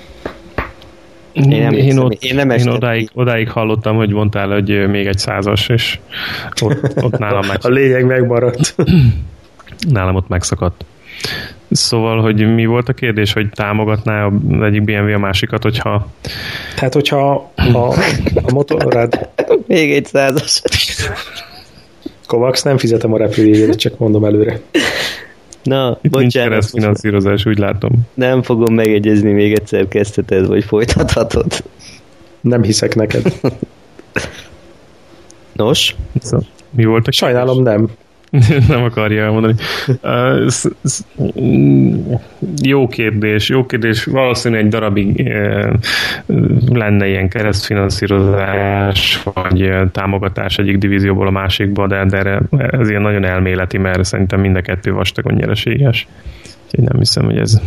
[1.32, 5.18] Én, nem én, ott, én, nem én odáig, odáig hallottam, hogy mondtál, hogy még egy
[5.18, 5.98] százas, és
[6.60, 7.58] ott, ott nálam meg...
[7.66, 8.74] A lényeg megmaradt.
[9.90, 10.84] nálam ott megszakadt.
[11.70, 16.06] Szóval, hogy mi volt a kérdés, hogy támogatná a egyik BMW a másikat, hogyha...
[16.74, 17.78] Tehát, hogyha a,
[18.34, 19.28] a motorrád...
[19.66, 20.62] Még egy százas.
[22.30, 24.60] Kovacs, nem fizetem a repülőjét, csak mondom előre.
[25.62, 26.50] Na, Itt bocsánat.
[26.50, 27.90] Nincs finanszírozás, úgy látom.
[28.14, 31.64] Nem fogom megegyezni, még egyszer kezdheted, vagy folytathatod.
[32.40, 33.40] Nem hiszek neked.
[35.52, 35.96] Nos?
[36.20, 37.88] Szóval, mi volt a Sajnálom, nem.
[38.68, 39.54] nem akarja elmondani.
[40.02, 40.52] Uh,
[42.62, 44.04] jó kérdés, jó kérdés.
[44.04, 45.72] Valószínűleg egy darabig uh,
[46.68, 52.40] lenne ilyen keresztfinanszírozás, vagy támogatás egyik divízióból a másikba, de, de
[52.70, 56.06] ez ilyen nagyon elméleti, mert szerintem mind a kettő vastagon nyereséges.
[56.64, 57.60] Úgyhogy nem hiszem, hogy ez...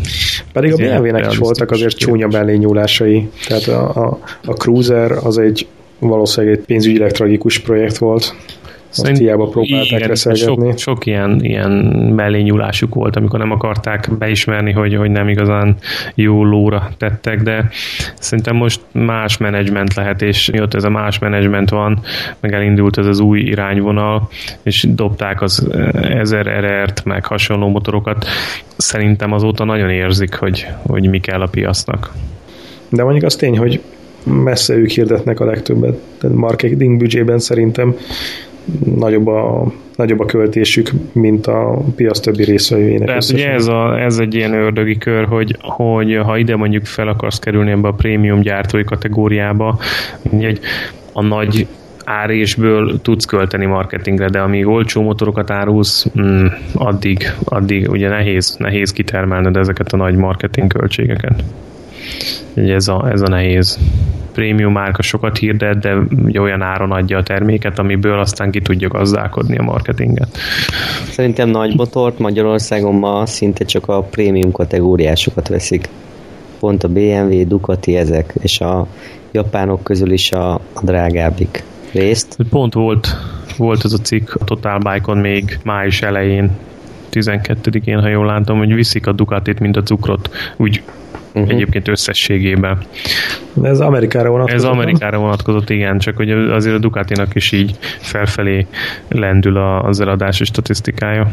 [0.53, 3.29] Pedig a BMW-nek is voltak azért csúnya nyúlásai.
[3.47, 5.67] Tehát a, a, a Cruiser az egy
[5.99, 8.35] valószínűleg egy pénzügyileg tragikus projekt volt.
[8.93, 11.71] Szerint, hiába próbálták igen, Sok, sok ilyen, ilyen
[12.15, 15.75] mellényúlásuk volt, amikor nem akarták beismerni, hogy, hogy nem igazán
[16.15, 17.69] jó lóra tettek, de
[18.19, 21.99] szerintem most más menedzsment lehet, és mióta ez a más menedzsment van,
[22.39, 24.29] meg elindult ez az új irányvonal,
[24.63, 28.25] és dobták az 1000 RR-t, meg hasonló motorokat,
[28.77, 32.13] szerintem azóta nagyon érzik, hogy, hogy mi kell a piacnak.
[32.89, 33.81] De mondjuk az tény, hogy
[34.23, 35.99] messze ők hirdetnek a legtöbbet.
[36.17, 37.95] Tehát marketing büdzsében szerintem
[38.95, 43.07] nagyobb a, nagyobb a költésük, mint a piac többi részvevőjének.
[43.07, 47.07] Tehát ugye ez, a, ez egy ilyen ördögi kör, hogy, hogy ha ide mondjuk fel
[47.07, 49.79] akarsz kerülni ebbe a prémium gyártói kategóriába,
[50.39, 50.59] egy
[51.13, 51.67] a nagy
[52.05, 58.91] árésből tudsz költeni marketingre, de amíg olcsó motorokat árulsz, mm, addig, addig ugye nehéz, nehéz
[58.91, 61.43] kitermelned ezeket a nagy marketing költségeket.
[62.55, 63.79] Ugye ez a, ez a nehéz
[64.33, 68.87] prémium márka sokat hirdet, de ugye olyan áron adja a terméket, amiből aztán ki tudja
[68.87, 70.37] gazdálkodni a marketinget.
[71.09, 75.89] Szerintem nagy motort Magyarországon ma szinte csak a prémium kategóriásokat veszik.
[76.59, 78.87] Pont a BMW, Ducati ezek, és a
[79.31, 82.37] japánok közül is a, a drágábbik részt.
[82.49, 83.07] Pont volt,
[83.57, 86.51] volt ez a cikk a Total Bike-on még május elején,
[87.11, 90.29] 12-én, ha jól látom, hogy viszik a Ducatit, mint a cukrot.
[90.57, 90.81] Úgy
[91.33, 91.51] uh-huh.
[91.51, 92.77] egyébként összességében.
[93.53, 94.59] De ez Amerikára vonatkozott.
[94.59, 98.67] Ez Amerikára vonatkozott, igen, csak hogy azért a Ducatinak is így felfelé
[99.09, 101.31] lendül az eladási statisztikája.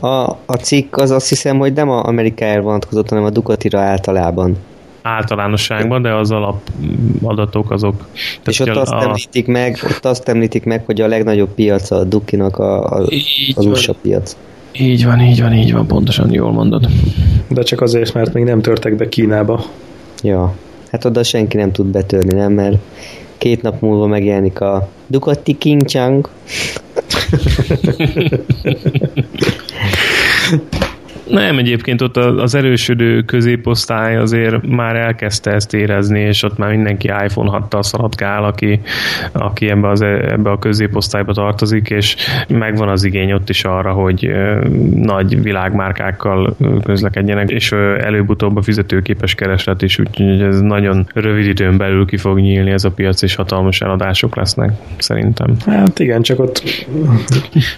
[0.00, 4.56] A, a cikk az azt hiszem, hogy nem a Amerikára vonatkozott, hanem a Ducatira általában
[5.02, 8.06] általánosságban, de az alapadatok azok.
[8.46, 9.02] És ott azt, a...
[9.02, 13.06] említik meg, ott azt említik meg, hogy a legnagyobb piac a Dukinak a, a,
[13.54, 14.36] az USA piac.
[14.72, 16.86] Így van, így van, így van, pontosan jól mondod.
[17.48, 19.64] De csak azért, mert még nem törtek be Kínába.
[20.22, 20.54] Ja,
[20.90, 22.52] hát oda senki nem tud betörni, nem?
[22.52, 22.78] Mert
[23.38, 26.28] két nap múlva megjelenik a Ducati King Chang.
[31.30, 37.06] Nem, egyébként ott az erősödő középosztály azért már elkezdte ezt érezni, és ott már mindenki
[37.24, 38.80] iPhone 6-tal szaladgál, aki,
[39.32, 42.16] aki ebbe, az, ebbe a középosztályba tartozik, és
[42.48, 44.30] megvan az igény ott is arra, hogy
[44.94, 52.06] nagy világmárkákkal közlekedjenek, és előbb-utóbb a fizetőképes kereslet is, úgyhogy ez nagyon rövid időn belül
[52.06, 55.56] ki fog nyílni ez a piac, és hatalmas eladások lesznek, szerintem.
[55.66, 56.62] Hát igen, csak ott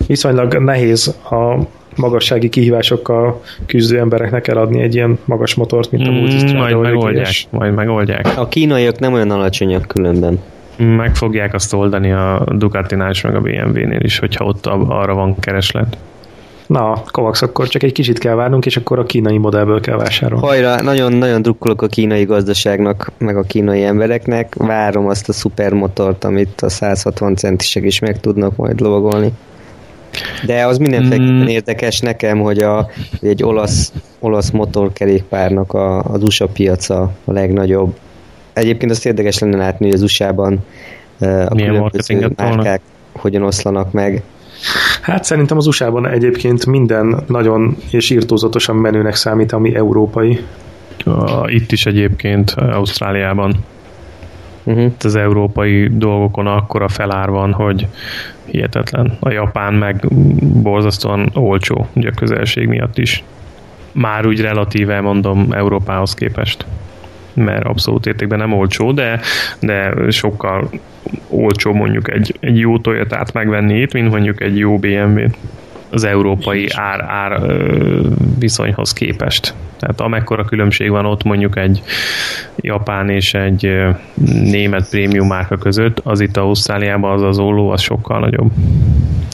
[0.07, 1.59] viszonylag nehéz a
[1.97, 6.59] magassági kihívásokkal küzdő embereknek eladni egy ilyen magas motort, mint a mm, Multistrada.
[6.59, 7.47] Majd megoldják, és...
[7.51, 8.33] majd megoldják.
[8.37, 10.39] A kínaiak nem olyan alacsonyak különben.
[10.77, 15.39] Meg fogják azt oldani a Ducatinál és meg a BMW-nél is, hogyha ott arra van
[15.39, 15.97] kereslet.
[16.67, 20.47] Na, Kovacs, akkor csak egy kicsit kell várnunk, és akkor a kínai modellből kell vásárolni.
[20.47, 24.55] Hajrá, nagyon-nagyon drukkolok a kínai gazdaságnak, meg a kínai embereknek.
[24.55, 29.33] Várom azt a szupermotort, amit a 160 centisek is meg tudnak majd lovagolni.
[30.47, 31.47] De az mindenféleképpen mm.
[31.47, 32.91] érdekes nekem, hogy, a,
[33.21, 37.95] egy olasz, olasz motorkerékpárnak a, az USA piaca a legnagyobb.
[38.53, 40.65] Egyébként azt érdekes lenne látni, hogy az USA-ban
[41.19, 42.81] a Milyen különböző márkák volna?
[43.13, 44.23] hogyan oszlanak meg.
[45.03, 50.41] Hát szerintem az USA-ban egyébként minden nagyon és írtózatosan menőnek számít, ami európai.
[51.47, 53.55] Itt is egyébként, Ausztráliában.
[54.65, 54.93] Uh-huh.
[55.01, 57.87] Az európai dolgokon akkora felár van, hogy
[58.45, 59.17] hihetetlen.
[59.21, 60.07] A japán meg
[60.63, 63.25] borzasztóan olcsó, ugye a közelség miatt is.
[63.93, 66.67] Már úgy relatíve mondom Európához képest
[67.35, 69.21] mert abszolút értékben nem olcsó, de,
[69.61, 70.71] de sokkal
[71.29, 75.37] olcsó mondjuk egy, egy jó Toyota-t megvenni itt, mint mondjuk egy jó BMW-t
[75.93, 77.41] az európai ár, ár
[78.39, 79.55] viszonyhoz képest.
[79.79, 81.83] Tehát amekkora különbség van ott mondjuk egy
[82.57, 83.71] japán és egy
[84.43, 88.51] német prémium márka között, az itt Ausztráliában az az olló, az sokkal nagyobb.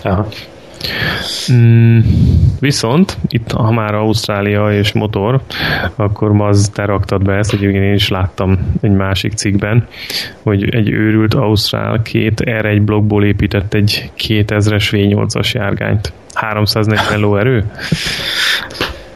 [0.03, 0.29] Aha.
[1.53, 1.99] Mm,
[2.61, 5.41] viszont itt, ha már Ausztrália és motor,
[5.97, 9.87] akkor ma az te raktad be ezt, hogy én is láttam egy másik cikkben,
[10.43, 16.13] hogy egy őrült Ausztrál két R1 blokkból épített egy 2000-es V8-as járgányt.
[16.35, 17.65] 340 lóerő?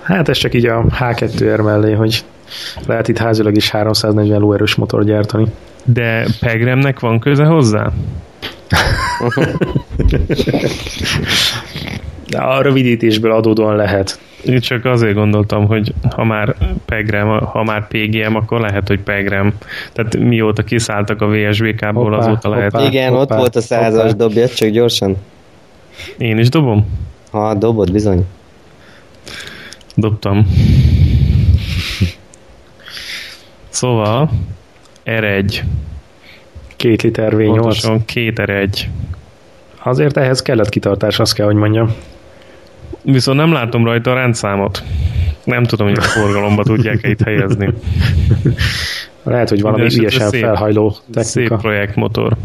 [0.03, 2.25] Hát ez csak így a H2R mellé, hogy
[2.87, 5.47] lehet itt házilag is 340 lóerős motor gyártani.
[5.85, 7.93] De Pegremnek van köze hozzá?
[12.37, 14.19] A rövidítésből adódóan lehet.
[14.45, 16.55] Én csak azért gondoltam, hogy ha már
[16.85, 19.55] Pegrem, ha már PGM, akkor lehet, hogy Pegrem.
[19.93, 22.73] Tehát mióta kiszálltak a VSVK-ból, azóta lehet.
[22.73, 25.17] Hoppá, Igen, hoppá, ott volt a százas, dobja csak gyorsan.
[26.19, 26.87] Én is dobom?
[27.31, 28.25] Ha, dobod, bizony.
[29.95, 30.47] Dobtam.
[33.69, 34.31] Szóval,
[35.05, 35.61] R1.
[36.77, 37.47] Két liter V8.
[37.47, 38.81] Pontosan, két R1.
[39.83, 41.95] Azért ehhez kellett kitartás, azt kell, hogy mondjam.
[43.03, 44.83] Viszont nem látom rajta a rendszámot.
[45.45, 47.69] Nem tudom, hogy a forgalomba tudják-e itt helyezni.
[49.23, 51.23] Lehet, hogy valami ügyesen felhajló technika.
[51.23, 52.37] Szép projektmotor.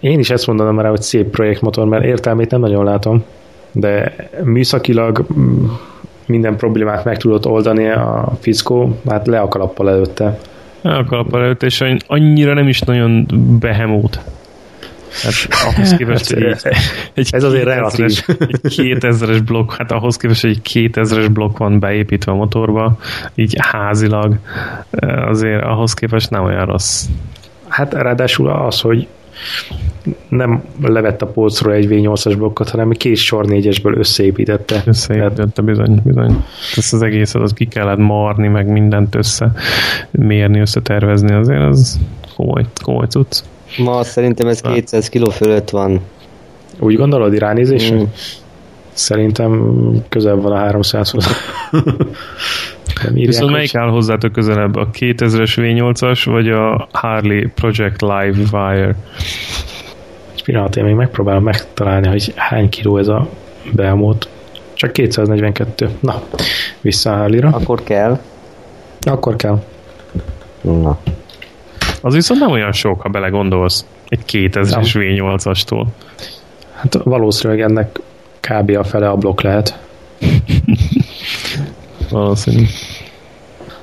[0.00, 3.24] Én is ezt mondanám rá, hogy szép projektmotor, mert értelmét nem nagyon látom,
[3.72, 4.14] de
[4.44, 5.64] műszakilag mm,
[6.26, 10.38] minden problémát meg tudott oldani a fickó, hát le a kalappal előtte.
[10.80, 13.26] Le a kalappal előtte, és annyira nem is nagyon
[13.60, 14.20] behemót.
[15.22, 16.60] Hát ahhoz képest, hogy egy,
[17.14, 18.24] egy ez azért relatív.
[18.26, 22.98] Egy 2000-es blokk, hát ahhoz képest, hogy egy 2000-es blokk van beépítve a motorba,
[23.34, 24.38] így házilag,
[25.28, 27.04] azért ahhoz képest nem olyan rossz.
[27.68, 29.06] Hát ráadásul az, hogy
[30.28, 34.82] nem levett a polcról egy V8-as blokkot, hanem két sor négyesből összeépítette.
[34.86, 36.44] Összeépítette, bizony, bizony.
[36.76, 39.52] Ezt az egészet az ki kellett marni, meg mindent össze
[40.10, 42.00] mérni, összetervezni, azért az
[42.36, 43.42] komoly, komoly cucc.
[43.78, 46.00] Ma szerintem ez 200 kg fölött van.
[46.78, 47.96] Úgy gondolod irányízésre?
[47.96, 48.02] Mm.
[48.92, 51.26] Szerintem közel van a 300-hoz.
[53.12, 54.76] Viszont melyik áll hozzátok közelebb?
[54.76, 58.94] A 2000-es V8-as, vagy a Harley Project Live Wire?
[60.34, 63.28] Egy pillanat, én még megpróbálom megtalálni, hogy hány kiló ez a
[63.72, 64.28] Belmót.
[64.74, 65.90] Csak 242.
[66.00, 66.22] Na,
[66.80, 67.48] vissza a Harley-ra.
[67.48, 68.20] Akkor kell.
[69.00, 69.62] Akkor kell.
[70.60, 70.98] Na.
[72.00, 73.86] Az viszont nem olyan sok, ha belegondolsz.
[74.08, 75.86] Egy 2000-es V8-astól.
[76.74, 78.00] Hát valószínűleg ennek
[78.40, 78.76] kb.
[78.76, 79.78] a fele a blokk lehet.
[82.10, 82.64] Valószínű.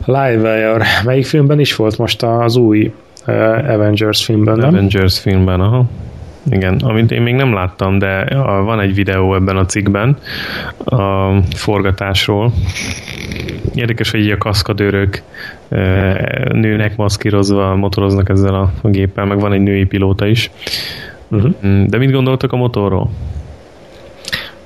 [0.06, 0.86] Livewire.
[1.04, 2.94] Melyik filmben is volt most az új
[3.28, 3.34] uh,
[3.70, 4.68] Avengers filmben, nem?
[4.68, 5.86] Avengers filmben, aha.
[6.50, 10.18] Igen, amit én még nem láttam, de van egy videó ebben a cikkben
[10.86, 12.52] a forgatásról.
[13.76, 15.22] Érdekes, hogy így a kaszkadőrök
[16.52, 20.52] nőnek maszkírozva motoroznak ezzel a, a géppel, meg van egy női pilóta is.
[21.28, 21.86] Uh-huh.
[21.86, 23.10] De mit gondoltak a motorról?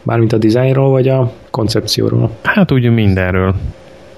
[0.03, 2.31] Mármint a dizájnról, vagy a koncepcióról?
[2.43, 3.55] Hát úgy mindenről.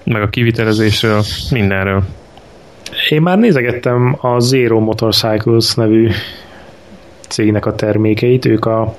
[0.03, 1.21] Meg a kivitelezésről,
[1.51, 2.03] mindenről.
[3.09, 6.09] Én már nézegettem a Zero Motorcycles nevű
[7.27, 8.95] cégnek a termékeit, ők, a,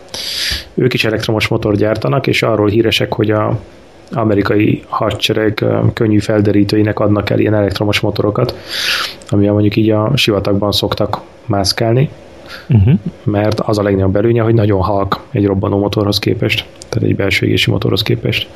[0.74, 3.58] ők is elektromos motor gyártanak, és arról híresek, hogy a
[4.12, 8.56] amerikai hadsereg könnyű felderítőinek adnak el ilyen elektromos motorokat,
[9.28, 12.08] ami mondjuk így a sivatagban szoktak mászkálni,
[12.68, 12.98] uh-huh.
[13.22, 17.46] mert az a legnagyobb előnye, hogy nagyon halk egy robbanó motorhoz képest, tehát egy belső
[17.46, 18.48] égési motorhoz képest.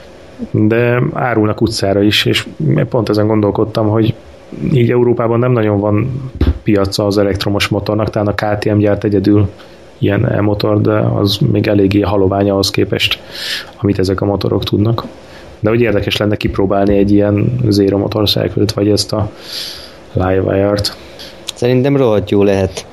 [0.51, 2.47] De árulnak utcára is, és
[2.89, 4.15] pont ezen gondolkodtam, hogy
[4.73, 6.11] így Európában nem nagyon van
[6.73, 9.49] piaca az elektromos motornak, talán a KTM gyárt egyedül
[9.99, 13.21] ilyen motor, de az még eléggé halovány ahhoz képest,
[13.81, 15.05] amit ezek a motorok tudnak.
[15.61, 19.31] De hogy érdekes lenne kipróbálni egy ilyen Zero Motorcycle-t, vagy ezt a
[20.13, 20.97] Livewire-t.
[21.55, 22.87] Szerintem rohadt jó lehet.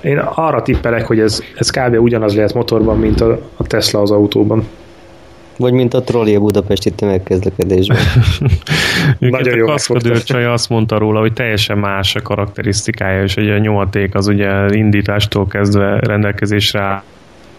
[0.00, 2.00] Én arra tippelek, hogy ez, ez kb.
[2.00, 4.66] ugyanaz lehet motorban, mint a, a Tesla az autóban.
[5.60, 7.98] Vagy mint a trolli a budapesti tömegközlekedésben.
[9.18, 9.66] Nagyon jó.
[9.66, 14.26] A kaszkadőr azt mondta róla, hogy teljesen más a karakterisztikája, és ugye a nyomaték az
[14.26, 17.02] ugye indítástól kezdve rendelkezésre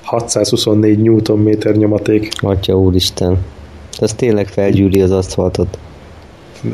[0.04, 2.32] 624 Nm nyomaték.
[2.40, 3.38] Atya úristen.
[4.00, 5.78] Ez tényleg felgyűri az aszfaltot.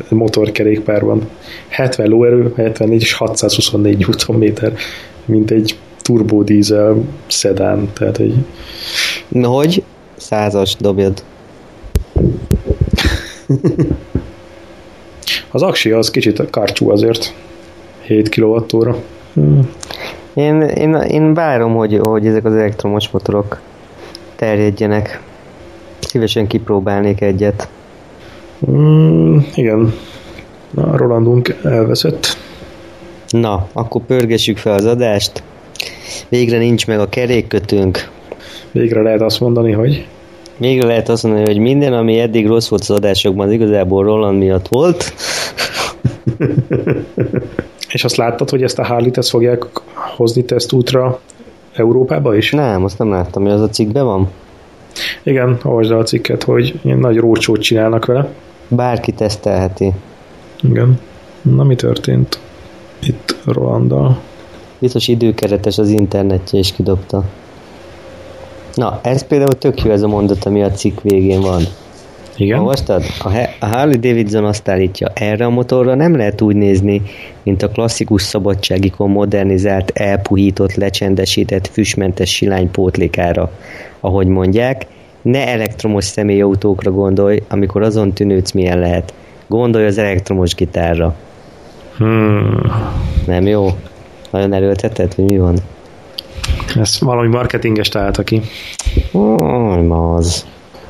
[0.09, 1.29] Motorkerékpárban.
[1.67, 4.53] 70 lóerő, 74 és 624 Nm,
[5.25, 6.97] mint egy turbodízel
[7.27, 7.89] szedán.
[7.93, 8.35] Tehát egy...
[9.27, 9.83] Na hogy?
[10.17, 11.23] Százas dobjad.
[15.51, 17.33] az aksi az kicsit karcsú azért.
[18.01, 18.95] 7 kWh.
[19.33, 19.69] Hmm.
[20.33, 23.59] Én, én, én várom, hogy, hogy ezek az elektromos motorok
[24.35, 25.21] terjedjenek.
[25.99, 27.69] Szívesen kipróbálnék egyet.
[28.71, 29.93] Mm, igen.
[30.71, 32.37] Na, Rolandunk elveszett.
[33.29, 35.43] Na, akkor pörgessük fel az adást.
[36.29, 38.09] Végre nincs meg a kerékkötőnk.
[38.77, 40.07] Végre lehet azt mondani, hogy...
[40.57, 44.37] Végre lehet azt mondani, hogy minden, ami eddig rossz volt az adásokban, az igazából Roland
[44.37, 45.13] miatt volt.
[47.93, 49.65] És azt láttad, hogy ezt a Harley-t ezt fogják
[50.15, 51.19] hozni tesztútra
[51.73, 52.51] Európába is?
[52.51, 54.29] Nem, azt nem láttam, hogy az a cikkben van.
[55.23, 58.29] Igen, olvasd a cikket, hogy nagy rócsót csinálnak vele.
[58.67, 59.91] Bárki tesztelheti.
[60.63, 60.99] Igen.
[61.41, 62.39] Na mi történt
[62.99, 64.17] itt Rolandal?
[64.79, 67.23] Biztos időkeretes az internetje és kidobta.
[68.77, 71.61] Na, ez például tök jó ez a mondat, ami a cikk végén van.
[72.35, 72.59] Igen.
[72.59, 73.03] Olvastad?
[73.19, 73.29] A,
[73.59, 77.01] a Harley Davidson azt állítja, erre a motorra nem lehet úgy nézni,
[77.43, 83.51] mint a klasszikus szabadságikon modernizált, elpuhított, lecsendesített, füstmentes silány pótlékára.
[83.99, 84.85] Ahogy mondják,
[85.21, 89.13] ne elektromos személyautókra gondolj, amikor azon tűnődsz milyen lehet.
[89.47, 91.15] Gondolj az elektromos gitárra.
[91.97, 92.61] Hmm.
[93.25, 93.67] Nem jó?
[94.31, 95.55] Nagyon erőltetett, hogy mi van?
[96.79, 98.41] Ez valami marketinges találta ki.
[99.11, 100.45] Oh, az.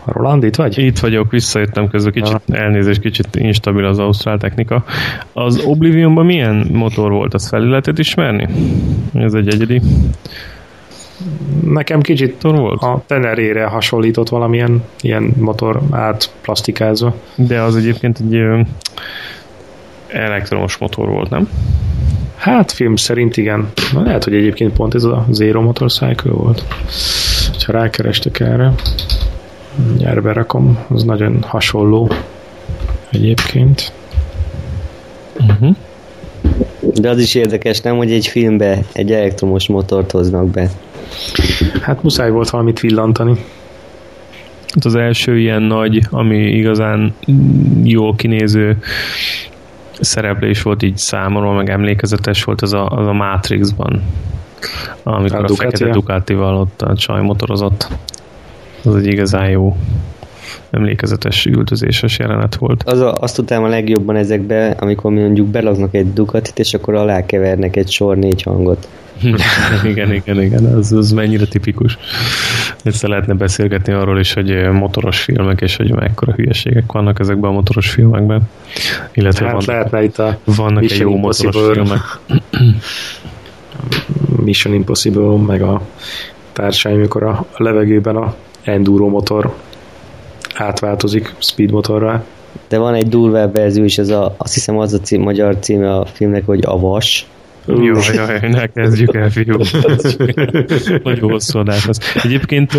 [0.06, 0.78] Roland, itt vagy?
[0.78, 2.56] Itt vagyok, visszajöttem közben, kicsit ja.
[2.56, 4.84] elnézést, kicsit instabil az ausztrál technika.
[5.34, 8.48] Az Oblivionban milyen motor volt, az fel lehetett ismerni?
[9.14, 9.82] Ez egy egyedi?
[11.64, 12.82] Nekem kicsit volt.
[12.82, 17.16] a Tenerére hasonlított valamilyen ilyen motor át plastikázva.
[17.36, 18.42] De az egyébként egy
[20.08, 21.50] elektromos motor volt, nem?
[22.38, 23.72] Hát film szerint igen.
[23.94, 26.64] Na, lehet, hogy egyébként pont ez a Zero Motorcycle volt.
[27.66, 28.74] Ha rákerestek erre.
[29.88, 32.12] Mindjárt berakom, az nagyon hasonló
[33.12, 33.92] egyébként.
[35.40, 35.76] Uh-huh.
[36.94, 40.70] De az is érdekes, nem, hogy egy filmbe egy elektromos motort hoznak be.
[41.82, 43.32] Hát muszáj volt valamit villantani.
[44.74, 47.16] Hát az első ilyen nagy, ami igazán
[47.84, 48.78] jó kinéző
[50.00, 54.02] szereplés volt így számomra, meg emlékezetes volt az a, az a Matrixban.
[55.04, 57.88] Amikor a, a fekete Ducatival ott a csaj motorozott
[58.84, 59.76] az egy igazán jó
[60.70, 62.84] emlékezetes üldözéses jelenet volt.
[62.84, 67.76] Az a, azt tudtam a legjobban ezekbe, amikor mondjuk belagnak egy Ducatit, és akkor alákevernek
[67.76, 68.88] egy sor négy hangot.
[69.92, 71.98] igen, igen, igen, az, az mennyire tipikus.
[72.84, 77.54] Össze lehetne beszélgetni arról is, hogy motoros filmek, és hogy mekkora hülyeségek vannak ezekben a
[77.54, 78.42] motoros filmekben.
[79.14, 82.02] Illetve hát vannak, lehetne itt a vannak egy jó motoros filmek.
[84.46, 85.82] Mission Impossible, meg a
[86.54, 89.56] társai, mikor a levegőben a enduro motor
[90.56, 92.24] átváltozik speed motorra.
[92.68, 95.96] De van egy durvább verzió is, az a, azt hiszem az a cím, magyar címe
[95.96, 97.28] a filmnek, hogy a Vas.
[97.68, 99.58] Jó, jaj, ne kezdjük el, fiú.
[101.04, 102.00] Nagyon hosszú adás az.
[102.24, 102.78] Egyébként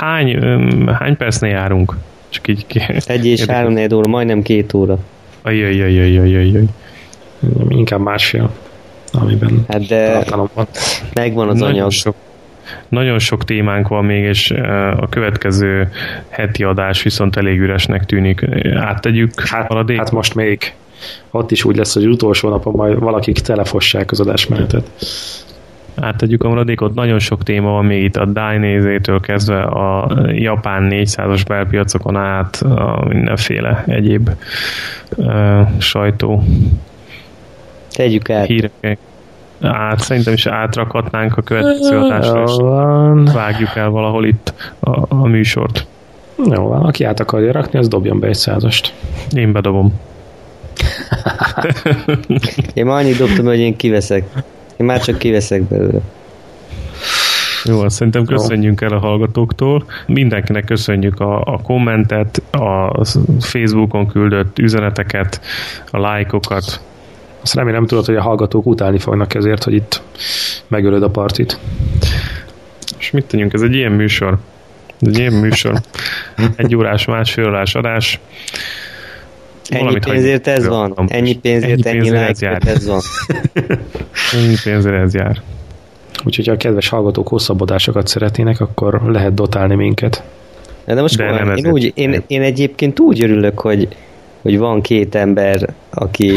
[0.00, 0.42] hány,
[0.86, 1.96] hány percnél járunk?
[2.28, 2.64] Csak így
[3.06, 4.98] Egy és három óra, majdnem két óra.
[5.42, 6.64] Ajjajajajajajajaj.
[7.68, 8.50] Inkább másfél,
[9.12, 10.24] amiben hát de
[11.14, 11.90] megvan az Nagyon anyag.
[11.90, 12.14] Sok
[12.88, 14.50] nagyon sok témánk van még, és
[14.96, 15.88] a következő
[16.28, 18.48] heti adás viszont elég üresnek tűnik.
[18.74, 19.98] Áttegyük hát, maradék?
[19.98, 20.74] Hát most még
[21.30, 24.90] ott is úgy lesz, hogy utolsó napon majd valakik telefossák az adásmenetet.
[25.94, 26.94] Áttegyük a maradékot.
[26.94, 33.04] Nagyon sok téma van még itt a Dainese-től kezdve a japán 400-as belpiacokon át a
[33.08, 34.30] mindenféle egyéb
[35.16, 36.42] uh, sajtó
[37.96, 38.46] Tegyük át.
[38.46, 38.98] Hírek,
[39.60, 42.52] át, szerintem is átrakhatnánk a következő adásra, és
[43.32, 45.86] vágjuk el valahol itt a, a műsort.
[46.50, 48.94] Jó van, aki át akarja rakni, az dobjon be egy százast.
[49.30, 50.00] Én bedobom.
[52.74, 54.24] én már annyit dobtam, hogy én kiveszek.
[54.76, 56.00] Én már csak kiveszek belőle.
[57.64, 59.84] Jó, azt szerintem köszönjünk el a hallgatóktól.
[60.06, 63.04] Mindenkinek köszönjük a, a kommentet, a
[63.40, 65.40] Facebookon küldött üzeneteket,
[65.90, 66.80] a lájkokat,
[67.46, 70.02] azt remélem tudod, hogy a hallgatók utálni fognak ezért, hogy itt
[70.68, 71.58] megölöd a partit.
[72.98, 73.52] És mit tegyünk?
[73.52, 74.38] Ez egy ilyen műsor.
[75.00, 75.80] Ez egy ilyen műsor.
[76.56, 78.20] Egy órás, másfél órás adás.
[79.68, 80.94] Ennyi pénzért ez van?
[81.06, 82.62] Ennyi pénzért, ennyi, ennyi ez, jár.
[82.66, 83.00] ez van?
[84.42, 85.42] ennyi pénzért ez jár.
[86.24, 90.22] Úgyhogy ha a kedves hallgatók hosszabb adásokat szeretnének, akkor lehet dotálni minket.
[90.84, 93.88] De most De nem én, úgy, én, én egyébként úgy örülök, hogy,
[94.42, 96.32] hogy van két ember, aki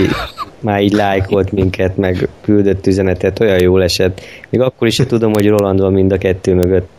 [0.60, 4.22] már így lájkolt minket, meg küldött üzenetet, olyan jól esett.
[4.50, 6.90] Még akkor is tudom, hogy Roland van mind a kettő mögött.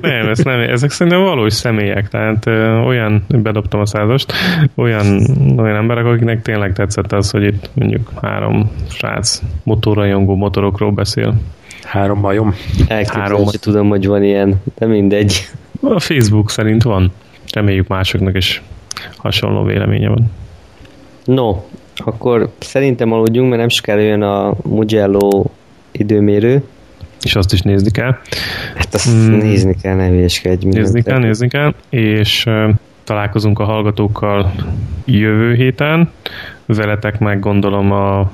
[0.00, 4.32] Nem, ez nem, ezek szerintem valós személyek, tehát ö, olyan, bedobtam a százost,
[4.74, 5.26] olyan,
[5.56, 11.34] olyan emberek, akiknek tényleg tetszett az, hogy itt mondjuk három srác motorrajongó motorokról beszél.
[11.82, 12.54] Három majom.
[13.06, 13.44] Három.
[13.60, 15.48] tudom, hogy van ilyen, de mindegy.
[15.80, 17.12] A Facebook szerint van.
[17.52, 18.62] Reméljük másoknak is
[19.16, 20.30] hasonló véleménye van.
[21.24, 21.56] No,
[21.96, 25.44] akkor szerintem aludjunk, mert nem sokára jön a Mugello
[25.92, 26.62] időmérő.
[27.22, 28.16] És azt is nézni kell.
[28.74, 29.38] Hát azt mm.
[29.38, 30.66] nézni kell, nem hülyeskedj.
[30.66, 32.46] Nézni kell, nézni kell, és
[33.04, 34.52] találkozunk a hallgatókkal
[35.04, 36.10] jövő héten.
[36.66, 38.30] Veletek meg gondolom a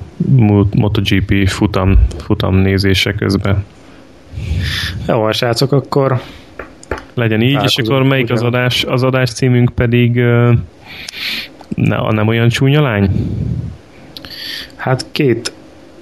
[0.74, 3.64] MotoGP futam, futam nézése közben.
[5.08, 6.20] Jó, a srácok, akkor
[7.14, 8.84] legyen így, és akkor melyik az adás?
[8.84, 10.52] Az adás címünk pedig uh,
[11.74, 13.10] ne, nem olyan csúnya lány?
[14.76, 15.52] Hát két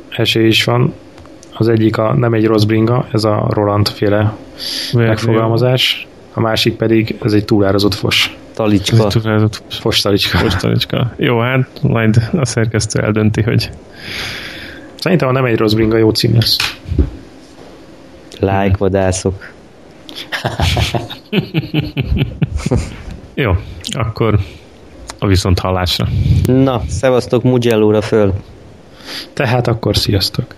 [0.09, 0.95] esély is van.
[1.59, 4.37] Az egyik a nem egy rossz bringa, ez a Roland féle
[4.93, 6.07] megfogalmazás.
[6.33, 8.37] A másik pedig ez egy túlárazott fos.
[8.55, 9.05] Talicska.
[9.05, 9.79] Egy túlárazott fos.
[9.79, 10.39] Fos talicska.
[10.39, 11.13] Fos talicska.
[11.17, 13.71] Jó, hát majd a szerkesztő eldönti, hogy
[14.99, 16.57] Szerintem a nem egy rossz bringa jó cím lesz.
[18.41, 19.53] Like vadászok.
[23.35, 23.53] Jó,
[23.91, 24.39] akkor
[25.19, 26.09] a viszont hallásra.
[26.47, 28.33] Na, szevasztok Mugello-ra föl.
[29.33, 30.55] Tehát akkor sziasztok.